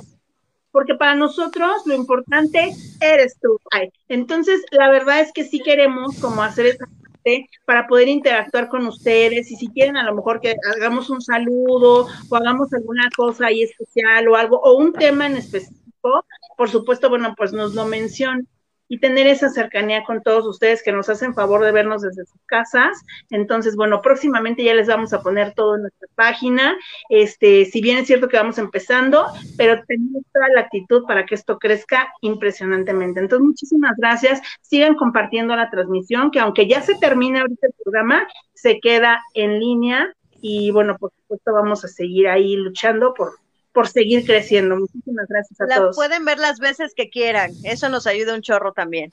porque 0.72 0.95
para 0.95 1.14
nosotros 1.16 1.82
lo 1.86 1.93
importante 1.93 2.74
eres 3.01 3.38
tú. 3.41 3.59
Entonces, 4.07 4.62
la 4.72 4.89
verdad 4.89 5.20
es 5.20 5.34
que 5.34 5.43
sí 5.43 5.59
queremos 5.59 6.18
como 6.22 6.41
hacer 6.41 6.68
esa 6.68 6.86
parte 6.86 7.49
para 7.66 7.88
poder 7.88 8.07
interactuar 8.07 8.70
con 8.70 8.88
ustedes 8.88 9.51
y 9.51 9.57
si 9.57 9.68
quieren 9.68 9.97
a 9.97 10.05
lo 10.05 10.16
mejor 10.16 10.39
que 10.39 10.55
hagamos 10.74 11.09
un 11.09 11.22
saludo 11.22 12.07
o 12.30 12.36
hagamos 12.38 12.72
alguna 12.72 13.09
cosa 13.14 13.47
ahí 13.47 13.64
especial 13.64 14.30
o 14.30 14.38
algo 14.38 14.62
o 14.62 14.78
un 14.78 14.93
tema 14.93 15.28
en 15.28 15.36
específico, 15.36 16.24
por 16.55 16.70
supuesto, 16.70 17.09
bueno, 17.09 17.34
pues 17.36 17.51
nos 17.51 17.76
lo 17.76 17.84
mencionen 17.84 18.47
y 18.92 19.00
tener 19.00 19.26
esa 19.26 19.48
cercanía 19.48 20.04
con 20.04 20.22
todos 20.22 20.46
ustedes 20.46 20.84
que 20.84 20.92
nos 20.92 21.08
hacen 21.08 21.34
favor 21.34 21.64
de 21.64 21.72
vernos 21.72 22.02
desde 22.02 22.26
sus 22.26 22.42
casas. 22.46 23.02
Entonces, 23.30 23.78
bueno, 23.78 24.02
próximamente 24.02 24.66
ya 24.66 24.74
les 24.74 24.89
vamos 24.89 25.14
a 25.14 25.22
poner 25.22 25.54
todo 25.54 25.76
en 25.76 25.84
nuestra 25.84 26.10
página. 26.14 26.78
Este, 27.08 27.64
si 27.64 27.80
bien 27.82 28.00
es 28.00 28.08
cierto 28.08 28.28
que 28.28 28.36
vamos 28.36 28.58
empezando, 28.58 29.28
pero 29.56 29.82
tenemos 29.88 30.24
toda 30.34 30.50
la 30.54 30.62
actitud 30.62 31.06
para 31.06 31.26
que 31.26 31.36
esto 31.36 31.58
crezca 31.58 32.12
impresionantemente. 32.20 33.22
Entonces, 33.22 33.48
muchísimas 33.48 33.96
gracias. 33.96 34.42
Sigan 34.60 34.96
compartiendo 34.96 35.56
la 35.56 35.70
transmisión, 35.70 36.30
que 36.30 36.42
aunque 36.42 36.68
ya 36.68 36.82
se 36.82 36.96
termine 36.96 37.39
ahorita 37.39 37.68
el 37.68 37.74
programa, 37.82 38.28
se 38.54 38.82
queda 38.82 39.22
en 39.36 39.58
línea 39.58 40.14
y 40.42 40.72
bueno, 40.72 40.98
por 40.98 41.14
supuesto 41.14 41.54
vamos 41.54 41.86
a 41.86 41.88
seguir 41.88 42.28
ahí 42.28 42.58
luchando 42.58 43.14
por, 43.14 43.36
por 43.74 43.88
seguir 43.88 44.26
creciendo. 44.26 44.76
Muchísimas 44.76 45.28
gracias 45.28 45.59
a 45.61 45.65
La 45.65 45.76
todos. 45.78 45.95
pueden 45.95 46.26
ver 46.26 46.39
las 46.39 46.59
veces 46.59 46.93
que 46.95 47.09
quieran. 47.09 47.51
Eso 47.63 47.89
nos 47.89 48.05
ayuda 48.07 48.34
un 48.36 48.41
chorro 48.41 48.74
también. 48.74 49.11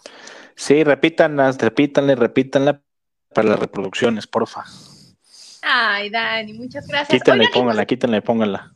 Sí, 0.57 0.83
repítanlas, 0.85 1.59
repítanle, 1.59 2.17
repítanla 2.17 2.83
para 3.35 3.49
las 3.51 3.59
reproducciones, 3.61 4.27
porfa. 4.27 4.65
Ay, 5.63 6.11
Dani, 6.11 6.55
muchas 6.55 6.87
gracias. 6.87 7.09
Quítenla 7.19 7.45
y 7.45 7.47
Oigan, 7.47 7.61
pónganla, 7.61 7.87
quítenla 7.87 8.17
y 8.17 8.21
pónganla. 8.21 8.73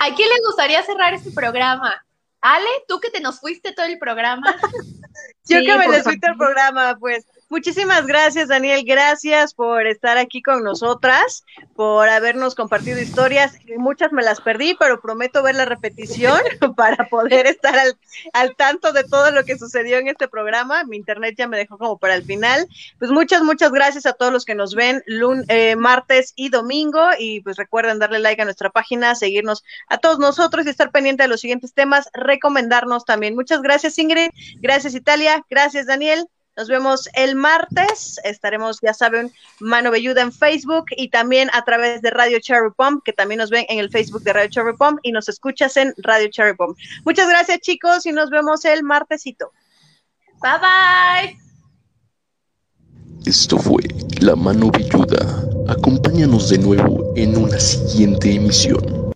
¿a 0.00 0.14
quién 0.14 0.28
le 0.28 0.40
gustaría 0.46 0.82
cerrar 0.82 1.12
este 1.14 1.32
programa? 1.32 1.94
Ale, 2.40 2.68
tú 2.86 3.00
que 3.00 3.10
te 3.10 3.20
nos 3.20 3.40
fuiste 3.40 3.72
todo 3.72 3.86
el 3.86 3.98
programa. 3.98 4.54
Yo 5.48 5.58
Sí, 5.58 5.66
que 5.66 5.76
me 5.78 5.88
les 5.88 6.04
fuiste 6.04 6.26
el 6.28 6.34
favor. 6.36 6.54
programa, 6.54 6.96
pues. 7.00 7.24
Muchísimas 7.48 8.06
gracias, 8.06 8.48
Daniel. 8.48 8.82
Gracias 8.84 9.54
por 9.54 9.86
estar 9.86 10.18
aquí 10.18 10.42
con 10.42 10.64
nosotras, 10.64 11.44
por 11.76 12.08
habernos 12.08 12.56
compartido 12.56 12.98
historias. 13.00 13.56
Muchas 13.78 14.10
me 14.12 14.24
las 14.24 14.40
perdí, 14.40 14.74
pero 14.80 15.00
prometo 15.00 15.44
ver 15.44 15.54
la 15.54 15.64
repetición 15.64 16.40
para 16.76 17.08
poder 17.08 17.46
estar 17.46 17.78
al, 17.78 17.96
al 18.32 18.56
tanto 18.56 18.92
de 18.92 19.04
todo 19.04 19.30
lo 19.30 19.44
que 19.44 19.56
sucedió 19.58 19.98
en 19.98 20.08
este 20.08 20.26
programa. 20.26 20.82
Mi 20.84 20.96
internet 20.96 21.36
ya 21.38 21.46
me 21.46 21.56
dejó 21.56 21.78
como 21.78 21.98
para 21.98 22.16
el 22.16 22.24
final. 22.24 22.66
Pues 22.98 23.12
muchas, 23.12 23.42
muchas 23.44 23.70
gracias 23.70 24.06
a 24.06 24.14
todos 24.14 24.32
los 24.32 24.44
que 24.44 24.56
nos 24.56 24.74
ven 24.74 25.04
lun- 25.06 25.44
eh, 25.48 25.76
martes 25.76 26.32
y 26.34 26.48
domingo. 26.48 27.10
Y 27.16 27.42
pues 27.42 27.56
recuerden 27.56 28.00
darle 28.00 28.18
like 28.18 28.42
a 28.42 28.44
nuestra 28.44 28.70
página, 28.70 29.14
seguirnos 29.14 29.62
a 29.88 29.98
todos 29.98 30.18
nosotros 30.18 30.66
y 30.66 30.70
estar 30.70 30.90
pendiente 30.90 31.22
de 31.22 31.28
los 31.28 31.40
siguientes 31.42 31.74
temas, 31.74 32.08
recomendarnos 32.12 33.04
también. 33.04 33.36
Muchas 33.36 33.62
gracias, 33.62 33.96
Ingrid. 34.00 34.30
Gracias, 34.60 34.96
Italia. 34.96 35.44
Gracias, 35.48 35.86
Daniel. 35.86 36.26
Nos 36.56 36.68
vemos 36.68 37.08
el 37.14 37.36
martes. 37.36 38.18
Estaremos, 38.24 38.78
ya 38.80 38.94
saben, 38.94 39.30
Mano 39.60 39.90
Belluda 39.90 40.22
en 40.22 40.32
Facebook 40.32 40.86
y 40.96 41.08
también 41.10 41.50
a 41.52 41.62
través 41.64 42.00
de 42.00 42.10
Radio 42.10 42.38
Cherry 42.40 42.70
Pump, 42.74 43.02
que 43.04 43.12
también 43.12 43.38
nos 43.38 43.50
ven 43.50 43.66
en 43.68 43.78
el 43.78 43.90
Facebook 43.90 44.22
de 44.22 44.32
Radio 44.32 44.48
Cherry 44.48 44.76
Pump 44.76 44.98
y 45.02 45.12
nos 45.12 45.28
escuchas 45.28 45.76
en 45.76 45.92
Radio 45.98 46.28
Cherry 46.30 46.56
Pump. 46.56 46.78
Muchas 47.04 47.28
gracias, 47.28 47.60
chicos, 47.60 48.06
y 48.06 48.12
nos 48.12 48.30
vemos 48.30 48.64
el 48.64 48.82
martesito. 48.82 49.52
Bye 50.40 50.58
bye. 50.60 51.38
Esto 53.26 53.58
fue 53.58 53.82
La 54.20 54.36
Mano 54.36 54.70
Velluda. 54.70 55.44
Acompáñanos 55.68 56.48
de 56.48 56.58
nuevo 56.58 57.12
en 57.16 57.36
una 57.36 57.58
siguiente 57.58 58.32
emisión. 58.32 59.14